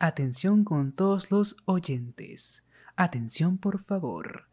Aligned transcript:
Atención 0.00 0.64
con 0.64 0.92
todos 0.92 1.30
los 1.30 1.56
oyentes. 1.66 2.64
Atención, 2.96 3.58
por 3.58 3.82
favor. 3.82 4.48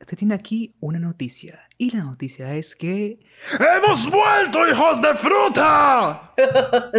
Se 0.00 0.14
tiene 0.14 0.34
aquí 0.34 0.74
una 0.80 0.98
noticia. 0.98 1.62
Y 1.78 1.94
la 1.96 2.04
noticia 2.04 2.54
es 2.54 2.74
que... 2.76 3.18
¡Hemos 3.58 4.10
vuelto, 4.10 4.66
hijos 4.68 5.00
de 5.02 5.14
fruta! 5.14 6.32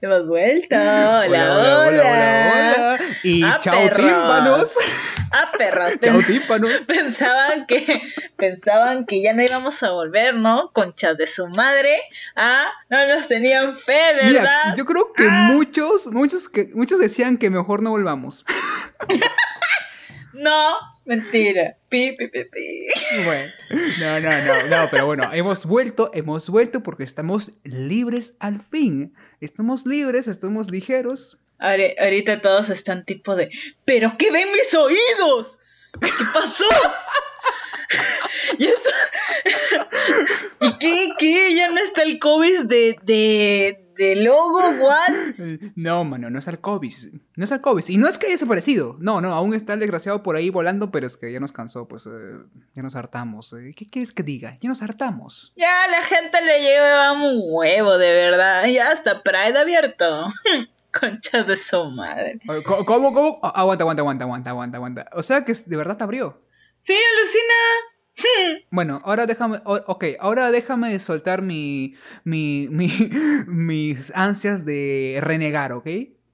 Hemos 0.00 0.26
vuelto. 0.28 0.76
Hola, 0.76 1.26
hola. 1.26 1.86
hola, 1.88 2.98
Y 3.24 3.42
Ah, 3.42 3.58
chao, 3.60 3.74
perros. 3.74 3.96
tímpanos. 4.00 4.74
Ah, 5.32 5.52
perros. 5.56 5.92
Chao, 6.00 6.20
tímpanos. 6.26 6.70
Pensaban 6.86 7.66
que, 7.66 8.02
pensaban 8.36 9.06
que 9.06 9.22
ya 9.22 9.32
no 9.32 9.42
íbamos 9.42 9.82
a 9.82 9.90
volver, 9.90 10.34
¿no? 10.34 10.70
Conchas 10.72 11.16
de 11.16 11.26
su 11.26 11.48
madre. 11.48 11.96
Ah, 12.36 12.66
no 12.90 13.06
nos 13.08 13.28
tenían 13.28 13.74
fe, 13.74 13.98
¿verdad? 14.14 14.28
Mira, 14.28 14.74
yo 14.76 14.84
creo 14.84 15.12
que 15.12 15.24
Ah. 15.28 15.48
muchos, 15.52 16.06
muchos, 16.08 16.48
que, 16.48 16.70
muchos 16.74 16.98
decían 17.00 17.36
que 17.38 17.48
mejor 17.50 17.82
no 17.82 17.90
volvamos. 17.90 18.44
No, 20.34 20.76
mentira. 21.04 21.76
Pi, 21.88 22.12
pi, 22.12 22.28
pi, 22.28 22.44
pi. 22.44 22.86
Bueno, 23.24 23.50
no, 24.00 24.20
no, 24.20 24.30
no, 24.30 24.68
no, 24.82 24.88
pero 24.90 25.06
bueno, 25.06 25.30
hemos 25.32 25.66
vuelto, 25.66 26.10
hemos 26.14 26.48
vuelto 26.48 26.82
porque 26.82 27.04
estamos 27.04 27.52
libres 27.64 28.34
al 28.40 28.60
fin. 28.64 29.14
Estamos 29.40 29.84
libres, 29.86 30.28
estamos 30.28 30.70
ligeros. 30.70 31.38
Ahora- 31.58 31.92
Ahorita 32.00 32.40
todos 32.40 32.70
están 32.70 33.04
tipo 33.04 33.36
de, 33.36 33.50
¿pero 33.84 34.14
qué 34.18 34.30
ven 34.30 34.50
mis 34.52 34.74
oídos? 34.74 35.58
¿Qué 36.00 36.08
pasó? 36.32 36.64
¿Y, 38.58 38.64
esto? 38.64 38.90
¿Y 40.60 40.78
qué? 40.78 41.08
¿Qué? 41.18 41.54
¿Ya 41.54 41.68
no 41.70 41.78
está 41.78 42.02
el 42.02 42.18
COVID 42.18 42.62
de, 42.64 42.96
de, 43.02 43.81
de 43.96 44.16
logo? 44.16 44.58
¿What? 44.58 45.40
No, 45.74 46.04
mano, 46.04 46.30
no 46.30 46.38
es 46.38 46.48
Arcovis. 46.48 47.10
No 47.36 47.44
es 47.44 47.52
Arcovis. 47.52 47.90
Y 47.90 47.98
no 47.98 48.08
es 48.08 48.18
que 48.18 48.26
haya 48.26 48.34
desaparecido. 48.34 48.96
No, 48.98 49.20
no, 49.20 49.34
aún 49.34 49.54
está 49.54 49.74
el 49.74 49.80
desgraciado 49.80 50.22
por 50.22 50.36
ahí 50.36 50.50
volando, 50.50 50.90
pero 50.90 51.06
es 51.06 51.16
que 51.16 51.32
ya 51.32 51.40
nos 51.40 51.52
cansó, 51.52 51.86
pues 51.88 52.06
eh, 52.06 52.38
ya 52.74 52.82
nos 52.82 52.96
hartamos. 52.96 53.52
Eh, 53.52 53.72
¿Qué 53.76 53.86
quieres 53.86 54.12
que 54.12 54.22
diga? 54.22 54.56
Ya 54.60 54.68
nos 54.68 54.82
hartamos. 54.82 55.52
Ya 55.56 55.86
la 55.90 56.02
gente 56.02 56.38
le 56.44 56.60
lleva 56.60 57.12
un 57.12 57.40
huevo, 57.44 57.98
de 57.98 58.12
verdad. 58.12 58.66
Ya 58.66 58.90
hasta 58.90 59.22
Pride 59.22 59.58
abierto. 59.58 60.28
Conchas 60.92 61.46
de 61.46 61.56
su 61.56 61.90
madre. 61.90 62.38
¿Cómo, 62.66 62.84
cómo? 62.84 63.14
cómo? 63.14 63.40
Aguanta, 63.42 63.82
aguanta, 63.84 64.02
aguanta, 64.02 64.24
aguanta, 64.24 64.50
aguanta, 64.50 64.76
aguanta. 64.76 65.10
O 65.14 65.22
sea 65.22 65.44
que 65.44 65.54
de 65.54 65.76
verdad 65.76 65.96
te 65.96 66.04
abrió. 66.04 66.42
Sí, 66.74 66.94
alucina. 66.94 67.54
Bueno, 68.70 69.00
ahora 69.04 69.26
déjame, 69.26 69.60
ok, 69.64 70.04
ahora 70.20 70.50
déjame 70.50 70.98
soltar 70.98 71.42
mi, 71.42 71.94
mi, 72.24 72.68
mi, 72.70 72.88
mis 73.46 74.12
ansias 74.14 74.64
de 74.64 75.18
renegar, 75.22 75.72
¿ok? 75.72 75.86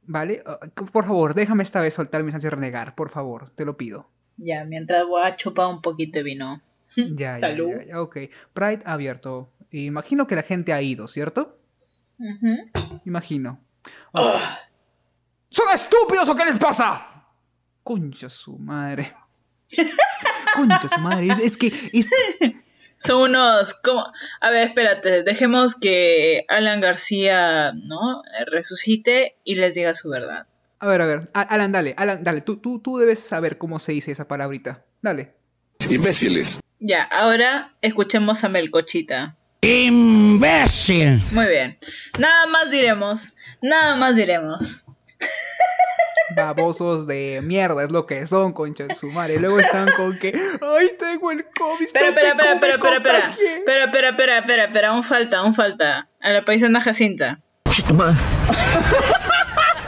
¿Vale? 0.02 0.42
Ah, 0.46 0.58
Por 0.92 1.04
favor, 1.04 1.34
déjame 1.34 1.62
esta 1.62 1.80
vez 1.80 1.94
soltar 1.94 2.22
mis 2.22 2.34
ansias 2.34 2.50
de 2.50 2.56
renegar, 2.56 2.94
por 2.94 3.10
favor, 3.10 3.50
te 3.54 3.64
lo 3.64 3.76
pido. 3.76 4.10
Ya, 4.36 4.64
mientras 4.64 5.06
voy 5.06 5.22
a 5.24 5.36
chupar 5.36 5.66
un 5.68 5.82
poquito 5.82 6.18
de 6.18 6.22
vino. 6.24 6.62
Ya, 7.16 7.36
Salud. 7.36 7.68
ya, 7.70 7.84
ya, 7.84 8.00
ok. 8.02 8.16
Pride 8.54 8.82
abierto. 8.86 9.52
Imagino 9.70 10.26
que 10.26 10.34
la 10.36 10.42
gente 10.42 10.72
ha 10.72 10.80
ido, 10.80 11.06
¿cierto? 11.06 11.58
Imagino. 13.04 13.60
Ok. 14.12 14.24
¿Son 15.50 15.66
estúpidos 15.74 16.28
o 16.28 16.34
qué 16.34 16.44
les 16.46 16.58
pasa? 16.58 17.26
Concha 17.82 18.30
su 18.30 18.58
madre. 18.58 19.14
Concha 20.54 20.88
su 20.88 21.00
madre. 21.00 21.28
Es, 21.28 21.38
es 21.38 21.56
que 21.56 21.66
es, 21.92 22.08
Son 22.96 23.30
unos, 23.30 23.74
como, 23.74 24.04
a 24.40 24.50
ver, 24.50 24.66
espérate, 24.66 25.22
dejemos 25.22 25.76
que 25.76 26.44
Alan 26.48 26.80
García, 26.80 27.72
¿no? 27.72 28.22
Resucite 28.46 29.36
y 29.44 29.54
les 29.54 29.74
diga 29.74 29.94
su 29.94 30.10
verdad. 30.10 30.48
A 30.80 30.86
ver, 30.88 31.00
a 31.00 31.06
ver. 31.06 31.30
Alan, 31.32 31.70
dale, 31.70 31.94
Alan, 31.96 32.24
dale. 32.24 32.40
Tú, 32.40 32.56
tú, 32.56 32.80
tú 32.80 32.98
debes 32.98 33.20
saber 33.20 33.56
cómo 33.56 33.78
se 33.78 33.92
dice 33.92 34.10
esa 34.10 34.26
palabrita. 34.26 34.84
Dale. 35.00 35.34
Imbéciles. 35.88 36.58
Ya, 36.80 37.02
ahora 37.04 37.76
escuchemos 37.82 38.42
a 38.42 38.48
Melcochita. 38.48 39.36
¡Imbécil! 39.60 41.20
Muy 41.32 41.46
bien. 41.46 41.78
Nada 42.18 42.46
más 42.46 42.70
diremos, 42.70 43.32
nada 43.60 43.96
más 43.96 44.14
diremos. 44.14 44.84
Babosos 46.42 47.06
de 47.06 47.40
mierda 47.44 47.82
es 47.84 47.90
lo 47.90 48.06
que 48.06 48.26
son, 48.26 48.52
concha 48.52 48.84
de 48.84 48.94
su 48.94 49.08
madre. 49.08 49.38
Luego 49.38 49.58
están 49.60 49.90
con 49.96 50.18
que, 50.18 50.28
ay, 50.28 50.90
tengo 50.98 51.30
el 51.30 51.44
COVID. 51.58 51.84
Espera, 51.86 52.08
espera, 52.08 52.30
espera, 52.30 52.52
espera, 52.54 52.74
espera, 52.74 52.96
espera, 52.96 53.18
contagié". 53.20 53.54
espera, 53.58 53.84
espera, 53.84 54.08
espera, 54.10 54.38
espera, 54.38 54.64
espera, 54.64 54.88
aún 54.88 55.04
falta, 55.04 55.38
aún 55.38 55.54
falta. 55.54 56.08
A 56.20 56.30
la 56.30 56.44
paisana 56.44 56.80
Jacinta. 56.80 57.40
tu 57.86 57.94
madre. 57.94 58.16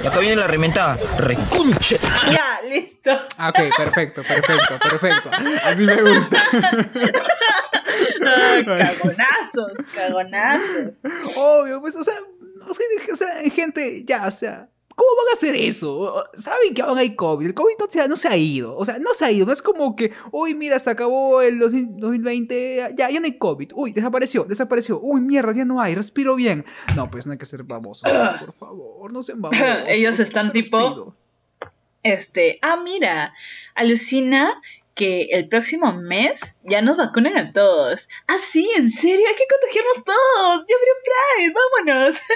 Y 0.03 0.07
acá 0.07 0.19
viene 0.21 0.37
la 0.37 0.47
reventada. 0.47 0.99
Recunche. 1.19 1.99
Ya, 2.31 2.61
listo. 2.69 3.11
Ah, 3.37 3.51
Ok, 3.51 3.59
perfecto, 3.77 4.23
perfecto, 4.23 4.79
perfecto. 4.89 5.31
Así 5.65 5.83
me 5.83 6.01
gusta. 6.01 6.43
Ah, 8.27 8.57
cagonazos, 8.65 9.87
cagonazos. 9.95 11.03
Obvio, 11.37 11.81
pues, 11.81 11.97
o 11.97 12.05
sea, 12.05 12.15
o 12.69 12.73
sea, 12.75 12.87
o 13.13 13.17
sea, 13.17 13.29
gente, 13.55 14.05
ya, 14.07 14.27
o 14.27 14.31
sea, 14.31 14.69
¿cómo 15.01 15.17
van 15.17 15.31
a 15.33 15.35
hacer 15.35 15.55
eso? 15.57 16.25
Saben 16.35 16.75
que 16.75 16.83
aún 16.83 16.99
hay 16.99 17.15
COVID, 17.17 17.47
el 17.47 17.55
COVID 17.55 17.75
no 17.79 17.87
se, 17.89 18.01
ha- 18.03 18.07
no 18.09 18.17
se 18.17 18.29
ha 18.29 18.37
ido, 18.37 18.77
o 18.77 18.85
sea, 18.85 18.99
no 18.99 19.15
se 19.15 19.25
ha 19.25 19.31
ido, 19.33 19.47
no 19.47 19.53
es 19.53 19.63
como 19.63 19.97
que, 19.97 20.13
uy, 20.31 20.55
mira, 20.55 20.79
se 20.79 20.91
acabó 20.91 21.41
el 21.41 21.59
2020, 21.59 22.95
ya, 22.99 23.09
ya 23.11 23.19
no 23.21 23.25
hay 23.25 23.39
COVID, 23.39 23.71
uy, 23.75 23.93
desapareció, 23.93 24.45
desapareció, 24.45 25.01
uy, 25.01 25.23
mierda, 25.23 25.55
ya 25.55 25.65
no 25.65 25.81
hay, 25.81 25.95
respiro 25.95 26.35
bien. 26.35 26.67
No, 26.97 27.11
pues 27.11 27.25
no 27.25 27.33
hay 27.33 27.39
que 27.39 27.47
ser 27.47 27.63
babosos, 27.63 28.11
por 28.41 28.53
favor, 28.53 29.11
no 29.11 29.23
sean 29.23 29.41
babosos. 29.43 29.65
Ellos 29.87 30.21
están 30.21 30.53
tipo-. 30.53 31.15
Este, 32.03 32.59
ah, 32.63 32.79
mira, 32.83 33.33
alucina 33.75 34.51
que 35.01 35.29
el 35.33 35.49
próximo 35.49 35.95
mes 35.95 36.59
ya 36.65 36.83
nos 36.83 36.99
vacunan 36.99 37.39
a 37.39 37.53
todos. 37.55 38.09
Ah, 38.29 38.37
sí, 38.39 38.69
en 38.77 38.91
serio, 38.93 39.25
hay 39.27 39.35
que 39.35 39.47
contagiarnos 39.49 40.05
todos. 40.05 40.57
Abrió 40.61 40.95
Pride, 41.05 41.55
vámonos. 41.87 42.21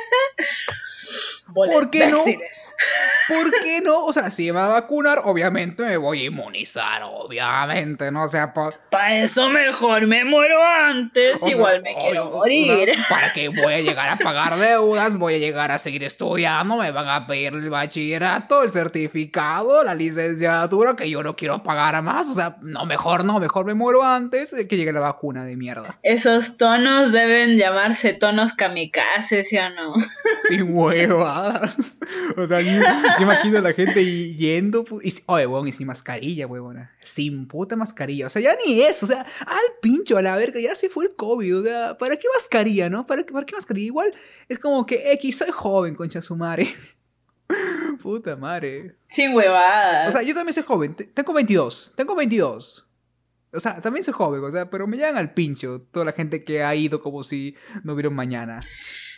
¿Por 1.54 1.91
qué 1.91 2.06
no? 2.06 2.19
¿Por 2.25 3.52
qué 3.62 3.80
no? 3.84 4.06
O 4.06 4.12
sea, 4.12 4.30
si 4.30 4.44
me 4.47 4.52
va 4.52 4.64
a 4.64 4.69
vacunar, 4.69 5.20
obviamente 5.25 5.82
me 5.84 5.97
voy 5.98 6.22
a 6.22 6.25
inmunizar, 6.25 7.02
obviamente, 7.04 8.10
no 8.10 8.25
o 8.25 8.28
sea, 8.28 8.52
pa- 8.54 8.70
Para 8.91 9.19
eso 9.19 9.48
mejor 9.50 10.06
me 10.06 10.25
muero 10.25 10.60
antes. 10.64 11.34
O 11.36 11.38
sea, 11.44 11.50
Igual 11.50 11.82
me 11.82 11.94
quiero 11.96 12.31
morir. 12.31 12.91
o 12.91 12.94
sea, 12.94 13.04
¿Para 13.08 13.32
qué 13.34 13.48
voy 13.50 13.75
a 13.75 13.81
llegar 13.81 14.08
a 14.08 14.16
pagar 14.16 14.56
deudas? 14.58 15.16
Voy 15.16 15.34
a 15.34 15.38
llegar 15.38 15.70
a 15.70 15.78
seguir 15.78 16.02
estudiando, 16.02 16.76
me 16.76 16.91
van 16.91 17.08
a 17.08 17.26
pedir 17.26 17.52
el 17.52 17.69
bachillerato, 17.70 18.62
el 18.62 18.72
certificado, 18.72 19.84
la 19.84 19.94
licenciatura, 19.94 20.96
que 20.96 21.08
yo 21.10 21.22
no 21.22 21.36
quiero 21.36 21.62
pagar 21.62 22.00
más. 22.02 22.28
O 22.28 22.34
sea, 22.34 22.53
no, 22.62 22.87
mejor 22.87 23.25
no, 23.25 23.38
mejor 23.41 23.66
me 23.66 23.75
muero 23.75 24.03
antes 24.03 24.50
de 24.50 24.66
que 24.66 24.76
llegue 24.76 24.92
la 24.92 25.00
vacuna 25.00 25.44
de 25.44 25.56
mierda. 25.56 25.98
Esos 26.03 26.56
tonos 26.56 27.12
deben 27.12 27.56
llamarse 27.56 28.12
tonos 28.12 28.53
kamikaze, 28.53 29.44
¿sí 29.44 29.59
o 29.59 29.70
no? 29.70 29.94
Sin 30.48 30.76
huevadas. 30.76 31.76
O 32.37 32.47
sea, 32.47 32.60
yo, 32.60 32.70
yo 33.19 33.22
imagino 33.22 33.59
a 33.59 33.62
la 33.62 33.72
gente 33.72 34.04
yendo. 34.04 34.84
Y, 35.03 35.14
oye, 35.26 35.47
weón, 35.47 35.69
y 35.69 35.72
sin 35.72 35.87
mascarilla, 35.87 36.47
huevona. 36.47 36.93
Sin 37.00 37.47
puta 37.47 37.76
mascarilla. 37.76 38.26
O 38.26 38.28
sea, 38.28 38.43
ya 38.43 38.56
ni 38.66 38.82
eso. 38.82 39.06
O 39.06 39.09
sea, 39.09 39.20
al 39.20 39.78
pincho, 39.81 40.16
a 40.16 40.22
la 40.22 40.37
verga, 40.37 40.60
ya 40.60 40.75
se 40.75 40.88
fue 40.88 41.06
el 41.06 41.14
COVID. 41.14 41.59
O 41.59 41.64
sea, 41.64 41.98
¿para 41.98 42.16
qué 42.16 42.26
mascarilla, 42.34 42.91
no? 42.91 43.06
¿Para 43.06 43.25
qué, 43.25 43.32
para 43.32 43.47
qué 43.47 43.54
mascarilla? 43.54 43.87
Igual 43.87 44.14
es 44.48 44.59
como 44.59 44.87
que, 44.87 45.12
X, 45.12 45.38
soy 45.38 45.50
joven, 45.50 45.94
concha 45.94 46.22
su 46.22 46.37
madre. 46.37 46.75
Puta 48.03 48.37
madre. 48.37 48.97
Sin 49.06 49.34
huevadas. 49.34 50.09
O 50.09 50.12
sea, 50.19 50.22
yo 50.27 50.34
también 50.34 50.53
soy 50.55 50.62
joven. 50.62 50.94
te- 50.94 51.05
Tengo 51.05 51.32
22. 51.32 51.93
Tengo 51.97 52.15
22. 52.15 52.88
O 53.53 53.60
sea, 53.60 53.81
también 53.81 54.03
soy 54.03 54.15
joven, 54.15 54.43
o 54.43 54.50
sea, 54.50 54.69
pero 54.69 54.87
me 54.88 54.97
llegan 54.97 55.16
al 55.16 55.32
pincho 55.32 55.87
toda 55.93 56.05
la 56.05 56.12
gente 56.12 56.43
que 56.43 56.65
ha 56.65 56.75
ido 56.75 57.00
como 57.00 57.22
si 57.22 57.55
no 57.84 57.93
hubiera 57.93 58.09
un 58.09 58.16
mañana. 58.16 58.59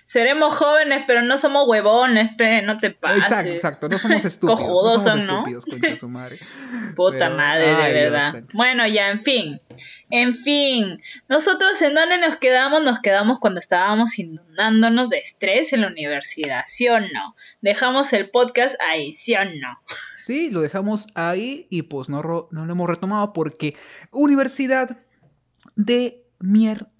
Seremos 0.06 0.55
jóvenes, 0.55 1.03
pero 1.05 1.21
no 1.22 1.37
somos 1.37 1.67
huevones, 1.67 2.31
pe, 2.38 2.62
no 2.62 2.79
te 2.79 2.93
pases. 2.93 3.25
Exacto, 3.25 3.50
exacto. 3.50 3.88
No 3.88 3.99
somos 3.99 4.25
estúpidos. 4.25 4.61
Cojudos 4.61 5.05
no 5.05 5.11
somos 5.11 5.25
¿no? 5.26 5.32
estúpidos, 5.38 5.64
concha 5.67 5.97
su 5.97 6.08
madre. 6.08 6.38
Puta 6.94 7.19
Pero- 7.19 7.37
madre, 7.37 7.67
de 7.67 7.75
ay, 7.75 7.93
verdad. 7.93 8.44
Bueno, 8.55 8.87
ya, 8.87 9.11
en 9.11 9.23
fin. 9.25 9.61
En 10.11 10.37
fin. 10.37 11.03
Nosotros 11.29 11.82
en 11.82 11.94
dónde 11.97 12.19
nos 12.19 12.37
quedamos, 12.37 12.85
nos 12.85 13.00
quedamos 13.00 13.41
cuando 13.41 13.58
estábamos 13.58 14.17
inundándonos 14.20 15.08
de 15.08 15.19
estrés 15.19 15.73
en 15.73 15.81
la 15.81 15.88
universidad, 15.88 16.62
¿sí 16.69 16.88
o 16.88 17.00
no? 17.00 17.35
Dejamos 17.61 18.12
el 18.12 18.31
podcast 18.31 18.76
ahí, 18.88 19.12
¿sí 19.12 19.35
o 19.35 19.44
no? 19.44 19.79
Sí, 20.26 20.50
lo 20.50 20.61
dejamos 20.61 21.06
ahí 21.14 21.69
y 21.70 21.82
pues 21.82 22.09
no, 22.09 22.20
no 22.50 22.67
lo 22.67 22.73
hemos 22.73 22.88
retomado 22.91 23.32
porque 23.32 23.76
universidad 24.11 24.99
de 25.76 26.25
mierda. 26.41 26.91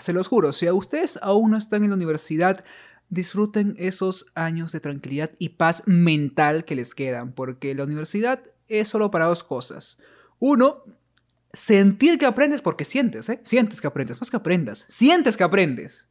Se 0.00 0.12
los 0.12 0.26
juro, 0.26 0.52
si 0.52 0.66
a 0.66 0.74
ustedes 0.74 1.18
aún 1.22 1.52
no 1.52 1.56
están 1.56 1.84
en 1.84 1.90
la 1.90 1.96
universidad, 1.96 2.64
disfruten 3.08 3.76
esos 3.78 4.26
años 4.34 4.72
de 4.72 4.80
tranquilidad 4.80 5.30
y 5.38 5.50
paz 5.50 5.82
mental 5.86 6.64
que 6.64 6.74
les 6.74 6.94
quedan, 6.94 7.32
porque 7.32 7.74
la 7.74 7.84
universidad 7.84 8.42
es 8.68 8.88
solo 8.88 9.10
para 9.10 9.26
dos 9.26 9.44
cosas. 9.44 9.98
Uno, 10.38 10.84
sentir 11.52 12.18
que 12.18 12.26
aprendes 12.26 12.62
porque 12.62 12.84
sientes, 12.84 13.28
¿eh? 13.28 13.40
Sientes 13.42 13.80
que 13.80 13.86
aprendes, 13.86 14.20
más 14.20 14.30
que 14.30 14.36
aprendas, 14.36 14.86
sientes 14.88 15.36
que 15.36 15.44
aprendes. 15.44 16.08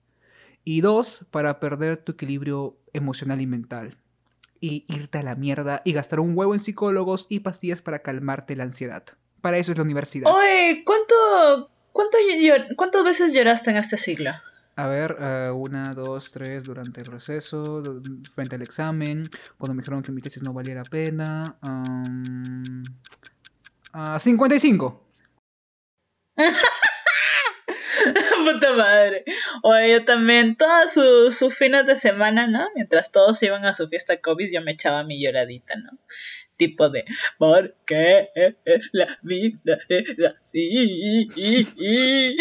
Y 0.63 0.81
dos, 0.81 1.25
para 1.31 1.59
perder 1.59 1.97
tu 1.97 2.11
equilibrio 2.13 2.77
emocional 2.93 3.41
y 3.41 3.47
mental. 3.47 3.97
y 4.61 4.85
irte 4.87 5.17
a 5.19 5.23
la 5.23 5.35
mierda 5.35 5.81
y 5.85 5.93
gastar 5.93 6.19
un 6.19 6.37
huevo 6.37 6.53
en 6.53 6.59
psicólogos 6.59 7.27
y 7.29 7.39
pastillas 7.39 7.81
para 7.81 7.99
calmarte 7.99 8.55
la 8.55 8.63
ansiedad. 8.63 9.03
Para 9.41 9.57
eso 9.57 9.71
es 9.71 9.77
la 9.77 9.83
universidad. 9.83 10.33
Oye, 10.33 10.83
¿cuánto, 10.85 11.71
cuánto 11.91 12.17
¿cuántas 12.75 13.03
veces 13.03 13.33
lloraste 13.33 13.71
en 13.71 13.77
este 13.77 13.97
siglo? 13.97 14.31
A 14.75 14.87
ver, 14.87 15.17
eh, 15.19 15.49
una, 15.51 15.93
dos, 15.93 16.31
tres 16.31 16.63
durante 16.63 17.01
el 17.01 17.07
proceso, 17.07 17.83
frente 18.33 18.55
al 18.55 18.61
examen, 18.61 19.29
cuando 19.57 19.73
me 19.73 19.81
dijeron 19.81 20.01
que 20.01 20.13
mi 20.13 20.21
tesis 20.21 20.41
no 20.41 20.53
valía 20.53 20.75
la 20.75 20.83
pena. 20.83 21.57
am, 21.61 22.83
ah, 23.91 24.17
55. 24.17 25.03
Puta 28.53 28.73
madre. 28.73 29.23
Oye, 29.63 29.91
yo 29.91 30.05
también, 30.05 30.55
todos 30.55 30.91
sus, 30.93 31.37
sus 31.37 31.55
fines 31.55 31.85
de 31.85 31.95
semana, 31.95 32.47
¿no? 32.47 32.67
Mientras 32.75 33.11
todos 33.11 33.41
iban 33.43 33.65
a 33.65 33.73
su 33.73 33.87
fiesta 33.87 34.19
COVID, 34.21 34.49
yo 34.53 34.61
me 34.61 34.71
echaba 34.73 35.03
mi 35.03 35.21
lloradita, 35.23 35.75
¿no? 35.75 35.97
Tipo 36.57 36.89
de, 36.89 37.05
¿por 37.37 37.75
qué 37.85 38.29
la 38.91 39.17
vida 39.21 39.77
es 39.87 40.15
así? 40.41 41.29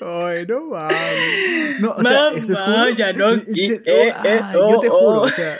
Ay, 0.00 0.46
no 0.46 0.60
mames. 0.66 1.80
No, 1.80 1.92
o 1.92 2.02
sea, 2.02 2.30
Mamá, 2.32 2.86
juro- 2.86 2.96
ya 2.96 3.12
no 3.12 3.34
y- 3.34 3.80
ay, 3.86 4.42
yo 4.54 4.80
te 4.80 4.88
juro, 4.88 5.20
Oh. 5.20 5.22
o 5.22 5.28
sea. 5.28 5.54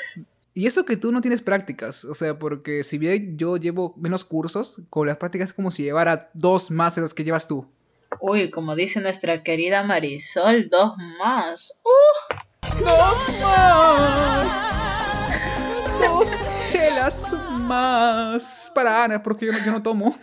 Y 0.54 0.66
eso 0.66 0.84
que 0.84 0.96
tú 0.96 1.12
no 1.12 1.20
tienes 1.20 1.40
prácticas, 1.40 2.04
o 2.04 2.14
sea, 2.14 2.36
porque 2.38 2.82
si 2.82 2.98
bien 2.98 3.38
yo 3.38 3.56
llevo 3.58 3.94
menos 3.96 4.24
cursos, 4.24 4.80
con 4.90 5.06
las 5.06 5.16
prácticas 5.16 5.50
es 5.50 5.52
como 5.54 5.70
si 5.70 5.84
llevara 5.84 6.30
dos 6.34 6.70
más 6.72 6.96
de 6.96 7.02
los 7.02 7.14
que 7.14 7.22
llevas 7.22 7.46
tú. 7.46 7.70
Uy, 8.20 8.50
como 8.50 8.74
dice 8.74 9.00
nuestra 9.00 9.42
querida 9.42 9.84
Marisol, 9.84 10.68
dos 10.68 10.94
más. 11.18 11.72
¡Uh! 11.84 12.80
¡Dos 12.84 13.40
más! 13.42 14.48
Dos 16.00 16.28
chelas 16.72 17.32
más 17.60 18.70
para 18.74 19.04
Ana, 19.04 19.22
porque 19.22 19.46
yo 19.46 19.52
no, 19.52 19.58
yo 19.64 19.72
no 19.72 19.82
tomo. 19.82 20.18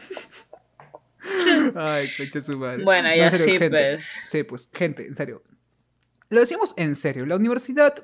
Ay, 1.76 2.08
concha 2.18 2.42
su 2.42 2.58
madre. 2.58 2.84
Bueno, 2.84 3.10
No, 3.10 3.16
ya 3.16 3.30
serio, 3.30 3.46
sí, 3.46 3.52
gente. 3.52 3.70
pues. 3.70 4.02
Sí, 4.28 4.44
pues, 4.44 4.70
gente, 4.74 5.06
en 5.06 5.16
serio. 5.16 5.44
Lo 6.30 6.40
decimos 6.40 6.74
en 6.78 6.96
serio. 6.96 7.26
La 7.26 7.36
universidad 7.36 7.96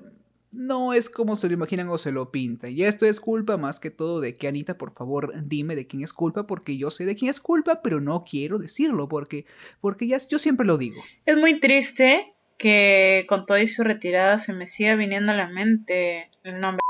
no 0.51 0.94
es 0.94 1.09
como 1.09 1.36
se 1.36 1.48
lo 1.48 1.53
imaginan 1.53 1.89
o 1.89 1.98
se 1.98 2.12
lo 2.12 2.31
pintan. 2.31 2.71
Y 2.71 2.83
esto 2.83 3.06
es 3.06 3.19
culpa 3.19 3.57
más 3.57 3.80
que 3.80 3.89
todo 3.89 4.19
de 4.19 4.36
que 4.36 4.48
Anita, 4.48 4.77
por 4.77 4.92
favor, 4.92 5.33
dime 5.45 5.75
de 5.75 5.88
quién 5.88 6.03
es 6.03 6.13
culpa, 6.13 6.45
porque 6.45 6.77
yo 6.77 6.92
sé 6.92 7.06
de 7.06 7.15
quién 7.15 7.30
es 7.30 7.39
culpa, 7.39 7.81
pero 7.81 8.01
no 8.01 8.24
quiero 8.24 8.59
decirlo, 8.59 9.07
porque, 9.07 9.45
porque 9.80 10.07
ya, 10.07 10.18
yo 10.18 10.39
siempre 10.39 10.65
lo 10.65 10.77
digo. 10.77 11.01
Es 11.25 11.38
muy 11.38 11.59
triste 11.59 12.36
que 12.57 13.25
con 13.27 13.45
toda 13.45 13.65
su 13.65 13.83
retirada 13.83 14.38
se 14.38 14.53
me 14.53 14.68
siga 14.68 14.95
viniendo 14.95 15.31
a 15.31 15.36
la 15.36 15.48
mente 15.48 16.30
el 16.44 16.59
nombre. 16.59 16.81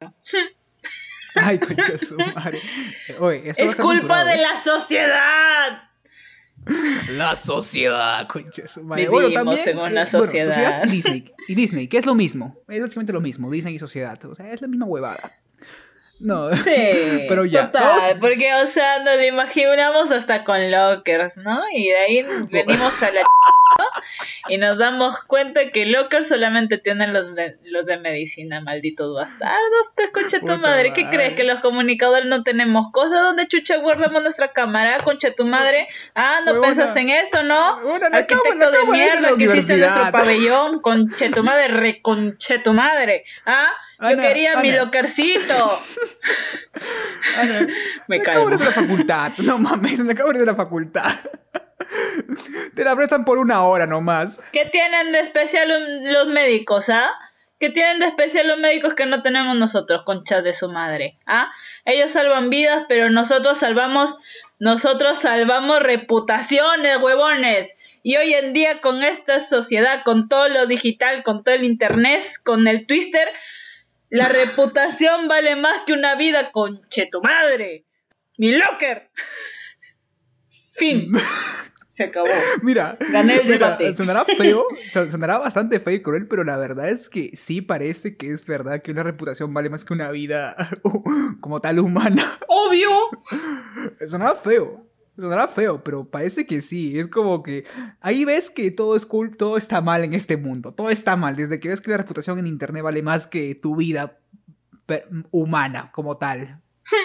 Ay, 1.36 1.58
concha 1.58 1.98
su 1.98 2.16
madre. 2.16 2.58
Oye, 3.18 3.50
eso 3.50 3.62
Es 3.62 3.76
culpa 3.76 4.24
de 4.24 4.34
¿eh? 4.34 4.42
la 4.42 4.56
sociedad. 4.56 5.90
La 7.16 7.36
sociedad, 7.36 8.26
concha 8.26 8.66
su 8.66 8.82
madre. 8.84 9.08
Vivimos 9.08 9.66
en 9.66 9.78
una 9.78 10.02
eh, 10.02 10.06
sociedad. 10.06 10.84
y 10.86 10.90
Disney. 10.90 11.32
Y 11.48 11.54
Disney, 11.54 11.88
que 11.88 11.98
es 11.98 12.06
lo 12.06 12.14
mismo. 12.14 12.56
Es 12.68 12.80
básicamente 12.80 13.12
lo 13.12 13.20
mismo. 13.20 13.50
Disney 13.50 13.74
y 13.74 13.78
sociedad. 13.78 14.22
O 14.24 14.34
sea, 14.34 14.52
es 14.52 14.62
la 14.62 14.68
misma 14.68 14.86
huevada. 14.86 15.30
No. 16.20 16.54
Sí, 16.56 16.70
Pero 17.28 17.44
ya, 17.44 17.70
total, 17.70 18.18
porque, 18.20 18.54
o 18.54 18.66
sea, 18.66 19.00
nos 19.00 19.16
lo 19.16 19.24
imaginamos 19.24 20.12
hasta 20.12 20.44
con 20.44 20.70
lockers, 20.70 21.36
¿no? 21.38 21.60
Y 21.74 21.88
de 21.88 21.96
ahí 21.96 22.26
venimos 22.50 23.02
a 23.02 23.10
la 23.12 23.22
y 24.48 24.58
nos 24.58 24.78
damos 24.78 25.22
cuenta 25.24 25.70
que 25.70 25.86
lockers 25.86 26.28
solamente 26.28 26.78
tienen 26.78 27.12
los 27.12 27.34
de, 27.34 27.58
los 27.64 27.86
de 27.86 27.98
medicina, 27.98 28.60
malditos 28.60 29.14
bastardos, 29.14 29.90
pues 29.96 30.10
concha 30.10 30.40
tu 30.40 30.56
madre, 30.58 30.92
¿qué 30.92 31.04
madre. 31.04 31.16
crees? 31.16 31.34
¿Que 31.34 31.44
los 31.44 31.60
comunicadores 31.60 32.26
no 32.26 32.42
tenemos 32.42 32.90
cosas 32.92 33.20
donde 33.22 33.48
chucha 33.48 33.76
guardamos 33.78 34.22
nuestra 34.22 34.52
cámara, 34.52 34.98
concha 35.02 35.32
tu 35.34 35.46
madre? 35.46 35.88
Ah, 36.14 36.40
¿no 36.44 36.52
Huevona. 36.52 36.68
pensas 36.68 36.96
en 36.96 37.08
eso, 37.08 37.42
no? 37.42 37.76
Huevona, 37.78 38.08
Arquitecto 38.18 38.70
de 38.70 38.84
mierda 38.86 39.36
que 39.36 39.44
hiciste 39.44 39.74
en 39.74 39.80
nuestro 39.80 40.10
pabellón, 40.10 40.80
conche 40.80 41.30
tu 41.30 41.42
madre, 41.42 41.68
reconche 41.68 42.58
tu 42.58 42.72
madre, 42.74 43.24
¿ah? 43.46 43.68
Yo 44.00 44.08
Ana, 44.08 44.22
quería 44.22 44.56
mi 44.56 44.72
lockercito. 44.72 45.80
Ana, 47.38 47.66
Me 48.08 48.20
calmo. 48.20 48.50
es 48.50 48.58
de 48.58 48.64
la 48.64 48.70
facultad. 48.70 49.32
No 49.38 49.58
mames, 49.58 50.00
cámara 50.14 50.34
es 50.38 50.40
de 50.40 50.46
la 50.46 50.54
facultad. 50.54 51.12
Te 52.74 52.84
la 52.84 52.96
prestan 52.96 53.24
por 53.24 53.38
una 53.38 53.62
hora 53.64 53.86
nomás. 53.86 54.40
¿Qué 54.52 54.64
tienen 54.66 55.12
de 55.12 55.20
especial 55.20 56.02
los 56.12 56.26
médicos, 56.26 56.88
ah? 56.88 57.10
¿Qué 57.60 57.70
tienen 57.70 58.00
de 58.00 58.06
especial 58.06 58.48
los 58.48 58.58
médicos 58.58 58.94
que 58.94 59.06
no 59.06 59.22
tenemos 59.22 59.56
nosotros, 59.56 60.02
conchas 60.02 60.42
de 60.44 60.52
su 60.52 60.70
madre? 60.70 61.18
¿Ah? 61.24 61.50
Ellos 61.84 62.12
salvan 62.12 62.50
vidas, 62.50 62.84
pero 62.88 63.10
nosotros 63.10 63.58
salvamos, 63.58 64.18
nosotros 64.58 65.20
salvamos 65.20 65.80
reputaciones, 65.80 66.98
huevones. 66.98 67.76
Y 68.02 68.16
hoy 68.16 68.34
en 68.34 68.52
día 68.52 68.80
con 68.80 69.02
esta 69.04 69.40
sociedad, 69.40 70.02
con 70.04 70.28
todo 70.28 70.48
lo 70.48 70.66
digital, 70.66 71.22
con 71.22 71.44
todo 71.44 71.54
el 71.54 71.64
internet, 71.64 72.22
con 72.44 72.66
el 72.66 72.86
twister, 72.86 73.28
la 74.10 74.28
reputación 74.30 75.28
vale 75.28 75.56
más 75.56 75.78
que 75.86 75.92
una 75.92 76.16
vida, 76.16 76.50
conche 76.50 77.06
tu 77.06 77.22
madre. 77.22 77.84
Mi 78.36 78.52
locker. 78.52 79.10
Fin. 80.72 81.12
Se 81.94 82.02
acabó. 82.02 82.26
Mira, 82.62 82.98
Gané 83.12 83.36
el 83.36 83.44
mira, 83.46 83.76
debate. 83.76 83.94
sonará 83.94 84.24
feo, 84.24 84.64
son- 84.90 85.08
sonará 85.08 85.38
bastante 85.38 85.78
feo 85.78 85.94
y 85.94 86.02
cruel, 86.02 86.26
pero 86.26 86.42
la 86.42 86.56
verdad 86.56 86.88
es 86.88 87.08
que 87.08 87.30
sí 87.36 87.60
parece 87.60 88.16
que 88.16 88.32
es 88.32 88.44
verdad 88.44 88.82
que 88.82 88.90
una 88.90 89.04
reputación 89.04 89.54
vale 89.54 89.70
más 89.70 89.84
que 89.84 89.92
una 89.92 90.10
vida 90.10 90.56
como 91.40 91.60
tal 91.60 91.78
humana. 91.78 92.24
Obvio. 92.48 92.88
Sonará 94.06 94.34
feo, 94.34 94.84
sonará 95.16 95.46
feo, 95.46 95.84
pero 95.84 96.04
parece 96.10 96.46
que 96.46 96.62
sí. 96.62 96.98
Es 96.98 97.06
como 97.06 97.44
que 97.44 97.64
ahí 98.00 98.24
ves 98.24 98.50
que 98.50 98.72
todo 98.72 98.96
es 98.96 99.06
cool, 99.06 99.36
todo 99.36 99.56
está 99.56 99.80
mal 99.80 100.02
en 100.02 100.14
este 100.14 100.36
mundo, 100.36 100.72
todo 100.74 100.90
está 100.90 101.14
mal. 101.14 101.36
Desde 101.36 101.60
que 101.60 101.68
ves 101.68 101.80
que 101.80 101.92
la 101.92 101.98
reputación 101.98 102.40
en 102.40 102.48
internet 102.48 102.82
vale 102.82 103.02
más 103.02 103.28
que 103.28 103.54
tu 103.54 103.76
vida 103.76 104.18
humana 105.30 105.90
como 105.92 106.16
tal. 106.16 106.60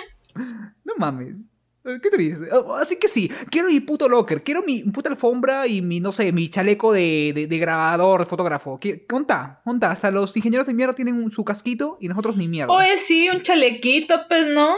No 0.83 0.94
mames. 0.97 1.35
Qué 1.84 2.10
triste. 2.12 2.50
Oh, 2.54 2.76
Así 2.76 2.98
que 2.98 3.08
sí, 3.08 3.31
quiero 3.50 3.70
mi 3.70 3.80
puto 3.80 4.08
locker, 4.10 4.44
quiero 4.44 4.62
mi 4.64 4.84
puta 4.84 5.10
alfombra 5.10 5.66
y 5.66 5.81
mi, 5.81 6.00
no 6.00 6.12
sé, 6.12 6.31
mi 6.31 6.50
chaleco 6.50 6.92
de, 6.94 7.31
de, 7.34 7.48
de 7.48 7.58
grabador, 7.58 8.26
fotógrafo. 8.26 8.80
¿Qué- 8.80 9.06
¿Conta? 9.06 9.62
¿Conta? 9.64 9.90
Hasta 9.90 10.12
los 10.12 10.36
ingenieros 10.36 10.68
de 10.68 10.74
mierda 10.74 10.94
tienen 10.94 11.16
un- 11.16 11.31
su 11.31 11.44
casquito 11.46 11.98
y 12.02 12.07
nosotros 12.09 12.36
ni 12.38 12.48
mierda. 12.48 12.74
Oye, 12.74 12.98
sí, 12.98 13.30
un 13.33 13.42
chalequito, 13.42 14.26
pues, 14.28 14.45
¿no? 14.48 14.76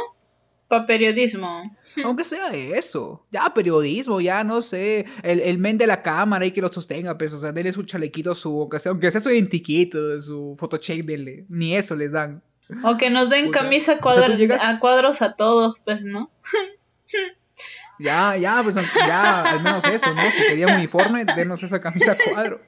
Para 0.68 0.86
periodismo. 0.86 1.76
Aunque 2.06 2.24
sea 2.24 2.48
eso. 2.54 3.26
Ya, 3.32 3.52
periodismo, 3.54 4.22
ya 4.22 4.44
no 4.46 4.62
sé. 4.62 5.06
El, 5.24 5.42
el 5.42 5.58
men 5.58 5.78
de 5.78 5.88
la 5.88 6.02
cámara 6.04 6.46
y 6.46 6.52
que 6.52 6.62
lo 6.62 6.72
sostenga, 6.72 7.18
pues, 7.18 7.34
o 7.34 7.40
sea, 7.40 7.52
denle 7.52 7.74
su 7.74 7.84
chalequito, 7.84 8.34
su, 8.36 8.62
aunque 8.62 8.80
sea, 8.80 8.92
aunque 8.92 9.12
sea 9.12 9.20
su 9.20 9.32
identiquito, 9.32 10.22
su 10.22 10.56
photocheck, 10.58 11.04
denle. 11.04 11.46
Ni 11.50 11.76
eso 11.76 11.96
les 11.96 12.12
dan. 12.12 12.42
O 12.84 12.96
que 12.96 13.10
nos 13.10 13.30
den 13.30 13.48
Puta. 13.48 13.62
camisa 13.64 13.92
O 13.94 13.96
sea, 13.96 14.02
cuadra- 14.02 14.28
tú 14.28 14.34
llegas- 14.38 14.62
a 14.64 14.80
cuadros 14.80 15.22
a 15.22 15.34
todos, 15.34 15.80
pues, 15.84 16.06
¿no? 16.06 16.30
Ya, 18.00 18.36
ya, 18.36 18.62
pues 18.64 18.76
ya, 18.96 19.44
al 19.44 19.62
menos 19.62 19.84
eso, 19.86 20.12
¿no? 20.16 20.24
Si 20.32 20.42
querían 20.48 20.76
uniforme, 20.78 21.24
denos 21.24 21.62
esa 21.62 21.80
camisa 21.80 22.18
cuadro. 22.32 22.60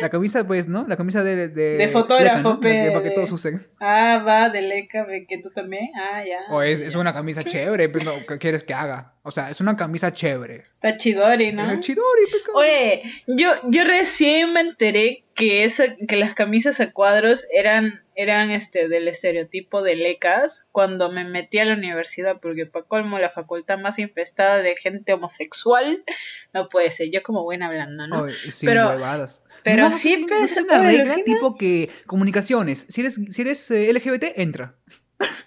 La 0.00 0.08
camisa, 0.10 0.44
pues, 0.44 0.66
¿no? 0.66 0.84
La 0.88 0.96
camisa 0.96 1.22
de... 1.22 1.46
De, 1.48 1.76
De 1.76 1.88
fotógrafo, 1.88 2.58
Leca, 2.60 2.68
¿no? 2.68 2.84
De- 2.84 2.90
Para 2.90 3.04
que 3.04 3.10
todos 3.10 3.30
usen. 3.30 3.64
Ah, 3.78 4.24
va, 4.26 4.48
de 4.50 4.62
leca, 4.62 5.06
que 5.28 5.38
tú 5.38 5.50
también. 5.54 5.90
Ah, 5.94 6.24
ya. 6.24 6.40
O 6.52 6.62
es, 6.62 6.80
es 6.80 6.96
una 6.96 7.12
camisa 7.12 7.44
chévere, 7.44 7.88
pero 7.88 8.06
no, 8.06 8.12
¿qué 8.26 8.38
quieres 8.38 8.64
que 8.64 8.74
haga? 8.74 9.14
O 9.22 9.30
sea, 9.30 9.50
es 9.50 9.60
una 9.60 9.76
camisa 9.76 10.10
chévere. 10.10 10.62
Está 10.62 10.96
chidori, 10.96 11.52
¿no? 11.52 11.62
Es 11.66 11.70
el 11.70 11.80
chidori, 11.80 12.22
pe, 12.24 12.38
cabrón. 12.46 12.62
Oye, 12.64 13.02
yo, 13.28 13.52
yo 13.68 13.84
recién 13.84 14.52
me 14.52 14.60
enteré 14.60 15.22
que 15.40 15.64
esa, 15.64 15.96
que 15.96 16.16
las 16.16 16.34
camisas 16.34 16.80
a 16.80 16.92
cuadros 16.92 17.46
eran, 17.52 18.04
eran 18.14 18.50
este 18.50 18.88
del 18.88 19.08
estereotipo 19.08 19.82
de 19.82 19.96
lecas 19.96 20.68
cuando 20.70 21.10
me 21.10 21.24
metí 21.24 21.58
a 21.58 21.64
la 21.64 21.72
universidad, 21.72 22.38
porque 22.40 22.66
para 22.66 22.84
colmo 22.84 23.18
la 23.18 23.30
facultad 23.30 23.78
más 23.78 23.98
infestada 23.98 24.60
de 24.62 24.76
gente 24.76 25.14
homosexual 25.14 26.04
no 26.52 26.68
puede 26.68 26.90
ser. 26.90 27.10
Yo 27.10 27.22
como 27.22 27.42
buena 27.42 27.66
hablando, 27.68 28.06
¿no? 28.06 28.28
Sin 28.30 28.68
Pero- 28.68 28.90
huevadas. 28.90 29.42
pero 29.64 29.84
No, 29.84 29.92
sí, 29.92 30.18
no, 30.20 30.26
pues, 30.26 30.40
no 30.40 30.44
es 30.44 30.56
una 30.58 30.78
regla 30.82 31.14
tipo 31.24 31.56
que 31.56 31.88
comunicaciones. 32.06 32.84
Si 32.88 33.00
eres, 33.00 33.18
si 33.30 33.40
eres 33.42 33.70
eh, 33.70 33.90
LGBT, 33.92 34.24
entra. 34.36 34.76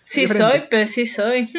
Sí 0.03 0.27
soy, 0.27 0.63
pues 0.69 0.91
sí 0.91 1.05
soy. 1.05 1.49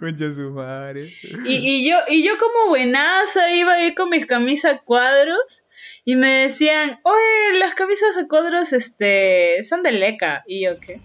Concha 0.00 0.32
su 0.32 0.50
madre. 0.50 1.06
Y, 1.44 1.54
y 1.54 1.88
yo, 1.88 1.96
y 2.08 2.22
yo 2.22 2.38
como 2.38 2.68
buenaza 2.68 3.50
iba 3.52 3.74
ahí 3.74 3.94
con 3.94 4.10
mis 4.10 4.26
camisas 4.26 4.74
a 4.74 4.78
cuadros 4.78 5.64
y 6.04 6.16
me 6.16 6.28
decían, 6.28 7.00
oye, 7.02 7.58
las 7.58 7.74
camisas 7.74 8.16
a 8.16 8.26
cuadros 8.28 8.72
este, 8.72 9.62
son 9.64 9.82
de 9.82 9.92
leca. 9.92 10.44
Y 10.46 10.64
yo, 10.64 10.78
¿qué? 10.78 11.00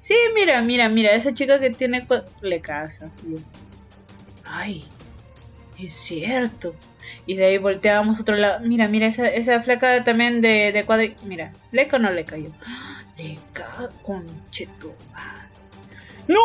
Sí, 0.00 0.14
mira, 0.34 0.62
mira, 0.62 0.88
mira, 0.88 1.14
esa 1.14 1.34
chica 1.34 1.58
que 1.58 1.70
tiene 1.70 2.06
lecaza. 2.40 3.10
Y 3.26 3.32
yo, 3.32 3.38
ay, 4.44 4.84
es 5.78 5.94
cierto. 5.94 6.74
Y 7.26 7.36
de 7.36 7.46
ahí 7.46 7.58
volteábamos 7.58 8.18
a 8.18 8.22
otro 8.22 8.36
lado. 8.36 8.60
Mira, 8.60 8.88
mira, 8.88 9.06
esa, 9.06 9.28
esa 9.28 9.62
flaca 9.62 10.04
también 10.04 10.40
de, 10.40 10.72
de 10.72 10.84
cuadri... 10.84 11.14
Mira, 11.24 11.52
¿leca 11.72 11.96
o 11.96 12.00
no 12.00 12.10
le 12.10 12.24
cayó? 12.24 12.50
Leca, 13.16 13.90
concheto. 14.02 14.94
¡No! 16.26 16.38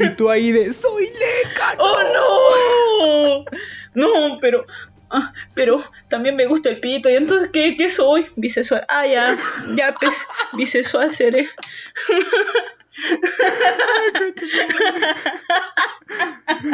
Y, 0.00 0.04
y 0.04 0.10
tú 0.10 0.30
ahí 0.30 0.52
de, 0.52 0.72
soy 0.72 1.06
leca. 1.06 1.74
no". 1.76 1.84
¡Oh, 1.84 3.44
no! 3.94 4.28
No, 4.30 4.38
pero... 4.40 4.66
ah, 5.10 5.32
pero 5.58 5.82
también 6.08 6.36
me 6.36 6.46
gusta 6.46 6.68
el 6.70 6.78
pito. 6.80 7.10
¿Y 7.10 7.16
entonces 7.16 7.50
qué, 7.52 7.76
qué 7.76 7.90
soy? 7.90 8.24
Bisexual. 8.36 8.86
Ah, 8.88 9.06
ya. 9.06 9.36
Ya, 9.74 9.94
pues. 10.00 10.26
Bisexual 10.52 11.10
seré. 11.12 11.48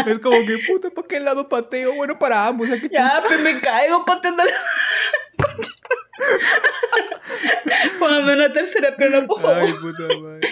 Es 0.07 0.19
como 0.21 0.37
que, 0.47 0.59
puta, 0.67 0.91
¿para 0.91 1.09
qué 1.09 1.21
lado 1.21 1.49
pateo? 1.49 1.95
Bueno, 1.95 2.19
para 2.19 2.47
ambos, 2.47 2.71
¿a 2.71 2.81
qué 2.81 2.89
Ya, 2.89 3.13
pues 3.27 3.41
me 3.41 3.61
caigo 3.61 4.05
pateando. 4.05 4.43
Póngame 7.99 8.35
una 8.35 8.53
tercera 8.53 8.97
pierna, 8.97 9.27
por 9.27 9.41
favor. 9.41 9.63
Ay, 9.63 9.73
puta 9.73 10.19
madre. 10.21 10.49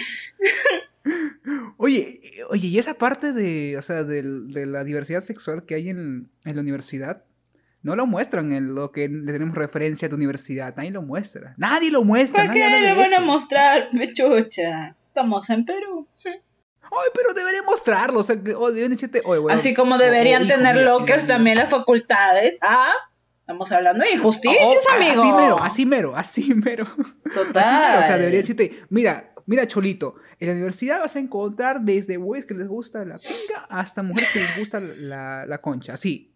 Oye, 1.77 2.21
oye, 2.49 2.67
y 2.67 2.79
esa 2.79 2.93
parte 2.95 3.33
de, 3.33 3.77
o 3.77 3.81
sea, 3.81 4.03
del- 4.03 4.51
de, 4.53 4.65
la 4.65 4.83
diversidad 4.83 5.21
sexual 5.21 5.65
que 5.65 5.75
hay 5.75 5.89
en, 5.89 6.29
en 6.45 6.55
la 6.55 6.61
universidad, 6.61 7.23
no 7.83 7.97
lo 7.97 8.05
muestran 8.05 8.53
en 8.53 8.75
lo 8.75 8.91
que 8.91 9.09
le 9.09 9.31
tenemos 9.33 9.55
referencia 9.55 10.07
a 10.07 10.09
tu 10.09 10.15
universidad. 10.15 10.73
Nadie 10.75 10.91
lo 10.91 11.01
muestra. 11.01 11.53
Nadie 11.57 11.91
lo 11.91 12.03
muestra. 12.03 12.45
¿Por 12.45 12.53
qué 12.53 12.69
le 12.69 12.93
van 12.93 13.13
a 13.13 13.19
mostrar? 13.19 13.89
Chucha. 14.13 14.95
Estamos 15.07 15.49
en 15.49 15.65
Perú. 15.65 16.07
Ay, 16.25 17.09
pero 17.13 17.33
debería 17.33 17.61
mostrarlo. 17.63 18.19
O 18.19 18.23
sea, 18.23 18.41
que, 18.41 18.55
oh, 18.55 18.71
deben 18.71 18.91
decirte, 18.91 19.21
oye, 19.25 19.39
weón, 19.39 19.57
Así 19.57 19.73
como 19.73 19.95
oh, 19.95 19.97
deberían 19.97 20.43
oh, 20.43 20.47
tener 20.47 20.77
lockers 20.77 21.27
también 21.27 21.57
las 21.57 21.69
facultades. 21.69 22.57
Ah, 22.61 22.93
estamos 23.41 23.69
hablando 23.73 24.05
de 24.05 24.13
injusticias, 24.13 24.61
Oh, 24.61 24.95
amigo. 24.95 25.11
Así 25.21 25.31
mero, 25.33 25.57
así 25.59 25.85
mero, 25.85 26.15
así 26.15 26.53
mero. 26.55 26.87
Total. 27.33 27.63
Así 27.63 27.75
mero, 27.75 27.99
o 27.99 28.03
sea, 28.03 28.17
debería 28.17 28.39
decirte, 28.39 28.81
mira, 28.89 29.33
mira, 29.45 29.67
Cholito, 29.67 30.15
en 30.39 30.47
la 30.47 30.53
universidad 30.53 30.99
vas 30.99 31.15
a 31.17 31.19
encontrar 31.19 31.81
desde 31.81 32.15
güeyes 32.15 32.45
que 32.45 32.53
les 32.53 32.67
gusta 32.67 33.03
la 33.03 33.17
pinga 33.17 33.65
hasta 33.69 34.03
mujeres 34.03 34.31
que 34.31 34.39
les 34.39 34.57
gusta 34.57 34.79
la, 34.79 35.45
la 35.45 35.57
concha, 35.59 35.93
así. 35.93 36.32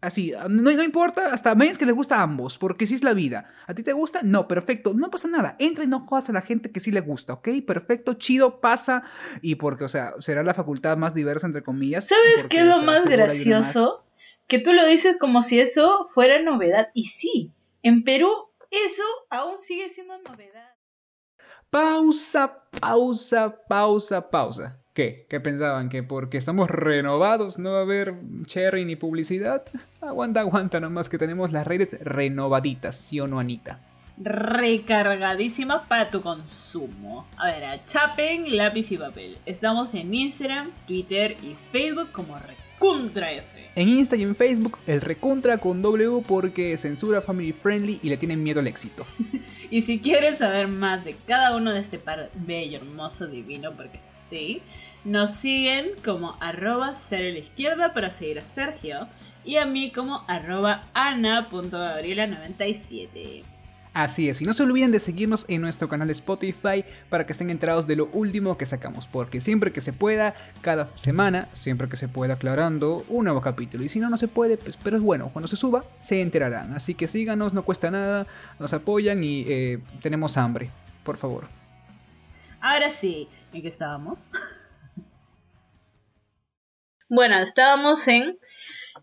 Así, 0.00 0.32
no, 0.48 0.70
no 0.72 0.82
importa, 0.82 1.32
hasta 1.32 1.56
menos 1.56 1.76
que 1.76 1.84
les 1.84 1.94
gusta 1.94 2.18
a 2.18 2.22
ambos, 2.22 2.56
porque 2.56 2.86
si 2.86 2.94
es 2.94 3.02
la 3.02 3.14
vida. 3.14 3.50
¿A 3.66 3.74
ti 3.74 3.82
te 3.82 3.92
gusta? 3.92 4.20
No, 4.22 4.46
perfecto, 4.46 4.94
no 4.94 5.10
pasa 5.10 5.26
nada. 5.26 5.56
Entra 5.58 5.82
y 5.82 5.88
no 5.88 6.04
jodas 6.04 6.30
a 6.30 6.32
la 6.32 6.40
gente 6.40 6.70
que 6.70 6.78
sí 6.78 6.92
le 6.92 7.00
gusta, 7.00 7.32
¿ok? 7.32 7.48
Perfecto, 7.66 8.14
chido, 8.14 8.60
pasa. 8.60 9.02
Y 9.42 9.56
porque, 9.56 9.84
o 9.84 9.88
sea, 9.88 10.14
será 10.20 10.44
la 10.44 10.54
facultad 10.54 10.96
más 10.96 11.14
diversa, 11.14 11.48
entre 11.48 11.62
comillas. 11.62 12.06
¿Sabes 12.06 12.42
porque, 12.42 12.56
qué 12.58 12.62
es 12.62 12.62
o 12.62 12.66
lo 12.68 12.76
sea, 12.76 12.84
más 12.84 13.04
gracioso? 13.06 14.04
Que 14.46 14.60
tú 14.60 14.72
lo 14.72 14.86
dices 14.86 15.16
como 15.18 15.42
si 15.42 15.58
eso 15.58 16.06
fuera 16.08 16.40
novedad. 16.40 16.90
Y 16.94 17.04
sí, 17.04 17.52
en 17.82 18.04
Perú 18.04 18.30
eso 18.70 19.02
aún 19.30 19.56
sigue 19.58 19.88
siendo 19.88 20.16
novedad. 20.18 20.74
Pausa, 21.70 22.64
pausa, 22.80 23.64
pausa, 23.68 24.30
pausa. 24.30 24.80
¿Qué? 24.98 25.26
¿Qué 25.28 25.38
pensaban? 25.38 25.90
¿Que 25.90 26.02
porque 26.02 26.38
estamos 26.38 26.68
renovados 26.68 27.60
no 27.60 27.70
va 27.70 27.78
a 27.78 27.82
haber 27.82 28.16
cherry 28.46 28.84
ni 28.84 28.96
publicidad? 28.96 29.62
Aguanta, 30.00 30.40
aguanta 30.40 30.80
nomás 30.80 31.08
que 31.08 31.18
tenemos 31.18 31.52
las 31.52 31.68
redes 31.68 31.96
renovaditas, 32.00 32.96
¿sí 32.96 33.20
o 33.20 33.28
no, 33.28 33.38
Anita? 33.38 33.78
recargadísimas 34.20 35.82
para 35.82 36.10
tu 36.10 36.20
consumo. 36.20 37.28
A 37.36 37.46
ver, 37.46 37.64
a 37.64 37.84
chapen, 37.84 38.56
lápiz 38.56 38.90
y 38.90 38.96
papel. 38.96 39.38
Estamos 39.46 39.94
en 39.94 40.12
Instagram, 40.12 40.68
Twitter 40.88 41.36
y 41.44 41.54
Facebook 41.70 42.10
como 42.10 42.36
RecuntraF. 42.36 43.44
En 43.76 43.88
Insta 43.88 44.16
y 44.16 44.24
en 44.24 44.34
Facebook, 44.34 44.76
el 44.88 45.00
recontra 45.00 45.58
con 45.58 45.80
W 45.82 46.24
porque 46.26 46.76
censura 46.76 47.20
family 47.20 47.52
friendly 47.52 48.00
y 48.02 48.08
le 48.08 48.16
tienen 48.16 48.42
miedo 48.42 48.58
al 48.58 48.66
éxito. 48.66 49.06
Y 49.70 49.82
si 49.82 49.98
quieres 49.98 50.38
saber 50.38 50.66
más 50.66 51.04
de 51.04 51.14
cada 51.26 51.54
uno 51.54 51.72
de 51.72 51.80
este 51.80 51.98
par 51.98 52.30
bello, 52.34 52.78
hermoso, 52.78 53.26
divino, 53.26 53.72
porque 53.72 53.98
sí, 54.00 54.62
nos 55.04 55.34
siguen 55.34 55.90
como 56.04 56.36
arroba 56.40 56.94
cero 56.94 57.28
a 57.28 57.32
la 57.32 57.38
izquierda 57.38 57.94
para 57.94 58.10
seguir 58.10 58.38
a 58.38 58.42
Sergio 58.42 59.08
y 59.44 59.56
a 59.56 59.66
mí 59.66 59.92
como 59.92 60.24
arroba 60.28 60.82
ana.gabriela97. 60.94 63.44
Así 63.94 64.28
es, 64.28 64.40
y 64.40 64.44
no 64.44 64.52
se 64.52 64.62
olviden 64.62 64.92
de 64.92 65.00
seguirnos 65.00 65.44
en 65.48 65.60
nuestro 65.60 65.88
canal 65.88 66.06
de 66.06 66.12
Spotify 66.12 66.84
para 67.08 67.26
que 67.26 67.32
estén 67.32 67.50
enterados 67.50 67.84
de 67.86 67.96
lo 67.96 68.08
último 68.12 68.56
que 68.56 68.66
sacamos, 68.66 69.08
porque 69.08 69.40
siempre 69.40 69.72
que 69.72 69.80
se 69.80 69.92
pueda, 69.92 70.36
cada 70.60 70.96
semana, 70.96 71.48
siempre 71.54 71.88
que 71.88 71.96
se 71.96 72.06
pueda 72.06 72.34
aclarando, 72.34 73.04
un 73.08 73.24
nuevo 73.24 73.40
capítulo. 73.40 73.82
Y 73.82 73.88
si 73.88 73.98
no, 73.98 74.08
no 74.08 74.16
se 74.16 74.28
puede, 74.28 74.56
pues, 74.56 74.76
pero 74.76 74.98
es 74.98 75.02
bueno, 75.02 75.30
cuando 75.32 75.48
se 75.48 75.56
suba, 75.56 75.84
se 75.98 76.20
enterarán. 76.20 76.74
Así 76.74 76.94
que 76.94 77.08
síganos, 77.08 77.54
no 77.54 77.64
cuesta 77.64 77.90
nada, 77.90 78.28
nos 78.60 78.72
apoyan 78.72 79.24
y 79.24 79.44
eh, 79.48 79.80
tenemos 80.00 80.36
hambre, 80.36 80.70
por 81.02 81.16
favor. 81.16 81.48
Ahora 82.60 82.90
sí, 82.90 83.28
¿en 83.52 83.62
qué 83.62 83.68
estábamos? 83.68 84.30
Bueno, 87.10 87.38
estábamos 87.38 88.06
en 88.08 88.38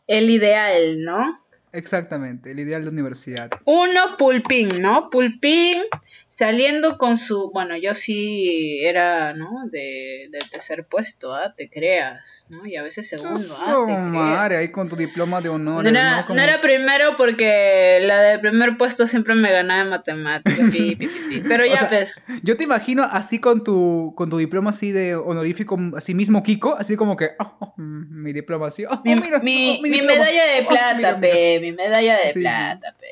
el 0.06 0.30
ideal, 0.30 1.02
¿no? 1.02 1.40
Exactamente, 1.76 2.52
el 2.52 2.60
ideal 2.60 2.84
de 2.84 2.90
universidad. 2.90 3.52
Uno, 3.66 4.18
Pulpín, 4.18 4.82
¿no? 4.82 5.10
Pulpín 5.10 5.82
saliendo 6.28 6.98
con 6.98 7.18
su. 7.18 7.52
Bueno, 7.52 7.78
yo 7.78 7.94
sí 7.94 8.80
era, 8.84 9.34
¿no? 9.34 9.68
De, 9.70 10.28
de 10.32 10.40
tercer 10.52 10.86
puesto, 10.86 11.34
¿ah? 11.36 11.54
Te 11.56 11.70
creas, 11.70 12.46
¿no? 12.50 12.66
Y 12.66 12.76
a 12.76 12.84
veces 12.84 13.08
segundo, 13.10 13.40
¿ah? 13.68 13.84
Te 13.86 13.94
creas. 13.94 14.12
madre, 14.12 14.58
ahí 14.58 14.70
con 14.70 14.90
tu 14.90 14.96
diploma 14.96 15.42
de 15.42 15.50
No 15.50 15.56
honores, 15.56 15.92
era, 15.92 16.22
¿no? 16.22 16.26
Como- 16.28 16.38
no 16.38 16.44
era 16.44 16.60
primero 16.62 17.16
porque 17.18 18.00
la 18.04 18.22
del 18.22 18.40
primer 18.40 18.78
puesto 18.78 19.06
siempre 19.08 19.36
me 19.36 19.52
ganaba 19.52 19.82
en 19.82 19.90
matemáticas. 19.90 20.60
Pero 21.48 21.64
O 21.64 21.68
ya, 21.68 21.78
sea, 21.78 21.88
pues. 21.88 22.26
Yo 22.44 22.56
te 22.58 22.64
imagino 22.64 23.04
así 23.04 23.40
con 23.40 23.64
tu, 23.64 24.14
con 24.16 24.30
tu 24.30 24.38
diploma 24.38 24.70
así 24.72 24.92
de 24.92 25.16
honorífico, 25.16 25.78
así 25.96 26.14
mismo 26.16 26.42
Kiko, 26.44 26.76
así 26.78 26.96
como 26.96 27.16
que, 27.16 27.32
oh, 27.40 27.58
oh, 27.60 27.74
mm, 27.78 28.24
mi 28.24 28.34
diploma 28.34 28.68
así, 28.68 28.86
oh, 28.86 29.02
Mi, 29.04 29.16
mira, 29.16 29.40
mi- 29.40 29.78
oh, 29.80 29.82
mi 29.82 29.90
diploma, 29.90 30.14
medalla 30.14 30.46
de 30.46 30.62
oh, 30.62 30.68
plata, 30.68 30.96
mira, 30.96 31.18
mira. 31.18 31.20
pe. 31.34 31.60
Mi 31.72 31.72
medalla 31.78 32.16
de 32.18 32.24
Sí, 32.28 32.34
sí. 32.34 32.40
plata, 32.42 32.96
pe. 33.00 33.08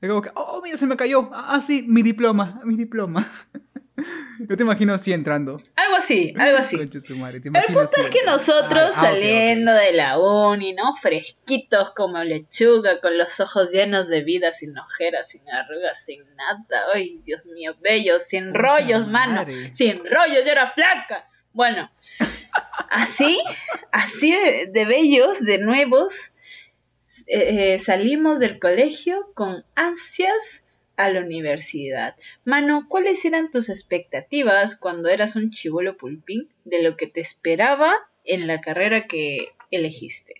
Es 0.00 0.08
como 0.10 0.20
que, 0.22 0.30
oh, 0.34 0.60
mira, 0.62 0.76
se 0.76 0.86
me 0.86 0.96
cayó, 0.96 1.30
ah, 1.32 1.60
sí, 1.60 1.84
mi 1.86 2.02
diploma, 2.02 2.60
mi 2.64 2.76
diploma. 2.76 3.26
Yo 4.40 4.56
te 4.56 4.64
imagino 4.64 4.92
así 4.92 5.12
entrando. 5.12 5.62
Algo 5.76 5.96
así, 5.96 6.34
algo 6.36 6.58
así. 6.58 6.76
Madre, 7.16 7.36
El 7.42 7.52
punto 7.52 7.80
así 7.80 8.00
es 8.00 8.08
que 8.08 8.18
entrando. 8.18 8.32
nosotros 8.32 8.82
Ah, 8.82 8.90
ah, 8.96 9.00
saliendo 9.00 9.72
de 9.72 9.92
la 9.92 10.18
uni, 10.18 10.72
¿no? 10.74 10.94
Fresquitos 10.96 11.92
como 11.92 12.22
lechuga, 12.24 13.00
con 13.00 13.16
los 13.16 13.38
ojos 13.40 13.70
llenos 13.70 14.08
de 14.08 14.22
vida, 14.22 14.52
sin 14.52 14.76
ojeras, 14.76 15.28
sin 15.30 15.48
arrugas, 15.48 16.04
sin 16.04 16.20
nada. 16.36 16.64
Ay, 16.92 17.20
Dios 17.24 17.46
mío, 17.46 17.74
bello, 17.80 18.18
sin 18.18 18.48
Puta 18.48 18.58
rollos, 18.58 19.06
mano. 19.06 19.32
madre. 19.36 19.72
Sin 19.72 19.98
rollos, 20.04 20.44
yo 20.44 20.50
era 20.50 20.70
flaca. 20.72 21.28
Bueno, 21.52 21.88
así, 22.90 23.38
así 23.92 24.32
de, 24.32 24.66
de 24.72 24.84
bellos, 24.86 25.44
de 25.44 25.58
nuevos, 25.58 26.33
eh, 27.26 27.74
eh, 27.74 27.78
salimos 27.78 28.40
del 28.40 28.58
colegio 28.58 29.32
con 29.34 29.64
ansias 29.74 30.68
a 30.96 31.10
la 31.10 31.20
universidad. 31.20 32.16
Mano, 32.44 32.86
¿cuáles 32.88 33.24
eran 33.24 33.50
tus 33.50 33.68
expectativas 33.68 34.76
cuando 34.76 35.08
eras 35.08 35.36
un 35.36 35.50
chivolo 35.50 35.96
pulpín 35.96 36.48
de 36.64 36.82
lo 36.82 36.96
que 36.96 37.06
te 37.06 37.20
esperaba 37.20 37.92
en 38.24 38.46
la 38.46 38.60
carrera 38.60 39.06
que 39.06 39.48
elegiste? 39.70 40.34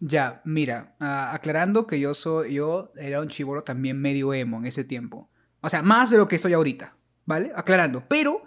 Ya, 0.00 0.40
mira, 0.44 0.94
ah, 0.98 1.32
aclarando 1.34 1.86
que 1.86 2.00
yo 2.00 2.14
soy, 2.14 2.54
yo 2.54 2.90
era 2.96 3.20
un 3.20 3.28
chivolo 3.28 3.64
también 3.64 4.00
medio 4.00 4.34
emo 4.34 4.58
en 4.58 4.66
ese 4.66 4.84
tiempo. 4.84 5.30
O 5.60 5.68
sea, 5.68 5.82
más 5.82 6.10
de 6.10 6.18
lo 6.18 6.26
que 6.26 6.38
soy 6.38 6.54
ahorita, 6.54 6.96
¿vale? 7.26 7.52
Aclarando. 7.54 8.04
Pero 8.08 8.42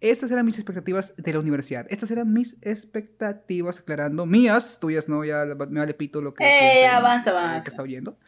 estas 0.00 0.30
eran 0.30 0.46
mis 0.46 0.56
expectativas 0.56 1.14
de 1.16 1.32
la 1.32 1.38
universidad. 1.38 1.86
Estas 1.90 2.10
eran 2.10 2.32
mis 2.32 2.56
expectativas, 2.62 3.80
aclarando. 3.80 4.24
Mías, 4.26 4.78
tuyas 4.80 5.08
no, 5.08 5.24
ya 5.24 5.44
me 5.44 5.80
vale 5.80 5.94
pito 5.94 6.22
lo 6.22 6.34
que... 6.34 6.44
Eh, 6.44 6.72
piensen, 6.72 6.90
avanza, 6.90 7.30
eh, 7.30 7.34
avanza. 7.34 7.64
Que 7.64 7.70
está 7.70 7.82
oyendo. 7.82 8.18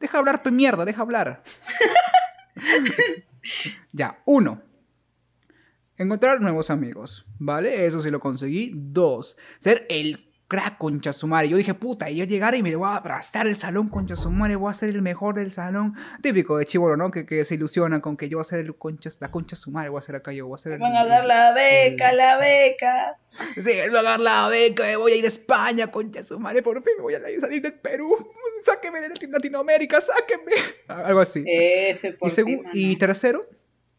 Deja 0.00 0.18
hablar, 0.18 0.42
pe 0.42 0.50
mierda, 0.50 0.84
deja 0.84 1.02
hablar. 1.02 1.42
ya, 3.92 4.20
uno. 4.24 4.62
Encontrar 5.96 6.40
nuevos 6.40 6.70
amigos, 6.70 7.24
¿vale? 7.38 7.86
Eso 7.86 8.00
sí 8.00 8.10
lo 8.10 8.18
conseguí. 8.18 8.72
Dos. 8.74 9.36
Ser 9.60 9.86
el 9.88 10.31
crack 10.52 10.76
concha 10.76 11.14
su 11.14 11.26
madre. 11.26 11.48
Yo 11.48 11.56
dije, 11.56 11.72
puta, 11.72 12.10
y 12.10 12.16
yo 12.16 12.24
llegar 12.26 12.54
y 12.54 12.62
me 12.62 12.76
voy 12.76 12.86
a 12.86 12.96
abrazar 12.96 13.46
el 13.46 13.56
salón 13.56 13.88
concha 13.88 14.16
su 14.16 14.30
madre, 14.30 14.56
voy 14.56 14.68
a 14.70 14.74
ser 14.74 14.90
el 14.90 15.00
mejor 15.00 15.34
del 15.36 15.50
salón. 15.50 15.94
Típico 16.20 16.58
de 16.58 16.66
chivolo, 16.66 16.94
¿no? 16.98 17.10
Que, 17.10 17.24
que 17.24 17.42
se 17.46 17.54
ilusiona 17.54 18.02
con 18.02 18.18
que 18.18 18.28
yo 18.28 18.36
voy 18.36 18.42
a 18.42 18.44
ser 18.44 18.60
el 18.60 18.74
concha, 18.76 19.08
la 19.20 19.30
concha 19.30 19.56
su 19.56 19.70
madre, 19.70 19.88
voy 19.88 19.98
a 19.98 20.02
ser 20.02 20.16
acá 20.16 20.30
yo, 20.32 20.46
voy 20.46 20.56
a 20.56 20.58
ser 20.58 20.72
el- 20.74 20.78
van 20.80 20.94
a 20.94 21.06
dar 21.06 21.24
la 21.24 21.52
beca, 21.54 22.10
el- 22.10 22.16
la 22.18 22.36
beca. 22.36 23.16
Sí, 23.26 23.62
me 23.64 23.88
voy 23.88 23.98
a 23.98 24.02
dar 24.02 24.20
la 24.20 24.48
beca, 24.48 24.82
me 24.82 24.96
voy 24.96 25.12
a 25.12 25.16
ir 25.16 25.24
a 25.24 25.28
España, 25.28 25.86
concha 25.90 26.22
su 26.22 26.38
madre, 26.38 26.62
por 26.62 26.82
fin 26.82 26.92
me 26.98 27.02
voy 27.02 27.14
a 27.14 27.20
salir 27.20 27.62
del 27.62 27.72
Perú. 27.72 28.14
Sáqueme 28.62 29.00
de 29.00 29.08
Latino- 29.08 29.32
Latinoamérica, 29.32 30.00
sáqueme. 30.00 30.52
Algo 30.88 31.20
así. 31.20 31.42
F 31.46 32.12
por 32.12 32.30
Y, 32.30 32.34
ti, 32.44 32.60
y 32.74 32.96
tercero, 32.96 33.48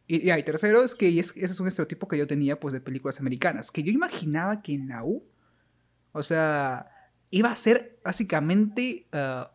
y, 0.08 0.32
y 0.32 0.44
tercero 0.44 0.84
es 0.84 0.94
que 0.94 1.20
es- 1.20 1.32
ese 1.36 1.46
es 1.46 1.60
un 1.60 1.68
estereotipo 1.68 2.08
que 2.08 2.18
yo 2.18 2.28
tenía 2.28 2.60
pues 2.60 2.74
de 2.74 2.80
películas 2.80 3.20
americanas, 3.20 3.72
que 3.72 3.82
yo 3.84 3.92
imaginaba 3.92 4.62
que 4.62 4.74
en 4.76 4.88
la 4.90 5.04
U 5.04 5.24
O 6.14 6.24
sea, 6.24 6.88
iba 7.30 7.52
a 7.52 7.56
ser 7.56 8.00
básicamente 8.04 9.08
ah, 9.12 9.52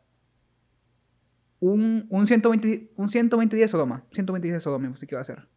un, 1.61 2.07
un, 2.11 2.27
120, 2.27 2.93
un 2.97 3.09
120 3.09 3.57
días 3.57 3.69
de 3.71 3.73
Sodoma. 3.73 4.05
120 4.13 4.47
días 4.47 4.57
de 4.57 4.61
Sodoma, 4.61 4.91
así 4.93 5.07
que 5.07 5.15
va 5.17 5.23
a 5.23 5.25
ser. 5.25 5.49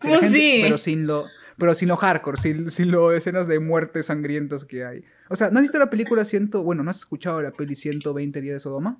Si 0.00 0.08
la 0.08 0.16
¿Cómo 0.16 0.22
gente- 0.22 0.38
sí? 0.38 0.58
Pero 0.62 0.78
sin 0.78 1.06
lo, 1.06 1.24
pero 1.58 1.74
sin 1.74 1.88
lo 1.88 1.96
hardcore, 1.96 2.36
sin, 2.40 2.70
sin 2.70 2.90
lo 2.90 3.12
escenas 3.12 3.46
de 3.46 3.58
muertes 3.60 4.06
sangrientas 4.06 4.64
que 4.64 4.84
hay. 4.84 5.04
O 5.28 5.36
sea, 5.36 5.50
¿no 5.50 5.58
has 5.58 5.62
visto 5.62 5.78
la 5.78 5.90
película 5.90 6.24
100, 6.24 6.50
bueno, 6.64 6.82
no 6.82 6.90
has 6.90 6.98
escuchado 6.98 7.42
la 7.42 7.52
peli 7.52 7.74
120 7.74 8.40
días 8.40 8.54
de 8.54 8.60
Sodoma? 8.60 8.98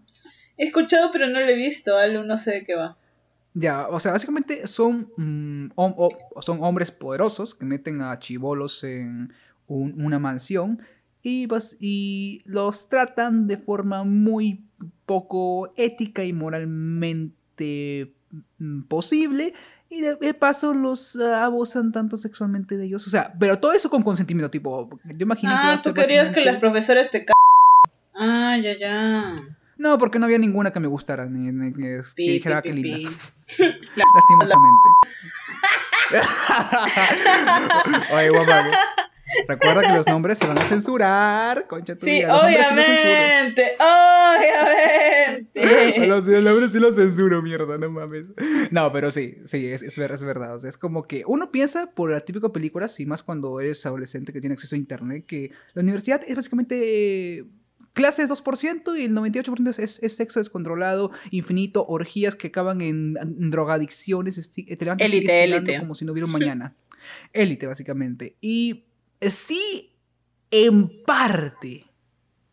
He 0.56 0.66
escuchado, 0.66 1.10
pero 1.10 1.26
no 1.26 1.40
lo 1.40 1.46
he 1.48 1.56
visto. 1.56 1.96
Algo 1.96 2.22
no 2.22 2.36
sé 2.36 2.50
de 2.52 2.64
qué 2.64 2.74
va. 2.76 2.98
Ya, 3.54 3.88
o 3.88 3.98
sea, 3.98 4.12
básicamente 4.12 4.66
son, 4.68 5.10
mm, 5.16 5.70
hom- 5.74 6.16
son 6.40 6.58
hombres 6.62 6.92
poderosos 6.92 7.54
que 7.54 7.64
meten 7.64 8.00
a 8.02 8.16
chivolos 8.18 8.84
en 8.84 9.32
un- 9.66 10.00
una 10.04 10.18
mansión 10.20 10.80
y, 11.22 11.46
bas- 11.46 11.76
y 11.80 12.42
los 12.44 12.88
tratan 12.88 13.46
de 13.46 13.58
forma 13.58 14.04
muy 14.04 14.60
poco 15.06 15.72
ética 15.76 16.24
y 16.24 16.32
moralmente 16.32 18.12
mm, 18.58 18.82
posible. 18.82 19.54
Y 19.88 20.02
de, 20.02 20.34
paso 20.34 20.72
los 20.72 21.16
ah, 21.16 21.44
abusan 21.44 21.90
tanto 21.90 22.16
sexualmente 22.16 22.76
de 22.76 22.86
ellos. 22.86 23.06
O 23.06 23.10
sea, 23.10 23.34
pero 23.38 23.58
todo 23.58 23.72
eso 23.72 23.90
con 23.90 24.02
consentimiento, 24.04 24.50
tipo. 24.50 24.88
Yo 25.04 25.16
imagino 25.18 25.52
que 25.60 25.66
va 25.66 25.72
Ah, 25.72 25.80
tú 25.82 25.92
querías 25.92 26.30
que 26.30 26.44
las 26.44 26.56
profesoras 26.58 27.10
te 27.10 27.20
c... 27.20 27.26
Ah, 28.14 28.56
ya, 28.62 28.78
ya. 28.78 29.40
No, 29.78 29.98
porque 29.98 30.18
no 30.18 30.26
había 30.26 30.38
ninguna 30.38 30.70
que 30.70 30.78
me 30.78 30.86
gustara, 30.88 31.24
ni, 31.26 31.50
ni 31.50 31.72
que, 31.72 32.00
que 32.14 32.32
dijera 32.32 32.62
pi, 32.62 32.68
que 32.68 32.74
pi, 32.74 32.82
linda. 32.82 33.10
Lastimosamente. 34.14 34.88
Oye, 38.14 38.28
guapa. 38.30 38.68
Recuerda 39.48 39.82
que 39.82 39.96
los 39.96 40.06
nombres 40.06 40.38
se 40.38 40.46
van 40.46 40.58
a 40.58 40.62
censurar. 40.62 41.66
Concha 41.66 41.94
tu 41.94 42.06
Sí, 42.06 42.22
nombres 42.22 42.66
sí 42.66 42.74
obviamente, 42.74 43.72
obviamente. 43.78 45.60
los, 46.06 46.26
los 46.26 46.44
nombres 46.44 46.72
sí 46.72 46.78
los 46.78 46.94
censuro, 46.94 47.42
mierda, 47.42 47.78
no 47.78 47.90
mames. 47.90 48.28
No, 48.70 48.92
pero 48.92 49.10
sí, 49.10 49.38
sí, 49.44 49.66
es, 49.66 49.82
es, 49.82 49.98
es 49.98 50.24
verdad. 50.24 50.54
O 50.54 50.58
sea, 50.58 50.68
es 50.70 50.78
como 50.78 51.04
que 51.06 51.24
uno 51.26 51.50
piensa 51.50 51.90
por 51.90 52.10
la 52.10 52.20
típica 52.20 52.52
película, 52.52 52.88
y 52.98 53.06
más 53.06 53.22
cuando 53.22 53.60
eres 53.60 53.84
adolescente 53.86 54.32
que 54.32 54.40
tiene 54.40 54.54
acceso 54.54 54.74
a 54.74 54.78
internet, 54.78 55.24
que 55.26 55.50
la 55.74 55.82
universidad 55.82 56.22
es 56.26 56.36
básicamente 56.36 57.46
clases 57.92 58.30
2% 58.30 58.98
y 58.98 59.04
el 59.04 59.12
98% 59.12 59.68
es, 59.68 59.78
es, 59.78 60.02
es 60.02 60.16
sexo 60.16 60.40
descontrolado, 60.40 61.10
infinito, 61.30 61.84
orgías 61.86 62.36
que 62.36 62.48
acaban 62.48 62.80
en, 62.80 63.16
en 63.20 63.50
drogadicciones, 63.50 64.50
te 64.50 64.84
levantas 64.84 65.06
Élite, 65.06 65.44
élite. 65.44 65.78
como 65.80 65.94
si 65.94 66.04
no 66.04 66.12
hubiera 66.12 66.26
un 66.26 66.32
mañana. 66.32 66.74
Élite, 67.32 67.66
básicamente. 67.66 68.36
Y 68.40 68.84
sí, 69.20 69.92
en 70.50 70.88
parte. 71.04 71.86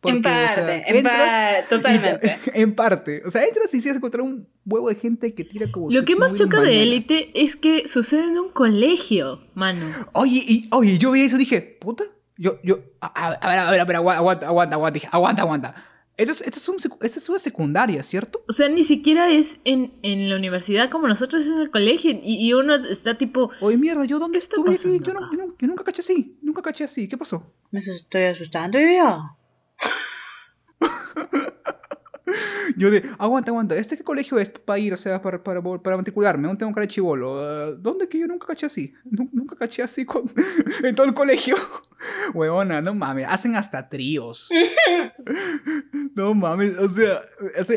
Porque, 0.00 0.18
o 0.18 0.22
sea, 0.22 0.54
parte, 0.54 0.84
en 0.86 1.02
parte, 1.02 1.62
te- 1.68 1.76
totalmente. 1.76 2.38
en 2.60 2.74
parte. 2.74 3.22
O 3.26 3.30
sea, 3.30 3.44
entras 3.44 3.74
y 3.74 3.88
a 3.88 3.92
encontrar 3.92 4.22
un 4.22 4.48
huevo 4.64 4.88
de 4.88 4.94
gente 4.94 5.34
que 5.34 5.44
tira 5.44 5.70
como 5.72 5.90
Lo 5.90 6.04
que 6.04 6.14
más 6.14 6.34
choca 6.34 6.60
de 6.60 6.82
élite 6.82 7.30
es 7.34 7.56
que 7.56 7.88
sucede 7.88 8.28
en 8.28 8.38
un 8.38 8.50
colegio, 8.50 9.40
mano. 9.54 9.86
Oye, 10.12 10.44
y, 10.46 10.68
oye, 10.70 10.98
yo 10.98 11.10
vi 11.10 11.22
eso 11.22 11.34
y 11.36 11.40
dije, 11.40 11.60
puta. 11.80 12.04
Yo, 12.36 12.60
yo, 12.62 12.78
a, 13.00 13.30
ver, 13.30 13.38
a 13.42 13.70
ver, 13.72 13.80
a 13.80 13.84
ver, 13.84 13.96
aguanta, 13.96 14.46
aguanta, 14.46 14.76
aguanta, 14.76 14.94
dije, 14.94 15.08
aguanta, 15.10 15.42
aguanta. 15.42 15.74
Esto 16.18 16.32
es, 16.32 16.42
esto, 16.42 16.58
es 16.58 16.68
un 16.68 16.76
esto 17.00 17.18
es 17.20 17.28
una 17.28 17.38
secundaria, 17.38 18.02
¿cierto? 18.02 18.44
O 18.48 18.52
sea, 18.52 18.68
ni 18.68 18.82
siquiera 18.84 19.30
es 19.30 19.60
en, 19.64 19.94
en 20.02 20.28
la 20.28 20.34
universidad 20.36 20.90
como 20.90 21.06
nosotros, 21.08 21.42
es 21.44 21.48
en 21.48 21.60
el 21.60 21.70
colegio. 21.70 22.10
Y, 22.10 22.44
y 22.46 22.52
uno 22.52 22.74
está 22.74 23.16
tipo, 23.16 23.50
Oye, 23.60 23.76
mierda, 23.76 24.04
¿yo 24.04 24.18
dónde 24.18 24.38
estuve? 24.38 24.76
Yo, 24.76 24.90
yo 24.96 25.04
yo 25.04 25.14
no- 25.14 25.56
yo 25.58 25.66
nunca 25.68 25.84
caché 25.84 26.02
así, 26.02 26.36
nunca 26.42 26.60
caché 26.60 26.84
así. 26.84 27.08
¿Qué 27.08 27.16
pasó? 27.16 27.54
Me 27.70 27.78
estoy 27.80 28.24
asustando 28.24 28.78
yo. 28.80 29.36
Yo 32.76 32.90
de, 32.90 33.02
aguanta, 33.18 33.50
aguanta, 33.50 33.76
¿este 33.76 33.96
qué 33.96 34.04
colegio 34.04 34.38
es 34.38 34.48
para 34.48 34.78
ir? 34.78 34.92
O 34.92 34.96
sea, 34.96 35.20
para, 35.22 35.42
para, 35.42 35.62
para 35.62 35.96
matricularme, 35.96 36.46
no 36.48 36.56
tengo 36.56 36.72
cara 36.72 36.82
de 36.86 36.92
chivolo. 36.92 37.40
Ah, 37.42 37.72
¿Dónde 37.78 38.08
que 38.08 38.18
yo 38.18 38.26
nunca 38.26 38.46
caché 38.46 38.66
así? 38.66 38.92
Nu- 39.04 39.28
Nunca 39.32 39.56
caché 39.56 39.82
así 39.82 40.04
con, 40.04 40.30
en 40.84 40.94
todo 40.94 41.06
el 41.06 41.14
colegio. 41.14 41.56
Huevona, 42.34 42.80
no 42.80 42.94
mames, 42.94 43.26
hacen 43.28 43.56
hasta 43.56 43.88
tríos. 43.88 44.48
no 46.14 46.34
mames, 46.34 46.76
o 46.78 46.88
sea, 46.88 47.22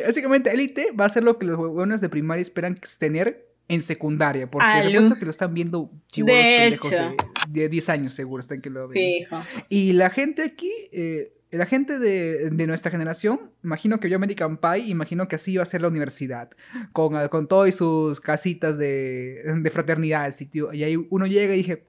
básicamente 0.05 0.51
élite 0.51 0.91
va 0.91 1.05
a 1.05 1.09
ser 1.09 1.23
lo 1.23 1.37
que 1.37 1.45
los 1.45 1.57
huevones 1.57 2.01
de 2.01 2.09
primaria 2.09 2.41
esperan 2.41 2.75
tener 2.99 3.47
en 3.67 3.81
secundaria, 3.81 4.49
porque 4.51 4.67
repuesto 4.83 5.15
que 5.17 5.25
lo 5.25 5.31
están 5.31 5.53
viendo 5.53 5.91
chivolos 6.07 6.35
De 6.35 6.57
pendejos 6.59 6.91
hecho. 6.91 7.15
de, 7.49 7.61
de 7.61 7.69
10 7.69 7.89
años 7.89 8.13
seguro, 8.13 8.41
están 8.41 8.61
que 8.61 8.69
lo 8.69 8.87
ven. 8.89 8.97
Fijo. 8.97 9.37
Y 9.69 9.93
la 9.93 10.09
gente 10.09 10.43
aquí, 10.43 10.71
eh, 10.91 11.33
la 11.51 11.65
gente 11.65 11.99
de, 11.99 12.49
de 12.49 12.67
nuestra 12.67 12.91
generación, 12.91 13.51
imagino 13.63 13.99
que 13.99 14.09
yo 14.09 14.15
American 14.15 14.57
Pie, 14.57 14.87
imagino 14.87 15.27
que 15.27 15.35
así 15.35 15.53
iba 15.53 15.63
a 15.63 15.65
ser 15.65 15.81
la 15.81 15.89
universidad, 15.89 16.49
con, 16.93 17.27
con 17.27 17.47
todas 17.47 17.75
sus 17.75 18.21
casitas 18.21 18.77
de, 18.77 19.43
de 19.45 19.69
fraternidad, 19.69 20.25
el 20.25 20.33
sitio. 20.33 20.73
Y 20.73 20.83
ahí 20.83 20.95
uno 21.09 21.27
llega 21.27 21.53
y 21.53 21.57
dije, 21.57 21.87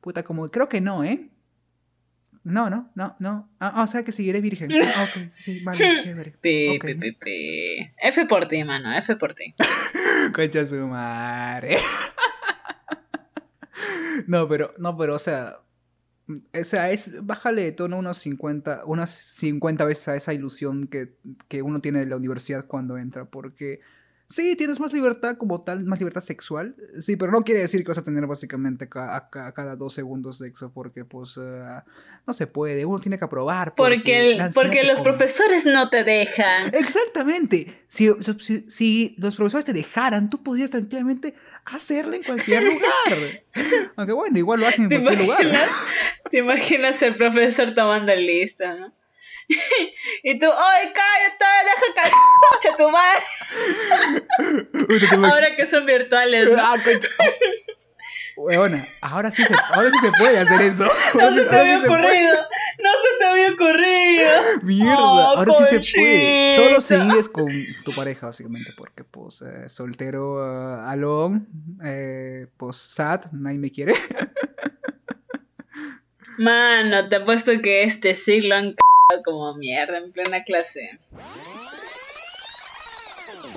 puta, 0.00 0.22
como, 0.22 0.48
creo 0.48 0.68
que 0.68 0.80
no, 0.80 1.04
¿eh? 1.04 1.30
No, 2.44 2.68
no, 2.68 2.90
no, 2.94 3.16
no. 3.20 3.48
Ah, 3.58 3.72
ah, 3.76 3.82
o 3.82 3.86
sea 3.86 4.02
que 4.02 4.12
seguiré 4.12 4.42
virgen. 4.42 4.70
Ah, 4.70 4.76
ok, 4.76 5.30
sí, 5.32 5.64
vale, 5.64 5.78
chévere. 6.02 6.34
F 8.02 8.26
por 8.26 8.46
ti, 8.46 8.64
mano, 8.64 8.94
F 8.98 9.16
por 9.16 9.32
ti. 9.32 9.54
Concha 10.34 10.66
su 10.66 10.76
madre. 10.86 11.78
no, 14.26 14.46
pero, 14.46 14.74
no, 14.78 14.96
pero, 14.96 15.14
o 15.14 15.18
sea. 15.18 15.58
O 16.28 16.64
sea, 16.64 16.90
es, 16.90 17.24
bájale 17.24 17.64
de 17.64 17.72
tono 17.72 17.98
unos 17.98 18.18
50, 18.18 18.84
unas 18.86 19.10
50 19.10 19.84
veces 19.84 20.08
a 20.08 20.16
esa 20.16 20.32
ilusión 20.32 20.86
que, 20.86 21.14
que 21.48 21.62
uno 21.62 21.80
tiene 21.80 22.00
de 22.00 22.06
la 22.06 22.16
universidad 22.16 22.66
cuando 22.66 22.96
entra, 22.96 23.26
porque 23.26 23.80
sí, 24.28 24.56
tienes 24.56 24.80
más 24.80 24.92
libertad 24.92 25.36
como 25.36 25.60
tal, 25.60 25.84
más 25.84 25.98
libertad 25.98 26.20
sexual, 26.20 26.74
sí, 26.98 27.16
pero 27.16 27.30
no 27.32 27.42
quiere 27.42 27.60
decir 27.60 27.82
que 27.82 27.88
vas 27.88 27.98
a 27.98 28.04
tener 28.04 28.26
básicamente 28.26 28.88
ca- 28.88 29.14
a, 29.16 29.28
ca- 29.30 29.46
a 29.48 29.52
cada 29.54 29.76
dos 29.76 29.92
segundos 29.94 30.38
sexo, 30.38 30.72
porque 30.72 31.04
pues 31.04 31.38
eh, 31.40 31.64
no 32.26 32.32
se 32.32 32.46
puede, 32.46 32.84
uno 32.84 32.98
tiene 33.00 33.18
que 33.18 33.24
aprobar. 33.24 33.74
Porque, 33.74 34.32
el- 34.32 34.50
porque 34.54 34.82
los 34.84 34.98
come. 34.98 35.10
profesores 35.10 35.66
no 35.66 35.90
te 35.90 36.04
dejan. 36.04 36.74
Exactamente. 36.74 37.82
Si, 37.88 38.10
si- 38.40 38.64
si 38.68 39.14
los 39.18 39.36
profesores 39.36 39.64
te 39.66 39.72
dejaran, 39.72 40.30
tú 40.30 40.42
podrías 40.42 40.70
tranquilamente 40.70 41.34
hacerlo 41.66 42.14
en 42.14 42.22
cualquier 42.22 42.62
lugar. 42.64 43.18
Aunque 43.96 44.12
bueno, 44.12 44.38
igual 44.38 44.60
lo 44.60 44.66
hacen 44.66 44.84
en 44.84 44.88
¿Te 44.90 45.02
cualquier 45.02 45.28
lugar. 45.28 45.68
¿Te 46.30 46.38
imaginas 46.38 47.00
el 47.02 47.14
profesor 47.14 47.72
tomando 47.74 48.14
lista, 48.16 48.74
no? 48.74 48.92
y 50.22 50.38
tú, 50.38 50.46
¡ay, 50.46 50.92
cállate! 50.92 51.44
¡Deja 52.62 52.76
tu 52.76 52.90
madre! 52.90 53.24
Ahora 55.30 55.56
que 55.56 55.66
son 55.66 55.86
virtuales, 55.86 56.50
¿no? 56.50 56.62
Ah, 56.62 56.76
ahora 59.02 59.30
sí, 59.30 59.44
se, 59.44 59.54
ahora 59.72 59.90
sí 59.90 59.98
se 60.00 60.12
puede 60.12 60.38
hacer 60.38 60.60
eso. 60.62 60.84
No 61.14 61.34
se 61.34 61.44
te 61.44 61.56
había 61.56 61.78
sí 61.78 61.86
ocurrido. 61.86 62.34
No 62.82 62.90
se 62.90 63.18
te 63.18 63.24
había 63.24 63.52
ocurrido. 63.52 64.30
Mierda, 64.62 64.98
Oh, 64.98 65.20
ahora 65.20 65.52
sí 65.58 65.64
se 65.80 65.98
puede. 65.98 66.56
Solo 66.56 66.80
si 66.80 66.96
vives 66.96 67.28
con 67.28 67.46
tu 67.84 67.92
pareja, 67.94 68.26
básicamente, 68.26 68.72
porque 68.76 69.04
pues 69.04 69.42
eh, 69.42 69.68
soltero, 69.68 70.42
alone, 70.84 71.42
eh, 71.84 72.46
pues 72.56 72.76
sad, 72.76 73.26
nadie 73.32 73.58
me 73.58 73.70
quiere. 73.70 73.94
Mano, 76.38 77.08
te 77.08 77.16
apuesto 77.16 77.52
que 77.62 77.84
este 77.84 78.16
siglo 78.16 78.56
han 78.56 78.74
como 79.22 79.54
mierda 79.54 79.98
en 79.98 80.12
plena 80.12 80.42
clase. 80.44 80.98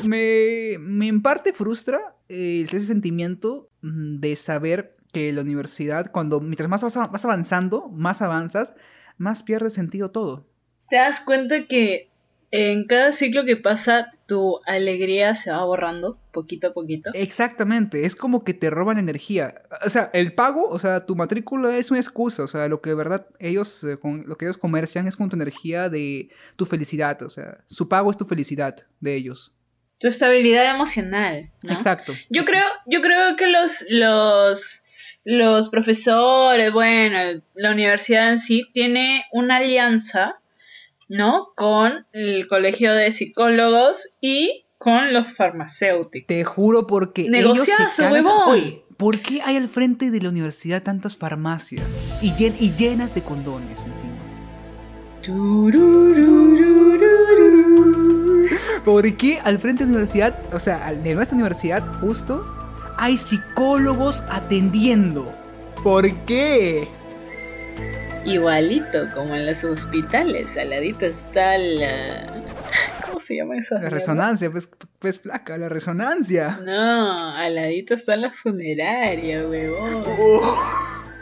me, 0.04 0.78
me 0.80 1.08
en 1.08 1.22
parte 1.22 1.54
frustra 1.54 2.15
eh, 2.30 2.62
ese 2.63 2.80
sentimiento 2.82 3.70
mm, 3.82 4.20
de 4.20 4.36
saber 4.36 4.98
que 5.12 5.32
la 5.32 5.41
universidad, 5.41 6.12
cuando 6.12 6.39
mientras 6.39 6.70
más 6.70 6.84
vas, 6.84 6.96
vas 6.96 7.26
avanzando, 7.26 7.89
más 7.89 8.22
avanzas, 8.22 8.74
más 9.17 9.43
pierde 9.43 9.70
sentido 9.70 10.12
todo. 10.12 10.46
¿Te 10.89 10.98
das 10.98 11.22
cuenta 11.22 11.65
que 11.65 12.10
en 12.52 12.86
cada 12.86 13.12
ciclo 13.12 13.44
que 13.46 13.58
pasa 13.58 14.14
tu 14.26 14.60
alegría 14.66 15.36
se 15.36 15.52
va 15.52 15.64
borrando 15.66 16.20
poquito 16.32 16.68
a 16.68 16.74
poquito? 16.74 17.12
Exactamente, 17.14 18.06
es 18.06 18.16
como 18.16 18.44
que 18.44 18.54
te 18.54 18.70
roban 18.70 18.98
energía. 18.98 19.64
O 19.86 19.90
sea, 19.90 20.10
el 20.14 20.34
pago, 20.34 20.70
o 20.70 20.80
sea, 20.80 21.06
tu 21.06 21.16
matrícula 21.16 21.78
es 21.78 21.92
una 21.92 22.00
excusa, 22.00 22.44
o 22.44 22.48
sea, 22.48 22.68
lo 22.68 22.82
que 22.82 22.92
de 22.92 22.96
verdad 22.96 23.28
ellos, 23.40 23.84
eh, 23.84 23.98
con, 23.98 24.26
lo 24.28 24.38
que 24.38 24.46
ellos 24.46 24.58
comercian 24.58 25.08
es 25.08 25.18
con 25.18 25.30
tu 25.30 25.36
energía 25.36 25.90
de 25.90 26.30
tu 26.56 26.66
felicidad, 26.66 27.22
o 27.22 27.30
sea, 27.30 27.64
su 27.68 27.90
pago 27.90 28.12
es 28.12 28.18
tu 28.18 28.26
felicidad 28.26 28.76
de 29.00 29.16
ellos. 29.16 29.54
Tu 30.00 30.08
estabilidad 30.08 30.70
emocional, 30.70 31.52
¿no? 31.64 31.74
Exacto. 31.74 32.14
Yo 32.30 32.46
creo, 32.46 32.66
yo 32.86 33.02
creo 33.02 33.36
que 33.36 33.48
los, 33.48 33.84
los, 33.90 34.84
los 35.24 35.70
profesores, 35.70 36.72
bueno, 36.72 37.42
la 37.56 37.72
universidad 37.72 38.30
en 38.30 38.40
sí 38.40 38.64
tiene 38.74 39.26
una 39.32 39.58
alianza, 39.58 40.40
¿no? 41.08 41.48
Con 41.56 42.06
el 42.12 42.48
colegio 42.48 42.93
de 42.93 43.12
psicólogos 43.12 44.17
y 44.22 44.65
con 44.78 45.13
los 45.13 45.34
farmacéuticos. 45.34 46.28
Te 46.28 46.43
juro 46.43 46.88
porque. 46.88 47.30
Negociazo, 47.30 48.10
huevón. 48.12 48.32
Oye, 48.48 48.84
¿por 48.98 49.20
qué 49.20 49.41
hay 49.43 49.56
al 49.58 49.67
frente 49.67 50.12
de 50.12 50.22
la 50.22 50.30
universidad 50.30 50.84
tantas 50.84 51.15
farmacias? 51.15 51.84
Y, 52.22 52.32
llen- 52.34 52.56
y 52.60 52.74
llenas 52.76 53.13
de 53.15 53.22
condones 53.24 53.84
encima. 53.84 54.13
¿Por 58.86 59.17
qué 59.17 59.39
al 59.43 59.60
frente 59.60 59.84
de 59.84 59.88
la 59.91 59.98
universidad, 59.98 60.36
o 60.54 60.60
sea, 60.60 60.93
de 60.93 61.15
nuestra 61.15 61.36
universidad, 61.36 61.84
justo, 62.00 62.46
hay 62.98 63.17
psicólogos 63.17 64.24
atendiendo? 64.30 65.34
¿Por 65.84 66.10
qué? 66.26 66.88
Igualito 68.28 69.10
como 69.13 69.36
en 69.36 69.46
los 69.46 69.63
hospitales, 69.63 70.58
al 70.58 70.70
ladito 70.72 71.06
está 71.06 71.58
la... 71.58 72.26
¿Cómo 73.06 73.20
se 73.22 73.38
llama 73.38 73.56
esa? 73.56 73.80
La 73.80 73.90
resonancia, 73.90 74.52
pues, 74.52 74.70
pues 75.00 75.20
flaca, 75.20 75.58
la 75.58 75.70
resonancia. 75.70 76.60
No, 76.62 77.36
al 77.36 77.56
ladito 77.56 77.94
está 77.94 78.16
la 78.18 78.30
funeraria, 78.30 79.48
huevón. 79.48 80.04
Oh, 80.20 80.58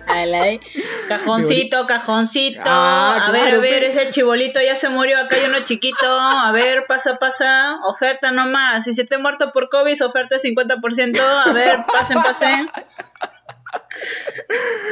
Al 0.08 0.32
ladi- 0.32 0.60
Cajoncito, 1.08 1.86
cajoncito. 1.86 2.62
Ah, 2.66 3.26
a 3.28 3.32
ver, 3.32 3.42
claro, 3.44 3.58
a 3.58 3.62
ver, 3.62 3.74
pero- 3.82 3.86
ese 3.88 4.10
chibolito 4.10 4.60
ya 4.62 4.76
se 4.76 4.90
murió. 4.90 5.20
Acá 5.20 5.36
hay 5.36 5.46
uno 5.48 5.60
chiquito. 5.64 6.08
A 6.10 6.52
ver, 6.52 6.86
pasa, 6.88 7.18
pasa. 7.20 7.78
Oferta 7.84 8.32
nomás. 8.32 8.84
Si 8.86 8.94
se 8.96 9.04
te 9.04 9.16
ha 9.16 9.20
muerto 9.20 9.52
por 9.52 9.70
COVID, 9.70 10.04
oferta 10.06 10.38
50%. 10.38 11.20
A 11.46 11.54
ver, 11.54 11.80
pasen, 11.86 12.18
pasen. 12.24 12.68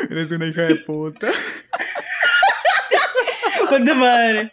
Eres 0.09 0.31
una 0.31 0.47
hija 0.47 0.61
de 0.63 0.75
puta. 0.75 1.27
Puta 3.69 3.93
madre. 3.95 4.51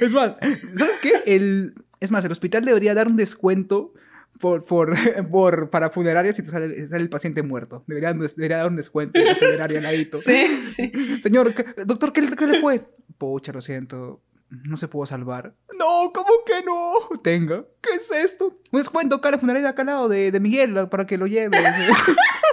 Es 0.00 0.12
más, 0.12 0.32
¿sabes 0.76 0.98
qué? 1.02 1.22
El, 1.26 1.74
es 2.00 2.10
más, 2.10 2.24
el 2.24 2.32
hospital 2.32 2.64
debería 2.64 2.94
dar 2.94 3.06
un 3.08 3.16
descuento 3.16 3.92
por, 4.40 4.64
por, 4.64 4.94
por, 5.30 5.70
para 5.70 5.90
funerarias 5.90 6.36
si 6.36 6.42
te 6.42 6.48
sale, 6.48 6.86
sale 6.88 7.02
el 7.02 7.10
paciente 7.10 7.42
muerto. 7.42 7.84
Debería, 7.86 8.12
debería 8.12 8.58
dar 8.58 8.68
un 8.68 8.76
descuento 8.76 9.18
en 9.18 9.26
la 9.26 9.34
funeraria 9.36 9.78
al 9.78 9.84
ladito. 9.84 10.18
Sí, 10.18 10.46
sí. 10.62 10.92
Señor, 11.22 11.52
¿qué- 11.54 11.84
doctor, 11.84 12.12
¿qué, 12.12 12.22
le- 12.22 12.36
qué 12.36 12.46
le 12.46 12.60
fue? 12.60 12.86
Pucha, 13.18 13.52
lo 13.52 13.60
siento. 13.60 14.20
No 14.50 14.78
se 14.78 14.88
pudo 14.88 15.04
salvar. 15.04 15.52
No, 15.78 16.10
¿cómo 16.14 16.28
que 16.46 16.62
no? 16.64 16.94
Tenga. 17.22 17.64
¿Qué 17.82 17.96
es 17.96 18.10
esto? 18.10 18.58
Un 18.72 18.78
descuento 18.80 19.16
acá 19.16 19.28
en 19.28 19.32
la 19.34 19.38
funeraria 19.38 19.68
acá 19.68 19.82
al 19.82 19.86
lado 19.86 20.08
de, 20.08 20.30
de 20.32 20.40
Miguel 20.40 20.88
para 20.88 21.04
que 21.04 21.18
lo 21.18 21.26
lleve. 21.26 21.58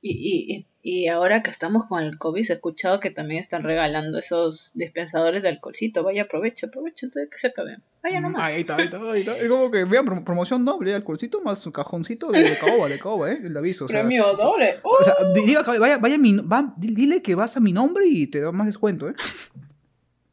Y, 0.00 0.12
y, 0.12 0.54
y 0.56 0.66
y 0.80 1.08
ahora 1.08 1.42
que 1.42 1.50
estamos 1.50 1.84
con 1.86 2.02
el 2.02 2.16
COVID, 2.16 2.50
he 2.50 2.54
escuchado 2.54 2.98
que 3.00 3.10
también 3.10 3.40
están 3.40 3.62
regalando 3.62 4.16
esos 4.18 4.72
dispensadores 4.74 5.42
de 5.42 5.50
alcoholcito. 5.50 6.02
Vaya, 6.02 6.22
aprovecha, 6.22 6.68
aprovecha 6.68 7.04
antes 7.06 7.24
de 7.24 7.28
que 7.28 7.36
se 7.36 7.48
acaben. 7.48 7.82
Vaya 8.02 8.20
nomás. 8.20 8.42
Ahí 8.42 8.60
está, 8.60 8.76
ahí 8.76 8.84
está, 8.84 8.98
ahí 9.12 9.20
está. 9.20 9.36
Es 9.36 9.48
como 9.48 9.70
que 9.70 9.84
vean 9.84 10.06
prom- 10.06 10.24
promoción 10.24 10.64
doble, 10.64 10.94
alcoholcito 10.94 11.42
más 11.42 11.66
un 11.66 11.72
cajoncito 11.72 12.28
de, 12.28 12.42
de 12.42 12.56
caoba, 12.58 12.88
de 12.88 12.98
caoba, 12.98 13.30
eh. 13.32 13.38
El 13.42 13.54
aviso. 13.56 13.84
O 13.84 13.88
sea, 13.88 14.00
Premio 14.00 14.32
doble. 14.34 14.78
O 14.82 15.02
sea, 15.04 15.14
di- 15.34 15.44
diga, 15.44 15.62
vaya, 15.62 15.98
vaya 15.98 16.16
mi, 16.16 16.36
va- 16.36 16.72
di- 16.78 16.94
dile 16.94 17.20
que 17.20 17.34
vas 17.34 17.56
a 17.56 17.60
mi 17.60 17.72
nombre 17.72 18.06
y 18.06 18.26
te 18.28 18.40
da 18.40 18.50
más 18.52 18.66
descuento, 18.68 19.08
¿eh? 19.10 19.14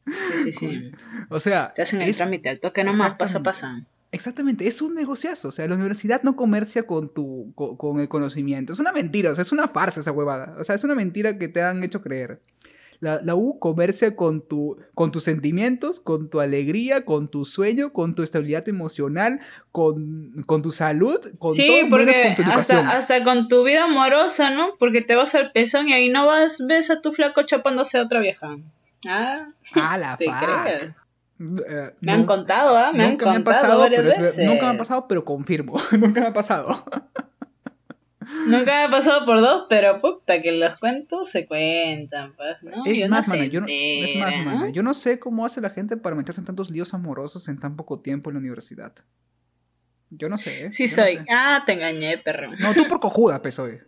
Sí, 0.06 0.38
sí, 0.38 0.52
sí. 0.52 0.92
O 1.28 1.40
sea, 1.40 1.74
Te 1.74 1.82
hacen 1.82 2.00
el 2.00 2.14
trámite 2.16 2.48
al 2.48 2.60
toque 2.60 2.84
nomás, 2.84 3.14
pasa, 3.16 3.42
pasa. 3.42 3.82
Exactamente, 4.12 4.66
es 4.66 4.80
un 4.82 4.94
negociazo. 4.94 5.48
O 5.48 5.52
sea, 5.52 5.66
la 5.68 5.74
universidad 5.74 6.22
no 6.22 6.36
comercia 6.36 6.84
con 6.84 7.12
tu, 7.12 7.52
co- 7.54 7.76
con, 7.76 8.00
el 8.00 8.08
conocimiento. 8.08 8.72
Es 8.72 8.80
una 8.80 8.92
mentira, 8.92 9.30
o 9.30 9.34
sea, 9.34 9.42
es 9.42 9.52
una 9.52 9.68
farsa 9.68 10.00
esa 10.00 10.12
huevada. 10.12 10.56
O 10.58 10.64
sea, 10.64 10.74
es 10.74 10.84
una 10.84 10.94
mentira 10.94 11.38
que 11.38 11.48
te 11.48 11.62
han 11.62 11.82
hecho 11.84 12.02
creer. 12.02 12.40
La, 13.00 13.20
la 13.22 13.34
U 13.34 13.58
comercia 13.58 14.16
con, 14.16 14.40
tu, 14.40 14.78
con 14.94 15.12
tus 15.12 15.22
sentimientos, 15.24 16.00
con 16.00 16.30
tu 16.30 16.40
alegría, 16.40 17.04
con 17.04 17.28
tu 17.28 17.44
sueño, 17.44 17.92
con 17.92 18.14
tu 18.14 18.22
estabilidad 18.22 18.66
emocional, 18.70 19.40
con, 19.70 20.32
con 20.46 20.62
tu 20.62 20.70
salud, 20.70 21.20
con 21.38 21.52
Sí, 21.54 21.66
todo 21.66 21.90
porque 21.90 22.34
con 22.34 22.34
tu 22.44 22.50
hasta, 22.50 22.88
hasta 22.88 23.22
con 23.22 23.48
tu 23.48 23.64
vida 23.64 23.84
amorosa, 23.84 24.48
¿no? 24.50 24.76
Porque 24.78 25.02
te 25.02 25.14
vas 25.14 25.34
al 25.34 25.52
pezón 25.52 25.88
y 25.88 25.92
ahí 25.92 26.08
no 26.08 26.24
vas, 26.26 26.64
ves 26.66 26.90
a 26.90 27.02
tu 27.02 27.12
flaco 27.12 27.42
chapándose 27.42 27.98
a 27.98 28.02
otra 28.02 28.20
vieja. 28.20 28.56
Ah, 29.06 29.48
Ah, 29.74 29.98
la 29.98 30.16
te 30.18 30.24
fuck. 30.24 31.05
Eh, 31.38 31.94
Me 32.00 32.12
han 32.12 32.20
no. 32.20 32.26
contado, 32.26 32.76
¿ah? 32.76 32.92
Me 32.92 33.04
han 33.04 33.10
nunca 33.10 33.26
me 33.26 33.32
ha 33.32 33.34
contado 33.36 33.44
pasado, 33.60 33.80
varias 33.80 34.06
es 34.06 34.18
veces. 34.18 34.46
nunca 34.46 34.66
me 34.68 34.74
ha 34.74 34.78
pasado, 34.78 35.06
pero 35.08 35.24
confirmo. 35.24 35.76
nunca 35.98 36.20
me 36.20 36.26
ha 36.28 36.32
pasado. 36.32 36.84
Nunca 38.46 38.64
me 38.74 38.82
ha 38.84 38.90
pasado 38.90 39.24
por 39.24 39.40
dos, 39.40 39.66
pero 39.68 40.00
puta, 40.00 40.42
que 40.42 40.50
los 40.52 40.78
cuentos 40.80 41.30
se 41.30 41.46
cuentan, 41.46 42.34
pues, 42.36 42.56
¿no? 42.62 42.84
Es 42.84 43.08
más, 43.08 43.26
se 43.26 43.36
mana, 43.36 43.44
yo 43.46 43.60
no, 43.60 43.66
es 43.68 44.16
más, 44.16 44.34
entera, 44.34 44.54
mana, 44.56 44.68
yo 44.70 44.82
no 44.82 44.94
sé 44.94 45.18
cómo 45.20 45.44
hace 45.44 45.60
la 45.60 45.70
gente 45.70 45.96
para 45.96 46.16
meterse 46.16 46.40
en 46.40 46.46
tantos 46.46 46.70
líos 46.70 46.92
amorosos 46.94 47.48
en 47.48 47.60
tan 47.60 47.76
poco 47.76 48.00
tiempo 48.00 48.30
en 48.30 48.34
la 48.34 48.40
universidad. 48.40 48.92
Yo 50.10 50.28
no 50.28 50.38
sé. 50.38 50.66
¿eh? 50.66 50.72
Sí 50.72 50.86
Yo 50.86 50.96
no 50.96 51.02
soy. 51.04 51.16
sé. 51.18 51.24
Ah, 51.30 51.62
te 51.66 51.72
engañé, 51.74 52.18
perro. 52.18 52.50
No, 52.58 52.74
tú 52.74 52.88
por 52.88 52.98
cojuda, 53.00 53.42
pesoy. 53.42 53.78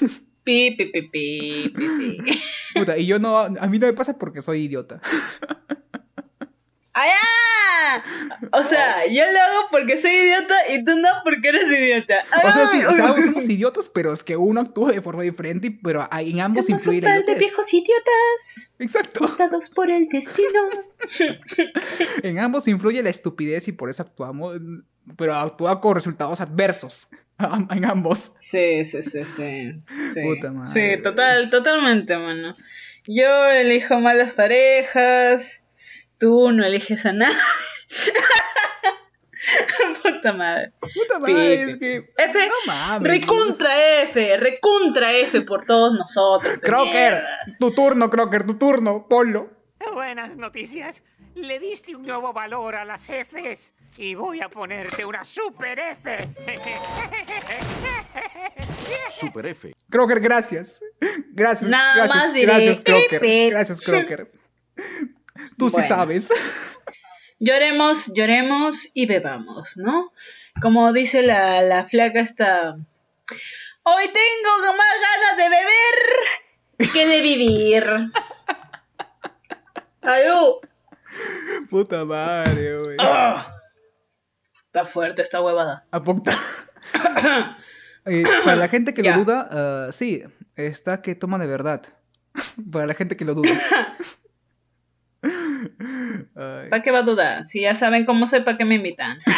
Pi, 0.44 0.70
pi, 0.78 0.86
pi, 0.86 1.02
pi, 1.02 1.72
pi, 1.76 1.88
pi. 1.98 2.32
Puta, 2.76 2.96
y 2.96 3.04
yo 3.06 3.18
no, 3.18 3.36
a 3.36 3.48
mí 3.66 3.80
no 3.80 3.86
me 3.88 3.92
pasa 3.92 4.16
porque 4.16 4.40
soy 4.40 4.62
idiota. 4.66 5.00
¡Ah! 6.96 8.02
O 8.52 8.64
sea, 8.64 9.06
yo 9.06 9.22
lo 9.30 9.40
hago 9.40 9.68
porque 9.70 9.98
soy 9.98 10.12
idiota 10.12 10.54
y 10.74 10.82
tú 10.82 10.98
no 10.98 11.08
porque 11.24 11.50
eres 11.50 11.64
idiota. 11.64 12.24
O 12.38 12.52
sea, 12.52 12.68
sí, 12.68 12.84
o 12.84 12.92
sea, 12.92 13.14
somos 13.14 13.48
idiotas, 13.48 13.90
pero 13.90 14.12
es 14.14 14.24
que 14.24 14.36
uno 14.36 14.62
actúa 14.62 14.92
de 14.92 15.02
forma 15.02 15.22
diferente, 15.22 15.76
pero 15.82 16.08
en 16.10 16.40
ambos 16.40 16.64
Somos 16.64 16.80
influye 16.80 16.98
un 16.98 17.04
la 17.04 17.10
par 17.16 17.24
de 17.24 17.34
viejos 17.34 17.74
idiotas, 17.74 18.74
Exacto. 18.78 19.34
dados 19.38 19.68
por 19.70 19.90
el 19.90 20.08
destino. 20.08 20.60
En 22.22 22.38
ambos 22.38 22.66
influye 22.66 23.02
la 23.02 23.10
estupidez 23.10 23.68
y 23.68 23.72
por 23.72 23.90
eso 23.90 24.02
actuamos, 24.02 24.56
pero 25.16 25.34
actúa 25.34 25.80
con 25.80 25.94
resultados 25.94 26.40
adversos. 26.40 27.08
En 27.70 27.84
ambos. 27.84 28.32
Sí, 28.38 28.84
sí, 28.86 29.02
sí, 29.02 29.24
sí. 29.26 29.72
Sí, 30.08 30.22
Puta 30.22 30.50
madre, 30.50 30.96
sí 30.96 31.02
total, 31.02 31.50
totalmente, 31.50 32.16
mano. 32.16 32.54
Yo 33.06 33.46
elijo 33.50 34.00
malas 34.00 34.32
parejas, 34.32 35.62
tú 36.18 36.52
no 36.52 36.64
eliges 36.64 37.04
a 37.06 37.12
nadie. 37.12 37.36
Puta 40.02 40.32
madre. 40.32 40.72
Puta 40.80 41.18
madre, 41.18 41.62
es 41.62 41.76
que. 41.76 42.10
F, 42.16 42.48
No 42.48 42.54
mames. 42.72 43.08
recontra 43.10 44.02
F, 44.02 44.36
recontra 44.38 45.12
F 45.12 45.40
por 45.42 45.64
todos 45.64 45.92
nosotros. 45.92 46.58
Crocker, 46.62 47.22
tu 47.58 47.70
turno, 47.70 48.10
Crocker, 48.10 48.44
tu 48.44 48.56
turno, 48.58 49.06
ponlo. 49.08 49.50
Buenas 49.92 50.36
noticias. 50.36 51.02
Le 51.34 51.58
diste 51.60 51.94
un 51.94 52.06
nuevo 52.06 52.32
valor 52.32 52.76
a 52.76 52.84
las 52.84 53.06
Fs 53.08 53.74
y 53.98 54.14
voy 54.14 54.40
a 54.40 54.48
ponerte 54.48 55.04
una 55.04 55.22
super 55.22 55.78
F. 55.78 56.28
Super 59.10 59.46
F. 59.46 59.72
Crocker, 59.90 60.20
gracias. 60.20 60.80
Gracias, 61.32 61.70
Nada 61.70 61.94
gracias, 61.96 62.24
más 62.24 62.34
diré 62.34 62.46
gracias, 62.46 62.80
Crocker. 62.80 63.24
F. 63.24 63.50
Gracias, 63.50 63.80
Crocker. 63.80 64.30
Tú 65.58 65.70
sí 65.70 65.82
sabes. 65.82 66.28
Lloremos, 67.38 68.12
lloremos 68.14 68.88
y 68.94 69.06
bebamos, 69.06 69.76
¿no? 69.76 70.12
Como 70.60 70.92
dice 70.92 71.22
la, 71.22 71.60
la 71.62 71.84
flaca 71.84 72.20
esta. 72.20 72.76
Hoy 73.82 74.04
tengo 74.04 74.72
más 74.76 74.96
ganas 75.06 75.36
de 75.36 75.48
beber 75.48 75.96
que 76.92 77.06
de 77.06 77.20
vivir. 77.20 77.84
Ayú. 80.02 80.60
Puta 81.70 82.04
madre, 82.04 82.78
güey. 82.82 82.96
Ah. 83.00 83.46
Está 84.66 84.84
fuerte 84.84 85.22
esta 85.22 85.40
huevada. 85.40 85.86
Apunta. 85.90 86.32
Eh, 88.08 88.22
para 88.44 88.54
la 88.54 88.68
gente 88.68 88.94
que 88.94 89.02
Ya. 89.02 89.16
lo 89.16 89.24
duda, 89.24 89.90
sí, 89.90 90.22
está 90.54 91.02
que 91.02 91.16
toma 91.16 91.38
de 91.40 91.48
verdad. 91.48 91.82
para 92.72 92.86
la 92.86 92.94
gente 92.94 93.16
que 93.16 93.24
lo 93.24 93.34
duda. 93.34 93.50
Ay. 96.34 96.68
¿Para 96.70 96.82
qué 96.82 96.90
va 96.90 96.98
a 96.98 97.02
dudar? 97.02 97.46
Si 97.46 97.60
ya 97.62 97.74
saben 97.74 98.04
cómo 98.04 98.26
soy, 98.26 98.40
¿para 98.40 98.56
qué 98.56 98.64
me 98.64 98.74
invitan? 98.76 99.18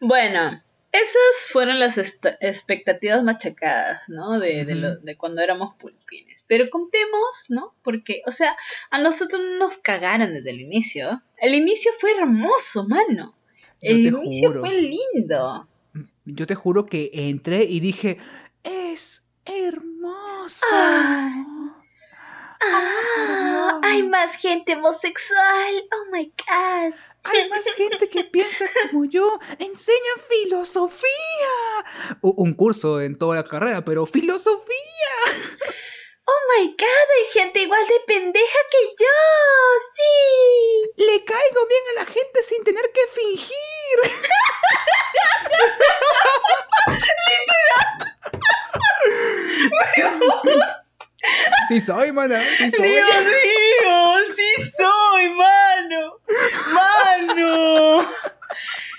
bueno, 0.00 0.60
esas 0.92 1.50
fueron 1.52 1.78
las 1.78 1.98
expectativas 1.98 3.22
machacadas, 3.24 4.02
¿no? 4.08 4.38
De, 4.38 4.64
de, 4.64 4.74
lo- 4.74 4.96
de 4.96 5.16
cuando 5.16 5.42
éramos 5.42 5.74
pulpines. 5.76 6.44
Pero 6.48 6.68
contemos, 6.70 7.46
¿no? 7.50 7.74
Porque, 7.82 8.22
o 8.26 8.30
sea, 8.30 8.56
a 8.90 8.98
nosotros 9.00 9.40
no 9.42 9.58
nos 9.58 9.76
cagaron 9.78 10.32
desde 10.32 10.50
el 10.50 10.60
inicio. 10.60 11.22
El 11.36 11.54
inicio 11.54 11.90
fue 11.98 12.10
hermoso, 12.18 12.86
mano. 12.88 13.34
El 13.80 14.06
inicio 14.06 14.48
juro. 14.48 14.60
fue 14.60 14.82
lindo. 14.82 15.68
Yo 16.24 16.46
te 16.46 16.54
juro 16.54 16.86
que 16.86 17.10
entré 17.12 17.64
y 17.64 17.80
dije, 17.80 18.18
es 18.64 19.24
hermoso. 19.44 20.64
Ah. 20.72 21.44
Ah, 22.74 23.80
hay 23.84 24.02
más 24.02 24.36
gente 24.36 24.74
homosexual. 24.74 25.88
Oh 25.92 26.06
my 26.12 26.26
god. 26.26 26.94
Hay 27.24 27.48
más 27.48 27.66
gente 27.74 28.08
que 28.08 28.22
piensa 28.24 28.64
como 28.90 29.04
yo. 29.04 29.38
Enseña 29.58 30.12
filosofía. 30.28 31.08
Un 32.22 32.54
curso 32.54 33.00
en 33.00 33.18
toda 33.18 33.36
la 33.36 33.44
carrera, 33.44 33.84
pero 33.84 34.06
filosofía. 34.06 35.14
Oh 36.24 36.40
my 36.56 36.68
god, 36.68 37.08
hay 37.18 37.24
gente 37.32 37.60
igual 37.60 37.86
de 37.86 38.00
pendeja 38.06 38.58
que 38.70 38.94
yo. 38.98 39.06
Sí. 39.94 41.04
Le 41.04 41.24
caigo 41.24 41.66
bien 41.66 41.82
a 41.92 41.94
la 42.00 42.06
gente 42.06 42.42
sin 42.42 42.64
tener 42.64 42.90
que 42.92 43.06
fingir. 43.14 43.98
Sí 51.68 51.80
soy, 51.80 52.12
mano. 52.12 52.34
Sí 52.56 52.70
soy. 52.70 52.88
Dios 52.88 53.08
mío, 53.08 54.14
sí 54.34 54.64
soy, 54.76 55.30
mano. 55.34 56.20
Mano. 56.74 58.08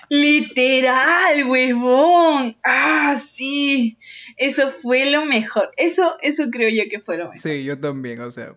Literal, 0.09 1.45
huevón. 1.45 2.57
Ah, 2.63 3.15
sí. 3.15 3.97
Eso 4.37 4.69
fue 4.71 5.11
lo 5.11 5.25
mejor. 5.25 5.71
Eso, 5.77 6.17
eso 6.21 6.49
creo 6.51 6.69
yo 6.69 6.89
que 6.89 6.99
fue 6.99 7.17
lo 7.17 7.25
mejor. 7.25 7.37
Sí, 7.37 7.63
yo 7.63 7.79
también, 7.79 8.19
o 8.21 8.31
sea. 8.31 8.55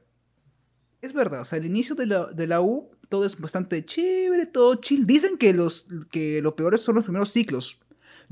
Es 1.00 1.12
verdad, 1.12 1.40
o 1.40 1.44
sea, 1.44 1.58
al 1.58 1.66
inicio 1.66 1.94
de 1.96 2.06
la, 2.06 2.26
de 2.26 2.46
la 2.46 2.60
U 2.60 2.90
todo 3.12 3.26
es 3.26 3.38
bastante 3.38 3.84
chévere, 3.84 4.46
todo 4.46 4.76
chill. 4.76 5.06
Dicen 5.06 5.36
que 5.36 5.52
los 5.52 5.86
que 6.10 6.40
lo 6.40 6.56
peores 6.56 6.80
son 6.80 6.94
los 6.94 7.04
primeros 7.04 7.28
ciclos. 7.28 7.78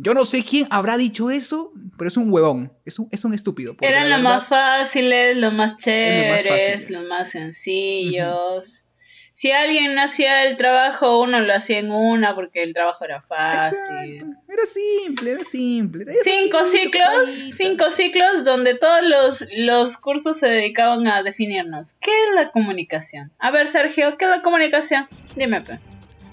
Yo 0.02 0.14
no 0.14 0.24
sé 0.24 0.42
quién 0.44 0.66
habrá 0.70 0.96
dicho 0.96 1.30
eso, 1.30 1.72
pero 1.98 2.08
es 2.08 2.16
un 2.16 2.32
huevón, 2.32 2.72
es 2.86 2.98
un, 2.98 3.08
es 3.10 3.22
un 3.26 3.34
estúpido. 3.34 3.76
Eran 3.82 4.08
los 4.08 4.22
más 4.22 4.46
fáciles, 4.46 5.36
los 5.36 5.52
más 5.52 5.76
chéveres, 5.76 6.88
los 6.88 7.02
más 7.04 7.30
sencillos. 7.30 8.86
Si 9.34 9.52
alguien 9.52 9.98
hacía 9.98 10.44
el 10.44 10.56
trabajo, 10.56 11.20
uno 11.20 11.40
lo 11.40 11.54
hacía 11.54 11.78
en 11.78 11.90
una 11.90 12.34
porque 12.34 12.62
el 12.62 12.72
trabajo 12.72 13.04
era 13.04 13.20
fácil. 13.20 14.14
Exacto, 14.16 14.42
Era 14.48 14.66
simple, 14.66 15.30
era 15.32 15.44
simple. 15.44 16.02
era 16.02 16.14
Cinco 16.18 16.64
simple, 16.64 17.00
ciclos, 17.00 17.30
cinco 17.56 17.90
ciclos 17.90 18.44
donde 18.44 18.74
todos 18.74 19.06
los, 19.06 19.44
los 19.56 19.98
cursos 19.98 20.38
se 20.38 20.48
dedicaban 20.48 21.06
a 21.08 21.22
definirnos. 21.22 21.94
¿Qué 22.00 22.10
es 22.10 22.34
la 22.34 22.50
comunicación? 22.50 23.32
A 23.38 23.50
ver, 23.50 23.68
Sergio, 23.68 24.16
¿qué 24.16 24.24
es 24.24 24.30
la 24.30 24.42
comunicación? 24.42 25.08
Dime, 25.36 25.60
pe. 25.60 25.78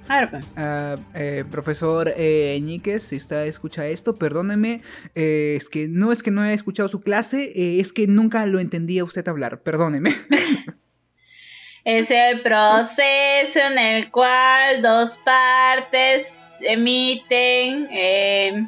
A 0.09 0.21
ver, 0.21 0.31
pe. 0.31 0.39
Ah, 0.55 0.95
eh, 1.13 1.43
profesor 1.49 2.13
eh, 2.15 2.59
si 2.99 3.17
usted 3.17 3.45
escucha 3.45 3.85
esto, 3.87 4.15
perdóneme. 4.15 4.81
eh, 5.15 5.55
es 5.57 5.69
que 5.69 5.87
no 5.87 6.11
es 6.11 6.23
que 6.23 6.31
no 6.31 6.41
haya 6.41 6.53
escuchado 6.53 6.87
su 6.87 7.01
clase, 7.01 7.51
eh, 7.55 7.79
es 7.79 7.93
que 7.93 8.07
nunca 8.07 8.45
lo 8.45 8.59
entendía 8.59 9.03
usted 9.03 9.27
hablar. 9.27 9.61
Perdóneme. 9.61 10.15
Es 11.83 12.11
el 12.11 12.41
proceso 12.41 13.59
en 13.65 13.77
el 13.77 14.11
cual 14.11 14.81
dos 14.81 15.15
partes 15.15 16.41
emiten 16.59 17.87
eh, 17.91 18.67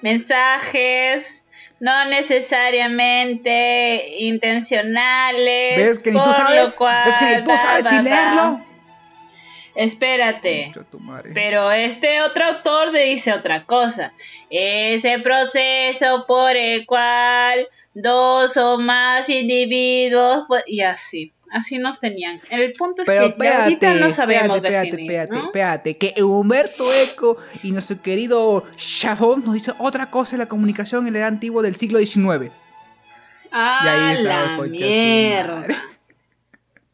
mensajes 0.00 1.46
no 1.80 2.06
necesariamente 2.06 4.04
intencionales. 4.20 5.76
¿Ves 5.76 6.02
que 6.02 6.12
ni 6.12 6.22
tú 6.22 6.32
sabes? 6.32 6.76
cual, 6.76 7.04
¿Ves 7.04 7.14
que 7.18 7.38
ni 7.38 7.44
tú 7.44 7.50
sabes 7.56 7.86
sin 7.86 8.04
leerlo? 8.04 8.64
Espérate. 9.80 10.72
Pero 11.32 11.72
este 11.72 12.20
otro 12.20 12.44
autor 12.44 12.92
te 12.92 13.04
dice 13.04 13.32
otra 13.32 13.64
cosa. 13.64 14.12
Ese 14.50 15.18
proceso 15.20 16.26
por 16.28 16.54
el 16.54 16.84
cual 16.84 17.66
dos 17.94 18.58
o 18.58 18.76
más 18.78 19.30
individuos 19.30 20.44
pues, 20.48 20.64
y 20.66 20.82
así, 20.82 21.32
así 21.50 21.78
nos 21.78 21.98
tenían. 21.98 22.40
El 22.50 22.70
punto 22.74 23.00
es 23.00 23.08
Pero 23.08 23.34
que 23.34 23.42
ya 23.42 23.62
ahorita 23.62 23.94
no 23.94 24.10
sabemos 24.10 24.58
espérate, 24.58 24.84
definir, 24.84 25.12
espérate, 25.12 25.32
¿no? 25.32 25.44
espérate, 25.46 25.96
que 25.96 26.22
Humberto 26.22 26.92
Eco 26.92 27.38
y 27.62 27.72
nuestro 27.72 28.02
querido 28.02 28.64
Chabón 28.76 29.44
nos 29.46 29.54
dice 29.54 29.72
otra 29.78 30.10
cosa 30.10 30.36
en 30.36 30.40
la 30.40 30.46
comunicación 30.48 31.06
en 31.08 31.16
el 31.16 31.22
antiguo 31.22 31.62
del 31.62 31.74
siglo 31.74 32.00
XIX. 32.00 32.52
Ah, 33.50 33.80
Y 33.82 33.88
ahí 33.88 34.12
está, 34.18 34.58
la 34.58 34.58
mierda. 34.58 35.66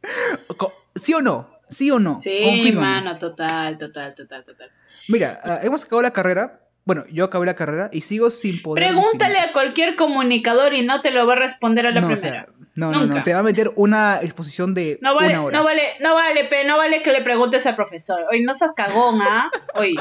¿Sí 0.94 1.12
o 1.12 1.20
no? 1.20 1.55
¿Sí 1.68 1.90
o 1.90 1.98
no? 1.98 2.20
Sí, 2.20 2.40
Confírmame. 2.44 2.86
mano, 2.86 3.18
total, 3.18 3.76
total, 3.78 4.14
total, 4.14 4.44
total. 4.44 4.70
Mira, 5.08 5.40
ah, 5.44 5.58
hemos 5.62 5.82
acabado 5.84 6.02
la 6.02 6.12
carrera. 6.12 6.60
Bueno, 6.84 7.04
yo 7.10 7.24
acabé 7.24 7.46
la 7.46 7.56
carrera 7.56 7.90
y 7.92 8.02
sigo 8.02 8.30
sin 8.30 8.62
poder. 8.62 8.84
Pregúntale 8.84 9.34
definir. 9.34 9.50
a 9.50 9.52
cualquier 9.52 9.96
comunicador 9.96 10.72
y 10.72 10.82
no 10.82 11.00
te 11.00 11.10
lo 11.10 11.26
va 11.26 11.32
a 11.32 11.36
responder 11.36 11.84
a 11.86 11.90
la 11.90 12.00
no, 12.00 12.06
o 12.06 12.10
primera. 12.10 12.44
sea, 12.44 12.54
no, 12.76 12.92
no, 12.92 13.06
no, 13.06 13.22
te 13.24 13.32
va 13.32 13.40
a 13.40 13.42
meter 13.42 13.72
una 13.74 14.20
exposición 14.22 14.72
de 14.72 14.98
No 15.02 15.16
vale, 15.16 15.30
una 15.30 15.42
hora. 15.42 15.58
no 15.58 15.64
vale, 15.64 15.82
no 16.00 16.14
vale, 16.14 16.44
pe, 16.44 16.64
no 16.64 16.76
vale 16.76 17.02
que 17.02 17.10
le 17.10 17.22
preguntes 17.22 17.66
al 17.66 17.74
profesor. 17.74 18.24
Oye, 18.30 18.42
no 18.44 18.54
seas 18.54 18.72
cagón, 18.76 19.20
¿ah? 19.20 19.50
Oye, 19.74 19.96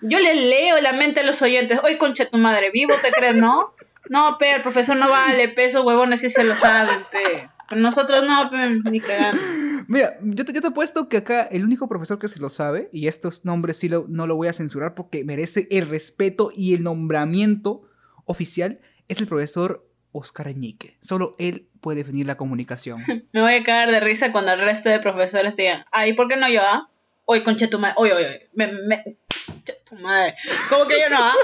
yo 0.00 0.18
le 0.18 0.34
leo 0.34 0.80
la 0.80 0.92
mente 0.92 1.20
a 1.20 1.22
los 1.22 1.40
oyentes. 1.42 1.78
Oye, 1.84 1.98
concha 1.98 2.24
tu 2.24 2.36
madre, 2.38 2.70
vivo 2.72 2.94
te 3.00 3.12
crees, 3.12 3.36
¿no? 3.36 3.72
No, 4.08 4.36
pe, 4.38 4.56
el 4.56 4.62
profesor 4.62 4.96
no 4.96 5.08
vale, 5.08 5.48
pe, 5.50 5.66
esos 5.66 5.84
huevones 5.84 6.20
sí 6.20 6.30
se 6.30 6.42
lo 6.42 6.54
saben, 6.54 6.98
pe. 7.12 7.48
Pero 7.72 7.80
nosotros 7.80 8.22
no, 8.26 8.50
pe, 8.50 8.90
ni 8.90 9.00
cagando. 9.00 9.40
Mira, 9.88 10.18
yo 10.22 10.44
te, 10.44 10.52
yo 10.52 10.60
te 10.60 10.66
apuesto 10.66 11.08
que 11.08 11.16
acá 11.16 11.40
el 11.44 11.64
único 11.64 11.88
profesor 11.88 12.18
que 12.18 12.28
se 12.28 12.38
lo 12.38 12.50
sabe, 12.50 12.90
y 12.92 13.06
estos 13.06 13.46
nombres 13.46 13.78
sí 13.78 13.88
lo- 13.88 14.04
no 14.10 14.26
lo 14.26 14.36
voy 14.36 14.48
a 14.48 14.52
censurar 14.52 14.94
porque 14.94 15.24
merece 15.24 15.68
el 15.70 15.88
respeto 15.88 16.50
y 16.54 16.74
el 16.74 16.82
nombramiento 16.82 17.88
oficial, 18.26 18.80
es 19.08 19.18
el 19.20 19.26
profesor 19.26 19.88
Oscar 20.12 20.48
Añique. 20.48 20.98
Solo 21.00 21.34
él 21.38 21.66
puede 21.80 21.96
definir 22.00 22.26
la 22.26 22.36
comunicación. 22.36 22.98
Me 23.32 23.40
voy 23.40 23.54
a 23.54 23.62
cagar 23.62 23.90
de 23.90 24.00
risa 24.00 24.32
cuando 24.32 24.52
el 24.52 24.60
resto 24.60 24.90
de 24.90 25.00
profesores 25.00 25.54
te 25.54 25.62
digan, 25.62 25.86
ay, 25.92 26.12
¿por 26.12 26.28
qué 26.28 26.36
no 26.36 26.50
yo, 26.50 26.60
ah? 26.62 26.90
Oye, 27.24 27.42
concha 27.42 27.70
tu 27.70 27.78
madre, 27.78 27.94
oye, 27.96 28.12
oye, 28.12 28.26
oye, 28.26 28.50
me, 28.52 28.66
me, 28.86 29.16
concha 29.46 29.72
tu 29.88 29.96
madre. 29.96 30.34
¿Cómo 30.68 30.86
que 30.86 31.00
yo 31.00 31.08
no, 31.08 31.16
ah? 31.18 31.34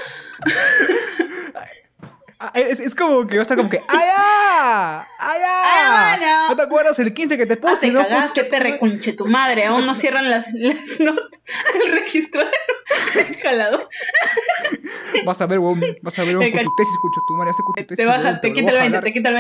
Ah, 2.41 2.53
es, 2.55 2.79
es 2.79 2.95
como 2.95 3.27
que 3.27 3.35
va 3.37 3.41
a 3.41 3.43
estar 3.43 3.57
como 3.57 3.69
que 3.69 3.79
¡Allá! 3.89 5.01
¡Allá! 5.19 5.63
¡Ay, 5.65 6.21
mano! 6.21 6.49
¿No 6.51 6.57
te 6.57 6.63
acuerdas 6.63 6.97
el 7.01 7.13
15 7.13 7.37
que 7.37 7.47
te 7.47 7.55
Ah, 7.55 7.61
puse? 7.61 7.87
te 7.89 7.93
no, 7.93 8.07
cagaste, 8.07 8.45
perre, 8.45 8.79
conche 8.79 9.13
tu 9.13 9.27
madre. 9.27 9.65
Aún 9.67 9.85
no 9.87 9.95
cierran 9.97 10.31
las, 10.31 10.53
las 10.53 11.01
notas. 11.01 11.43
El 11.85 11.93
registro 11.93 12.45
del 13.15 13.37
jalador. 13.43 13.89
Vas 15.27 15.41
a 15.41 15.47
ver, 15.47 15.59
weón, 15.59 15.81
vas 16.03 16.17
a 16.19 16.23
ver 16.25 16.39
weón, 16.39 16.53
con 16.53 16.63
tu 16.63 16.77
tesis, 16.77 16.97
concha 17.03 17.21
tu 17.27 17.35
madre, 17.35 17.51
hace 17.51 17.63
con 17.65 17.75
tu 17.75 17.83
tesis. 17.85 17.97
Te 17.97 18.05
baja, 18.07 18.41
te 18.41 18.53
quita 18.53 18.71
el 18.71 18.77
a 18.77 18.81
20, 18.83 18.89
jalar, 18.97 19.05
te 19.05 19.13
quita 19.13 19.29
el 19.31 19.35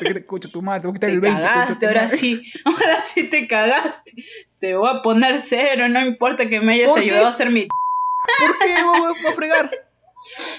20. 0.00 0.14
te 0.14 0.26
Concha 0.26 0.48
tu 0.48 0.62
madre, 0.62 0.80
te 0.80 0.86
voy 0.86 0.92
a 0.92 0.94
quitar 0.96 1.10
Te 1.10 1.14
el 1.14 1.20
20. 1.20 1.40
concha 1.42 1.54
cagaste, 1.60 1.86
ahora 1.86 2.08
sí. 2.08 2.42
Ahora 2.64 3.02
sí 3.04 3.24
te 3.24 3.46
cagaste. 3.46 4.12
Te 4.60 4.74
voy 4.76 4.88
a 4.88 5.02
poner 5.02 5.36
cero, 5.38 5.88
no 5.90 6.00
importa 6.00 6.46
que 6.46 6.60
me 6.62 6.72
hayas 6.72 6.96
ayudado 6.96 7.26
a 7.26 7.30
hacer 7.30 7.50
mi... 7.50 7.66
¿Por 7.66 8.58
qué 8.58 8.82
voy 8.82 9.12
a 9.28 9.32
fregar? 9.34 9.70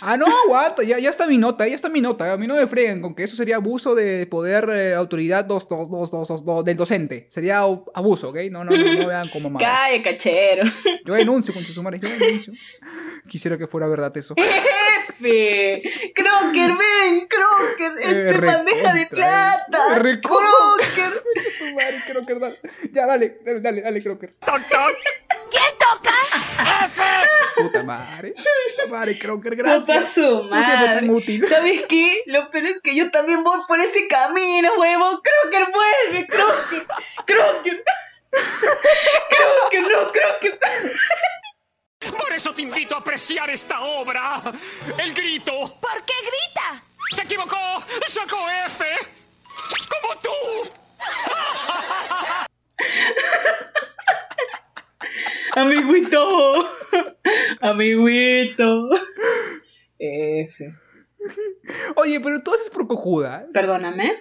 Ah, 0.02 0.18
no, 0.18 0.26
aguanta, 0.46 0.82
ya, 0.84 0.98
ya 0.98 1.10
está 1.10 1.28
mi 1.28 1.38
nota, 1.38 1.68
ya 1.68 1.76
está 1.76 1.88
mi 1.90 2.02
nota. 2.02 2.32
A 2.34 2.38
mí 2.38 2.48
no 2.48 2.56
me 2.56 2.66
freguen 2.68 3.02
con 3.02 3.14
que 3.14 3.24
eso 3.24 3.36
sería 3.36 3.58
abuso 3.58 3.94
de 3.96 4.26
poder, 4.26 4.70
eh, 4.72 4.94
autoridad 4.96 5.46
dos, 5.46 5.68
dos, 5.68 5.90
dos, 5.90 6.10
dos, 6.10 6.28
dos, 6.28 6.44
dos, 6.46 6.66
del 6.66 6.76
docente. 6.78 7.28
Sería 7.30 7.60
abuso, 7.60 8.30
¿ok? 8.30 8.38
No, 8.50 8.64
no, 8.64 8.72
no, 8.72 8.94
no 8.94 9.08
vean 9.08 9.30
como 9.30 9.50
más. 9.52 9.62
Calle, 9.62 10.02
cachero. 10.02 10.64
Yo 11.06 11.14
denuncio 11.14 11.54
con 11.54 11.64
su 11.64 11.84
madre, 11.84 12.00
yo 12.02 12.10
denuncio. 12.10 12.54
Quisiera 13.28 13.58
que 13.58 13.68
fuera 13.68 13.88
verdad 13.88 14.16
eso. 14.18 14.34
Jefe. 14.36 15.82
Crocker, 16.16 16.72
ven, 16.72 17.28
Crocker. 17.28 17.92
Este 18.00 18.30
Eh, 18.36 18.38
bandeja 18.40 18.94
de 18.94 19.00
recontra, 19.04 19.68
plata. 19.70 20.10
eh. 20.10 20.22
Crocker. 20.22 21.24
Tu 21.60 21.66
madre, 21.76 21.96
Crocker, 22.12 22.40
dale. 22.40 22.58
Ya, 22.92 23.06
dale, 23.06 23.38
dale, 23.46 23.60
dale, 23.62 23.82
dale, 23.82 24.02
Crocker. 24.02 24.30
¡Toc, 24.34 24.56
toc! 24.70 24.92
Puta 27.56 27.84
madre. 27.84 28.34
Puta 28.34 28.88
madre, 28.90 29.18
Crocker, 29.20 29.56
gracias. 29.56 30.14
su 30.14 30.22
Tú 30.22 30.50
siempre 30.64 30.88
tan 30.88 31.08
madre. 31.08 31.12
útil. 31.12 31.48
¿Sabes 31.48 31.84
qué? 31.88 32.24
Lo 32.28 32.50
peor 32.50 32.66
es 32.66 32.82
que 32.82 32.96
yo 32.96 33.12
también 33.12 33.44
voy 33.44 33.60
por 33.68 33.80
ese 33.80 34.08
camino, 34.08 34.72
huevo. 34.78 35.22
Crocker, 35.22 35.68
vuelve, 35.72 36.28
Crocker. 36.28 36.88
Crocker. 37.26 37.84
Crocker, 39.30 39.82
no, 39.82 40.12
Crocker. 40.12 40.60
Por 42.18 42.34
eso 42.34 42.52
te 42.56 42.64
invito 42.64 42.96
a 42.96 43.00
apreciar 43.00 43.48
esta 43.52 43.82
obra. 43.82 44.42
El 44.98 45.14
grito. 45.14 45.78
¿Por 45.80 46.04
qué 46.04 46.14
grita? 46.20 46.84
¡Se 47.16 47.22
equivocó! 47.22 47.56
¡Sacó 48.08 48.50
F! 48.50 48.86
¡Como 49.88 50.16
tú! 50.20 50.32
Amiguito. 55.56 56.68
Amiguito. 57.62 58.90
F. 60.00 60.74
Oye, 61.96 62.20
pero 62.20 62.42
tú 62.44 62.54
haces 62.54 62.70
por 62.70 62.88
cojuda. 62.88 63.48
Perdóname. 63.54 64.12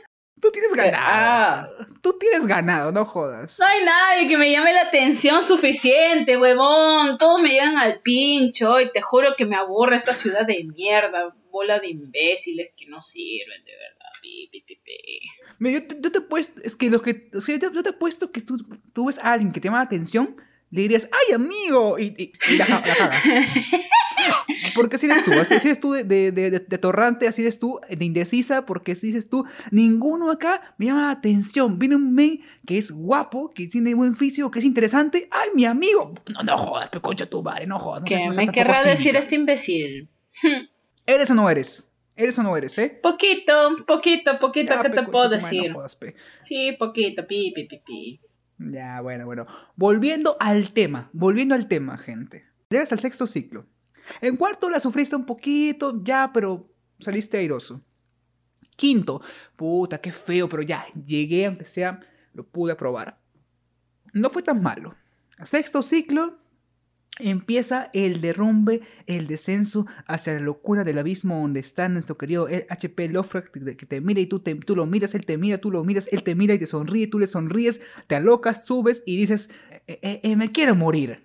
Tú 0.40 0.50
tienes 0.50 0.72
ganado. 0.74 1.04
Ah. 1.04 1.68
Tú 2.00 2.16
tienes 2.18 2.46
ganado, 2.46 2.92
no 2.92 3.04
jodas. 3.04 3.58
No 3.58 3.66
hay 3.66 3.84
nadie 3.84 4.28
que 4.28 4.38
me 4.38 4.50
llame 4.50 4.72
la 4.72 4.82
atención 4.82 5.44
suficiente, 5.44 6.38
huevón. 6.38 7.18
Todos 7.18 7.42
me 7.42 7.50
llegan 7.50 7.76
al 7.76 8.00
pincho 8.00 8.80
y 8.80 8.90
te 8.90 9.02
juro 9.02 9.34
que 9.36 9.44
me 9.44 9.56
aburre 9.56 9.96
esta 9.96 10.14
ciudad 10.14 10.46
de 10.46 10.64
mierda. 10.64 11.34
Bola 11.50 11.78
de 11.78 11.88
imbéciles 11.88 12.70
que 12.76 12.86
no 12.86 13.02
sirven, 13.02 13.64
de 13.64 13.72
verdad. 13.72 14.00
Yo, 15.60 15.86
te, 15.86 16.00
yo 16.00 16.12
te 16.12 16.18
he 16.18 16.22
puesto, 16.22 16.60
es 16.62 16.76
que 16.76 16.88
los 16.88 17.02
que, 17.02 17.30
o 17.34 17.40
sea, 17.40 17.58
yo, 17.58 17.70
yo 17.72 17.82
te 17.82 17.90
he 17.90 17.94
puesto 17.94 18.32
que 18.32 18.40
tú, 18.40 18.56
tú 18.92 19.06
ves 19.06 19.18
a 19.18 19.32
alguien 19.32 19.52
que 19.52 19.60
te 19.60 19.68
llama 19.68 19.78
la 19.78 19.84
atención, 19.84 20.36
le 20.70 20.82
dirías, 20.82 21.08
¡ay, 21.12 21.34
amigo! 21.34 21.98
Y, 21.98 22.14
y- 22.16 22.32
y 22.52 22.56
la, 22.56 22.66
la 22.68 22.82
cagas. 22.82 23.22
Porque 24.74 24.96
así 24.96 25.06
eres 25.06 25.24
tú, 25.24 25.32
así, 25.32 25.54
eres 25.54 25.80
tú 25.80 25.92
de, 25.92 26.04
de, 26.04 26.32
de, 26.32 26.60
torrante, 26.78 27.26
así 27.26 27.42
eres 27.42 27.58
tú 27.58 27.80
de 27.88 28.04
indecisa, 28.04 28.66
porque 28.66 28.92
así 28.92 29.08
dices 29.08 29.28
tú, 29.28 29.44
ninguno 29.70 30.30
acá 30.30 30.74
me 30.78 30.86
llama 30.86 31.06
la 31.06 31.10
atención. 31.12 31.78
Viene 31.78 31.96
un 31.96 32.12
men 32.14 32.40
que 32.66 32.76
es 32.78 32.90
guapo, 32.92 33.50
que 33.54 33.66
tiene 33.68 33.94
buen 33.94 34.14
físico, 34.16 34.50
que 34.50 34.58
es 34.58 34.64
interesante, 34.64 35.28
¡ay, 35.30 35.48
mi 35.54 35.64
amigo! 35.64 36.14
No, 36.32 36.42
no 36.42 36.56
jodas, 36.58 36.90
pe 36.90 37.00
concha 37.00 37.26
tu 37.26 37.42
madre, 37.42 37.66
no 37.66 37.78
jodas. 37.78 38.02
No 38.02 38.06
¿Qué 38.06 38.14
seas- 38.16 38.26
no 38.26 38.32
seas 38.34 38.46
me 38.46 38.52
querrá 38.52 38.82
decir 38.82 38.98
cínica. 38.98 39.18
este 39.18 39.34
imbécil? 39.36 40.08
¿Eres 41.06 41.30
o 41.30 41.34
no 41.34 41.48
eres? 41.48 41.88
¿Eres 42.16 42.38
o 42.38 42.42
no 42.42 42.54
eres, 42.56 42.76
eh? 42.78 42.98
Poquito, 43.02 43.52
poquito, 43.86 44.38
poquito, 44.38 44.74
Ya, 44.74 44.82
¿qué 44.82 44.90
te 44.90 45.02
puedo 45.04 45.28
decir? 45.30 45.72
jodas. 45.72 45.96
Sí, 46.42 46.72
poquito, 46.78 47.26
pi, 47.26 47.52
pi, 47.54 47.64
pi, 47.64 47.78
pi. 47.84 48.20
Ya, 48.60 49.00
bueno, 49.00 49.24
bueno. 49.24 49.46
Volviendo 49.74 50.36
al 50.38 50.72
tema, 50.72 51.08
volviendo 51.12 51.54
al 51.54 51.66
tema, 51.66 51.96
gente. 51.96 52.44
Llegas 52.68 52.92
al 52.92 53.00
sexto 53.00 53.26
ciclo. 53.26 53.66
En 54.20 54.36
cuarto 54.36 54.68
la 54.68 54.80
sufriste 54.80 55.16
un 55.16 55.24
poquito, 55.24 56.02
ya, 56.04 56.30
pero 56.32 56.70
saliste 56.98 57.38
airoso. 57.38 57.80
Quinto, 58.76 59.22
puta, 59.56 59.98
qué 59.98 60.12
feo, 60.12 60.48
pero 60.48 60.62
ya, 60.62 60.84
llegué, 61.06 61.46
aunque 61.46 61.64
sea, 61.64 62.00
lo 62.34 62.46
pude 62.46 62.72
aprobar. 62.72 63.18
No 64.12 64.28
fue 64.28 64.42
tan 64.42 64.62
malo. 64.62 64.94
Sexto 65.42 65.80
ciclo, 65.80 66.38
empieza 67.18 67.90
el 67.92 68.20
derrumbe, 68.20 68.80
el 69.06 69.26
descenso 69.26 69.86
hacia 70.06 70.32
la 70.34 70.40
locura 70.40 70.84
del 70.84 70.98
abismo 70.98 71.40
donde 71.40 71.60
está 71.60 71.88
nuestro 71.88 72.16
querido 72.16 72.48
HP 72.70 73.08
Lovecraft 73.08 73.48
que 73.48 73.60
te- 73.60 73.76
que 73.76 74.00
mira 74.00 74.20
y 74.20 74.26
tú, 74.26 74.40
te- 74.40 74.54
tú 74.54 74.74
lo 74.76 74.86
miras, 74.86 75.14
él 75.14 75.26
te 75.26 75.36
mira, 75.36 75.58
tú 75.58 75.70
lo 75.70 75.84
miras, 75.84 76.08
él 76.12 76.22
te 76.22 76.34
mira 76.34 76.54
y 76.54 76.58
te 76.58 76.66
sonríe, 76.66 77.06
tú 77.08 77.18
le 77.18 77.26
sonríes, 77.26 77.80
te 78.06 78.14
alocas, 78.16 78.64
subes 78.64 79.02
y 79.04 79.16
dices, 79.18 79.50
"Eh, 79.86 79.98
eh, 80.02 80.20
eh, 80.22 80.36
me 80.36 80.50
quiero 80.52 80.74
morir. 80.74 81.24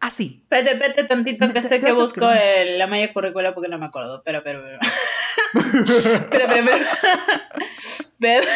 Así. 0.00 0.40
Espérate, 0.42 0.72
espérate 0.72 1.04
tantito 1.04 1.50
que 1.50 1.58
estoy 1.60 1.80
que 1.80 1.92
busco 1.92 2.20
quedar- 2.20 2.38
el- 2.58 2.78
la 2.78 2.86
malla 2.86 3.10
curricular 3.10 3.54
porque 3.54 3.70
no 3.70 3.78
me 3.78 3.86
acuerdo. 3.86 4.20
Pero, 4.22 4.42
pero, 4.44 4.60
pero. 4.62 4.78
Espera, 5.54 6.56
espera. 6.56 6.86
Espera. 7.78 8.46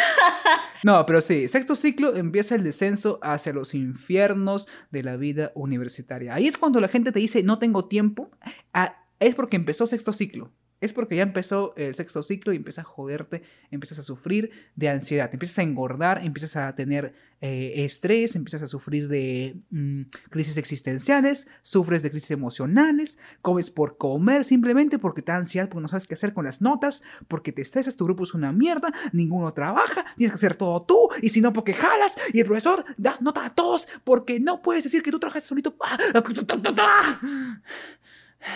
No, 0.85 1.05
pero 1.07 1.21
sí, 1.21 1.49
sexto 1.49 1.75
ciclo 1.75 2.14
empieza 2.17 2.55
el 2.55 2.62
descenso 2.62 3.19
hacia 3.23 3.53
los 3.53 3.75
infiernos 3.75 4.69
de 4.91 5.03
la 5.03 5.17
vida 5.17 5.53
universitaria. 5.55 6.35
Ahí 6.35 6.47
es 6.47 6.57
cuando 6.57 6.81
la 6.81 6.88
gente 6.88 7.12
te 7.12 7.19
dice, 7.21 7.43
no 7.43 7.59
tengo 7.59 7.87
tiempo. 7.87 8.31
Ah, 8.73 9.07
es 9.19 9.35
porque 9.35 9.57
empezó 9.57 9.87
sexto 9.87 10.12
ciclo. 10.12 10.53
Es 10.81 10.93
porque 10.93 11.17
ya 11.17 11.23
empezó 11.23 11.75
el 11.77 11.95
sexto 11.95 12.23
ciclo 12.23 12.53
y 12.53 12.57
empiezas 12.57 12.85
a 12.85 12.88
joderte, 12.88 13.43
empiezas 13.71 13.99
a 13.99 14.03
sufrir 14.03 14.51
de 14.77 14.88
ansiedad, 14.88 15.29
empiezas 15.33 15.59
a 15.59 15.62
engordar, 15.62 16.25
empiezas 16.25 16.57
a 16.57 16.75
tener 16.77 17.14
eh, 17.41 17.85
estrés, 17.85 18.35
empiezas 18.35 18.62
a 18.62 18.67
sufrir 18.67 19.07
de 19.09 19.61
mm, 19.71 20.03
crisis 20.29 20.57
existenciales, 20.57 21.47
sufres 21.62 22.03
de 22.03 22.11
crisis 22.11 22.33
emocionales, 22.33 23.19
comes 23.43 23.71
por 23.71 23.97
comer 23.97 24.45
simplemente 24.45 24.99
porque 24.99 25.23
te 25.23 25.33
da 25.33 25.38
ansiedad, 25.38 25.69
porque 25.69 25.83
no 25.83 25.88
sabes 25.88 26.07
qué 26.07 26.14
hacer 26.14 26.33
con 26.33 26.45
las 26.45 26.62
notas, 26.62 27.03
porque 27.29 27.53
te 27.53 27.62
estresas, 27.62 27.97
tu 27.97 28.05
grupo 28.05 28.25
es 28.25 28.35
una 28.35 28.53
mierda, 28.53 28.93
ninguno 29.12 29.53
trabaja, 29.55 30.05
tienes 30.17 30.33
que 30.33 30.37
hacer 30.37 30.57
todo 30.57 30.83
tú, 30.83 31.09
y 31.23 31.29
si 31.29 31.41
no, 31.41 31.53
porque 31.53 31.75
jalas, 31.75 32.17
y 32.33 32.41
el 32.41 32.47
profesor 32.47 32.85
da 32.97 33.19
nota 33.21 33.47
a 33.47 33.55
todos, 33.55 33.88
porque 34.05 34.41
no 34.41 34.61
puedes 34.61 34.85
decir 34.85 35.03
que 35.03 35.11
tú 35.11 35.19
trabajas 35.19 35.45
solito. 35.45 35.77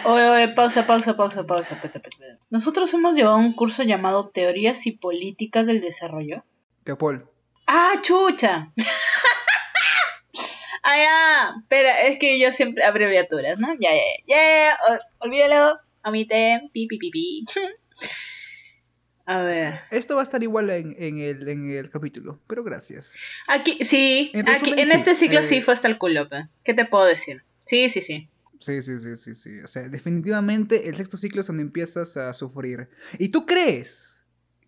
Oye, 0.04 0.28
oye, 0.28 0.48
pausa, 0.48 0.86
pausa, 0.86 1.16
pausa, 1.16 1.46
pausa. 1.46 1.74
espérate, 1.74 1.98
espérate, 1.98 2.16
espérate. 2.16 2.44
Nosotros 2.50 2.92
hemos 2.94 3.16
llevado 3.16 3.36
un 3.36 3.52
curso 3.54 3.82
llamado 3.82 4.28
Teorías 4.28 4.86
y 4.86 4.92
Políticas 4.92 5.66
del 5.66 5.80
Desarrollo. 5.80 6.44
Teopol. 6.84 7.28
¡Ah, 7.66 7.92
chucha! 8.02 8.72
ah, 10.82 10.96
ya. 10.96 11.54
Espera, 11.60 12.02
es 12.02 12.18
que 12.18 12.38
yo 12.40 12.52
siempre 12.52 12.84
abreviaturas, 12.84 13.58
¿no? 13.58 13.74
Ya, 13.74 13.90
ya, 13.94 14.02
ya. 14.26 14.36
ya, 14.36 14.98
olvídalo. 15.18 15.78
Omite. 16.04 16.68
Pi, 16.72 16.86
pi, 16.86 16.98
pi, 16.98 17.10
pi. 17.10 17.44
A 19.24 19.40
ver. 19.42 19.80
Esto 19.90 20.16
va 20.16 20.22
a 20.22 20.24
estar 20.24 20.42
igual 20.42 20.68
en, 20.70 20.96
en 20.98 21.18
el, 21.18 21.48
en 21.48 21.70
el 21.70 21.90
capítulo, 21.90 22.40
pero 22.48 22.64
gracias. 22.64 23.14
Aquí, 23.46 23.78
sí. 23.84 24.30
En 24.34 24.48
aquí, 24.48 24.72
en 24.76 24.88
sí, 24.88 24.92
este 24.92 25.14
ciclo 25.14 25.40
eh, 25.40 25.44
sí 25.44 25.62
fue 25.62 25.74
hasta 25.74 25.86
el 25.86 25.96
culo. 25.96 26.28
¿Qué 26.64 26.74
te 26.74 26.84
puedo 26.84 27.04
decir? 27.04 27.44
Sí, 27.64 27.88
sí, 27.88 28.00
sí. 28.00 28.28
Sí, 28.62 28.80
sí, 28.80 28.98
sí, 29.00 29.16
sí, 29.16 29.34
sí. 29.34 29.60
O 29.60 29.66
sea, 29.66 29.88
definitivamente 29.88 30.88
el 30.88 30.96
sexto 30.96 31.16
ciclo 31.16 31.40
es 31.40 31.48
donde 31.48 31.64
empiezas 31.64 32.16
a 32.16 32.32
sufrir. 32.32 32.88
¿Y 33.18 33.30
tú 33.30 33.44
crees? 33.44 34.22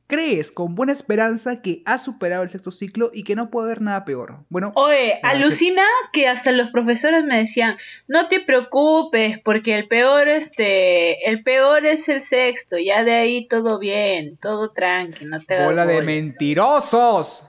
¿Crees 0.09 0.50
con 0.50 0.74
buena 0.74 0.92
esperanza 0.92 1.62
que 1.62 1.83
has 1.87 2.02
superado 2.04 2.42
el 2.42 2.50
sexto 2.50 2.72
ciclo 2.72 3.11
y 3.14 3.22
que 3.22 3.37
no 3.37 3.50
puede 3.50 3.68
haber 3.68 3.83
nada 3.83 4.04
peor? 4.04 4.44
Bueno, 4.50 4.72
Oye, 4.74 5.18
alucina 5.22 5.83
que 6.12 6.26
hasta 6.26 6.50
los 6.50 6.70
profesores 6.70 7.24
me 7.24 7.38
decían, 7.38 7.74
no 8.09 8.26
te 8.26 8.40
preocupes, 8.40 9.38
porque 9.42 9.76
el 9.78 9.87
peor, 9.87 10.28
este, 10.28 11.30
el 11.30 11.42
peor 11.42 11.87
es 11.87 12.09
el 12.09 12.20
sexto, 12.20 12.76
ya 12.76 13.04
de 13.04 13.14
ahí 13.14 13.46
todo 13.46 13.78
bien, 13.78 14.37
todo 14.37 14.72
tranqui, 14.72 15.24
no 15.24 15.40
te 15.40 15.64
bola 15.64 15.87
de 15.87 15.94
bolas". 15.94 16.07
mentirosos. 16.07 17.44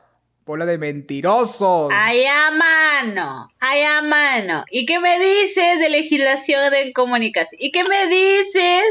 Bola 0.46 0.68
de 0.68 0.78
mentirosos. 0.78 1.92
Allá 1.92 2.52
mano, 2.52 3.48
allá 3.60 4.04
mano. 4.04 4.64
¿Y 4.70 4.86
qué 4.86 5.00
me 5.00 5.18
dices 5.18 5.80
de 5.80 5.90
legislación 5.90 6.70
de 6.70 6.94
comunicación? 6.94 7.60
¿Y 7.60 7.72
qué 7.72 7.84
me 7.84 8.06
dices 8.06 8.84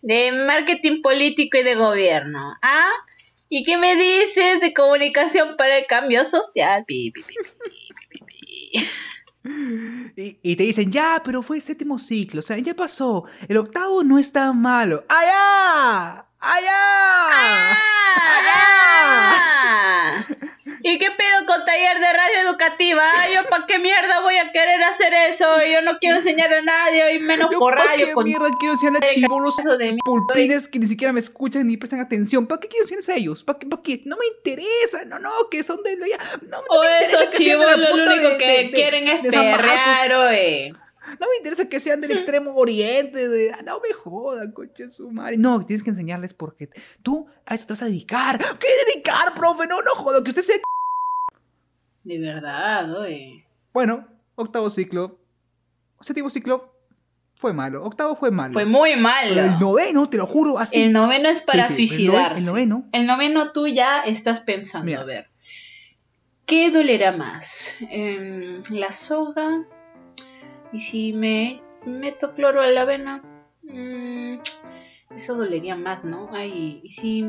de 0.00 0.32
marketing 0.32 1.02
político 1.02 1.58
y 1.58 1.62
de 1.62 1.74
gobierno? 1.74 2.56
¿Ah? 2.62 2.90
¿Y 3.50 3.64
qué 3.64 3.76
me 3.76 3.96
dices 3.96 4.60
de 4.60 4.72
comunicación 4.72 5.58
para 5.58 5.76
el 5.76 5.86
cambio 5.86 6.24
social? 6.24 6.86
Pi, 6.86 7.10
pi, 7.10 7.22
pi, 7.22 7.34
pi, 7.34 7.50
pi, 7.52 8.08
pi, 8.08 8.18
pi. 8.24 8.72
Y, 10.16 10.38
y 10.42 10.56
te 10.56 10.62
dicen, 10.62 10.90
ya, 10.90 11.20
pero 11.22 11.42
fue 11.42 11.60
séptimo 11.60 11.98
ciclo, 11.98 12.38
o 12.38 12.42
sea, 12.42 12.56
ya 12.56 12.72
pasó. 12.72 13.24
El 13.46 13.58
octavo 13.58 14.02
no 14.04 14.18
es 14.18 14.32
tan 14.32 14.58
malo. 14.58 15.04
¡Allá! 15.10 16.26
¡Allá! 16.40 16.72
¡Ah! 17.30 17.76
¿Y 20.82 20.98
qué 20.98 21.06
pedo 21.10 21.46
con 21.46 21.64
taller 21.64 21.98
de 21.98 22.12
radio 22.12 22.48
educativa? 22.48 23.02
¿Yo 23.34 23.48
para 23.48 23.66
qué 23.66 23.78
mierda 23.78 24.20
voy 24.20 24.36
a 24.36 24.50
querer 24.52 24.82
hacer 24.82 25.12
eso? 25.30 25.44
Yo 25.70 25.82
no 25.82 25.98
quiero 25.98 26.16
enseñar 26.16 26.52
a 26.52 26.62
nadie, 26.62 27.14
y 27.14 27.18
menos 27.20 27.48
Yo, 27.52 27.58
por 27.58 27.74
¿pa' 27.76 27.84
radio. 27.84 28.06
qué 28.06 28.12
Con... 28.12 28.24
mierda 28.24 28.48
quiero 28.58 28.72
enseñarle 28.74 28.98
a 28.98 29.10
mierda. 29.92 29.98
pulpines 30.04 30.68
que 30.68 30.78
ni 30.78 30.86
siquiera 30.86 31.12
me 31.12 31.20
escuchan 31.20 31.66
ni 31.66 31.76
prestan 31.76 32.00
atención? 32.00 32.46
¿Para 32.46 32.60
qué 32.60 32.68
quiero 32.68 32.84
enseñarles 32.84 33.08
a 33.08 33.14
ellos? 33.14 33.44
¿Para 33.44 33.58
qué, 33.58 33.66
pa' 33.66 33.82
qué? 33.82 34.02
No 34.04 34.16
me 34.16 34.26
interesa, 34.26 35.04
no, 35.06 35.18
no, 35.18 35.30
que 35.50 35.62
son 35.62 35.82
de... 35.82 35.96
ya, 36.08 36.18
no, 36.42 36.58
no 36.58 36.58
O 36.68 36.80
me 36.80 36.86
interesa 36.86 37.18
esos 37.22 37.28
que 37.30 37.44
sean 37.44 37.60
de 37.60 37.66
la 37.66 37.76
lo 37.76 37.94
único 37.94 38.28
de- 38.30 38.38
que 38.38 38.46
de- 38.46 38.64
de- 38.64 38.70
quieren 38.72 39.08
es 39.08 39.20
perrear, 39.20 40.12
oye. 40.12 40.72
No 41.20 41.26
me 41.30 41.36
interesa 41.38 41.68
que 41.68 41.80
sean 41.80 42.00
del 42.00 42.10
extremo 42.12 42.54
oriente, 42.54 43.28
de, 43.28 43.52
ah, 43.52 43.62
no 43.64 43.80
me 43.80 43.92
jodan, 43.92 44.52
coche 44.52 44.90
su 44.90 45.10
madre. 45.10 45.36
No, 45.36 45.64
tienes 45.64 45.82
que 45.82 45.90
enseñarles 45.90 46.34
porque 46.34 46.68
tú 47.02 47.26
a 47.46 47.54
eso 47.54 47.66
te 47.66 47.72
vas 47.72 47.82
a 47.82 47.86
dedicar. 47.86 48.38
¿Qué 48.58 48.68
dedicar, 48.92 49.34
profe? 49.34 49.66
No, 49.66 49.80
no 49.82 49.90
joda, 49.94 50.22
que 50.22 50.30
usted 50.30 50.42
sea... 50.42 50.56
De 52.02 52.18
verdad, 52.18 52.92
oye. 52.98 53.46
Bueno, 53.72 54.06
octavo 54.34 54.68
ciclo, 54.70 55.18
séptimo 56.00 56.28
ciclo 56.30 56.72
fue 57.36 57.52
malo, 57.52 57.82
octavo 57.84 58.14
fue 58.14 58.30
malo. 58.30 58.52
Fue 58.52 58.66
muy 58.66 58.90
Pero 58.90 58.96
el 58.96 59.02
malo. 59.46 59.58
noveno, 59.58 60.08
te 60.10 60.16
lo 60.18 60.26
juro, 60.26 60.58
así. 60.58 60.82
El 60.82 60.92
noveno 60.92 61.28
es 61.28 61.40
para 61.40 61.68
Sí, 61.68 61.86
sí, 61.86 62.04
el 62.04 62.10
nove- 62.10 62.14
suicidarse. 62.14 62.40
el 62.44 62.46
noveno. 62.46 62.88
El 62.92 63.06
noveno 63.06 63.52
tú 63.52 63.66
ya 63.66 64.02
estás 64.02 64.40
pensando, 64.40 64.86
Mira. 64.86 65.00
a 65.00 65.04
ver. 65.04 65.30
¿Qué 66.46 66.70
dolerá 66.70 67.12
más? 67.12 67.76
Em, 67.90 68.52
¿La 68.70 68.92
soga? 68.92 69.64
¿Y 70.74 70.80
si 70.80 71.12
me 71.12 71.62
meto 71.86 72.34
cloro 72.34 72.60
a 72.60 72.66
la 72.66 72.84
vena? 72.84 73.22
Mm, 73.62 74.40
eso 75.14 75.36
dolería 75.36 75.76
más, 75.76 76.04
¿no? 76.04 76.30
Ay, 76.32 76.80
¿y 76.82 76.88
si 76.88 77.22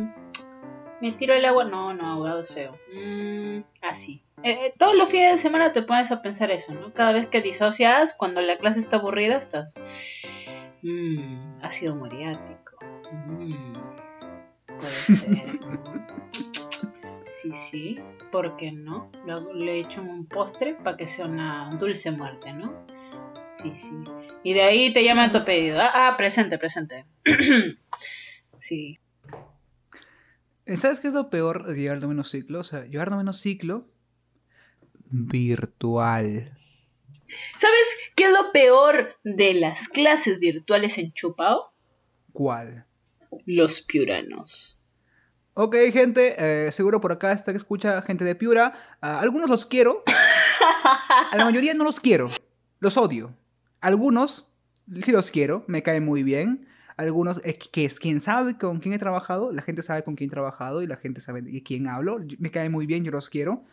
me 0.99 1.11
tiro 1.11 1.35
el 1.35 1.45
agua? 1.45 1.63
No, 1.63 1.93
no, 1.93 2.07
ahogado 2.07 2.39
es 2.39 2.51
feo. 2.51 2.75
Mm, 2.91 3.59
así. 3.83 4.23
Eh, 4.41 4.65
eh, 4.65 4.73
todos 4.79 4.95
los 4.95 5.09
fines 5.09 5.33
de 5.33 5.37
semana 5.37 5.73
te 5.73 5.83
pones 5.83 6.11
a 6.11 6.23
pensar 6.23 6.49
eso, 6.49 6.73
¿no? 6.73 6.91
Cada 6.95 7.11
vez 7.11 7.27
que 7.27 7.41
disocias, 7.41 8.15
cuando 8.17 8.41
la 8.41 8.57
clase 8.57 8.79
está 8.79 8.97
aburrida, 8.97 9.37
estás... 9.37 9.75
Mmm, 10.81 11.59
ácido 11.61 11.95
muriático. 11.95 12.79
Mm, 13.11 13.73
puede 14.79 14.91
ser. 14.91 15.59
Sí, 17.29 17.53
sí. 17.53 17.99
¿Por 18.31 18.55
qué 18.55 18.71
no? 18.71 19.11
Luego 19.25 19.53
le 19.53 19.79
echo 19.79 20.01
en 20.01 20.09
un 20.09 20.25
postre 20.25 20.73
para 20.73 20.97
que 20.97 21.07
sea 21.07 21.25
una 21.25 21.75
dulce 21.77 22.11
muerte, 22.11 22.53
¿no? 22.53 22.73
Sí, 23.55 23.73
sí. 23.73 23.95
Y 24.43 24.53
de 24.53 24.61
ahí 24.61 24.93
te 24.93 25.03
llaman 25.03 25.31
tu 25.31 25.45
pedido. 25.45 25.79
Ah, 25.79 25.91
ah, 25.93 26.17
presente, 26.17 26.57
presente. 26.57 27.05
sí. 28.59 28.99
¿Sabes 30.75 30.99
qué 30.99 31.07
es 31.07 31.13
lo 31.13 31.29
peor 31.29 31.65
de 31.65 31.79
llevar 31.79 32.01
noveno 32.01 32.23
ciclo? 32.23 32.59
O 32.59 32.63
sea, 32.63 32.85
llevar 32.85 33.11
noveno 33.11 33.33
ciclo 33.33 33.87
virtual. 35.09 36.57
¿Sabes 37.55 38.11
qué 38.15 38.25
es 38.25 38.31
lo 38.31 38.51
peor 38.51 39.15
de 39.23 39.53
las 39.53 39.87
clases 39.87 40.39
virtuales 40.39 40.97
en 40.97 41.13
Chupao? 41.13 41.73
¿Cuál? 42.33 42.85
Los 43.45 43.81
piuranos. 43.81 44.79
Ok, 45.53 45.75
gente, 45.93 46.35
eh, 46.67 46.71
seguro 46.73 46.99
por 46.99 47.13
acá 47.13 47.31
está 47.31 47.53
que 47.53 47.57
escucha 47.57 48.01
gente 48.01 48.25
de 48.25 48.35
Piura. 48.35 48.73
A 48.99 49.21
algunos 49.21 49.49
los 49.49 49.65
quiero. 49.65 50.03
A 51.31 51.37
la 51.37 51.45
mayoría 51.45 51.73
no 51.73 51.85
los 51.85 52.01
quiero. 52.01 52.29
Los 52.79 52.97
odio. 52.97 53.33
Algunos 53.85 54.47
sí 55.03 55.11
los 55.11 55.31
quiero, 55.31 55.63
me 55.67 55.83
caen 55.83 56.03
muy 56.05 56.23
bien. 56.23 56.67
Algunos, 56.97 57.41
eh, 57.43 57.57
que 57.71 57.85
es 57.85 57.99
quien 57.99 58.19
sabe 58.19 58.57
con 58.57 58.79
quién 58.79 58.93
he 58.93 58.99
trabajado, 58.99 59.51
la 59.51 59.61
gente 59.61 59.83
sabe 59.83 60.03
con 60.03 60.15
quién 60.15 60.29
he 60.29 60.31
trabajado 60.31 60.81
y 60.81 60.87
la 60.87 60.95
gente 60.97 61.19
sabe 61.21 61.41
de 61.41 61.61
quién 61.61 61.87
hablo. 61.87 62.19
Me 62.39 62.51
cae 62.51 62.69
muy 62.69 62.85
bien, 62.85 63.03
yo 63.03 63.11
los 63.11 63.29
quiero. 63.29 63.63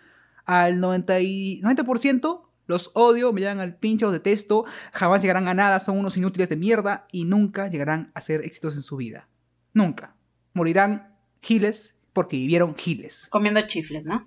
Al 0.44 0.80
90%, 0.80 1.20
y- 1.22 1.60
90% 1.62 2.48
los 2.66 2.90
odio, 2.94 3.32
me 3.32 3.40
llegan 3.40 3.60
al 3.60 3.76
pincho, 3.76 4.06
los 4.06 4.12
detesto, 4.12 4.64
jamás 4.92 5.20
llegarán 5.22 5.48
a 5.48 5.54
nada, 5.54 5.80
son 5.80 5.98
unos 5.98 6.16
inútiles 6.16 6.48
de 6.48 6.56
mierda 6.56 7.06
y 7.12 7.24
nunca 7.24 7.68
llegarán 7.68 8.10
a 8.14 8.20
ser 8.20 8.40
éxitos 8.44 8.74
en 8.76 8.82
su 8.82 8.96
vida. 8.96 9.28
Nunca. 9.72 10.14
morirán 10.54 11.16
giles 11.40 11.96
porque 12.12 12.36
vivieron 12.36 12.74
giles. 12.76 13.28
Comiendo 13.30 13.60
chifles, 13.62 14.04
¿no? 14.04 14.22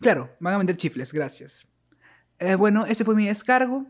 Claro, 0.00 0.30
van 0.40 0.54
a 0.54 0.58
vender 0.58 0.76
chifles, 0.76 1.12
gracias. 1.12 1.66
Eh, 2.40 2.56
bueno, 2.56 2.84
ese 2.86 3.04
fue 3.04 3.14
mi 3.14 3.26
descargo. 3.26 3.86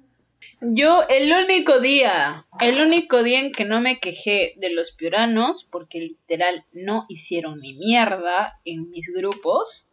Yo 0.60 1.04
el 1.08 1.32
único 1.32 1.80
día, 1.80 2.46
el 2.60 2.80
único 2.80 3.22
día 3.22 3.40
en 3.40 3.52
que 3.52 3.64
no 3.64 3.80
me 3.80 4.00
quejé 4.00 4.54
de 4.56 4.70
los 4.70 4.92
piuranos, 4.92 5.64
porque 5.64 6.00
literal 6.00 6.64
no 6.72 7.04
hicieron 7.08 7.60
ni 7.60 7.74
mierda 7.74 8.60
en 8.64 8.88
mis 8.90 9.12
grupos, 9.14 9.90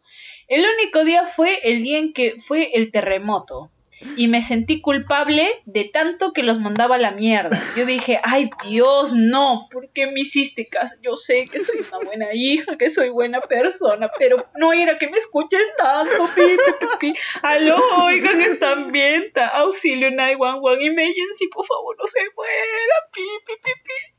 el 0.48 0.64
único 0.78 1.04
día 1.04 1.26
fue 1.26 1.58
el 1.64 1.82
día 1.82 1.98
en 1.98 2.12
que 2.12 2.36
fue 2.38 2.70
el 2.74 2.90
terremoto. 2.90 3.70
Y 4.16 4.28
me 4.28 4.42
sentí 4.42 4.80
culpable 4.80 5.62
de 5.64 5.84
tanto 5.84 6.32
que 6.32 6.42
los 6.42 6.60
mandaba 6.60 6.96
a 6.96 6.98
la 6.98 7.10
mierda. 7.12 7.60
Yo 7.76 7.86
dije, 7.86 8.20
ay 8.22 8.50
Dios, 8.64 9.14
no, 9.14 9.68
¿por 9.70 9.90
qué 9.90 10.06
me 10.06 10.20
hiciste 10.20 10.66
caso? 10.66 10.96
Yo 11.02 11.16
sé 11.16 11.46
que 11.46 11.60
soy 11.60 11.78
una 11.78 11.98
buena 12.04 12.26
hija, 12.32 12.76
que 12.76 12.90
soy 12.90 13.10
buena 13.10 13.40
persona, 13.40 14.10
pero 14.18 14.48
no 14.56 14.72
era 14.72 14.98
que 14.98 15.08
me 15.08 15.18
escuches 15.18 15.60
tanto, 15.76 16.28
pi, 16.34 16.42
pi, 16.42 16.72
pi, 16.80 16.86
pi. 17.12 17.18
Aló, 17.42 17.78
oigan, 18.04 18.40
están 18.40 18.92
bien, 18.92 19.32
auxilio 19.52 20.10
911 20.10 20.86
emergency, 20.86 21.48
por 21.52 21.66
favor, 21.66 21.96
no 21.98 22.06
se 22.06 22.20
muera, 22.36 22.96
pi, 23.12 23.22
pi, 23.46 23.52
pi, 23.62 23.70
pi. 23.82 24.14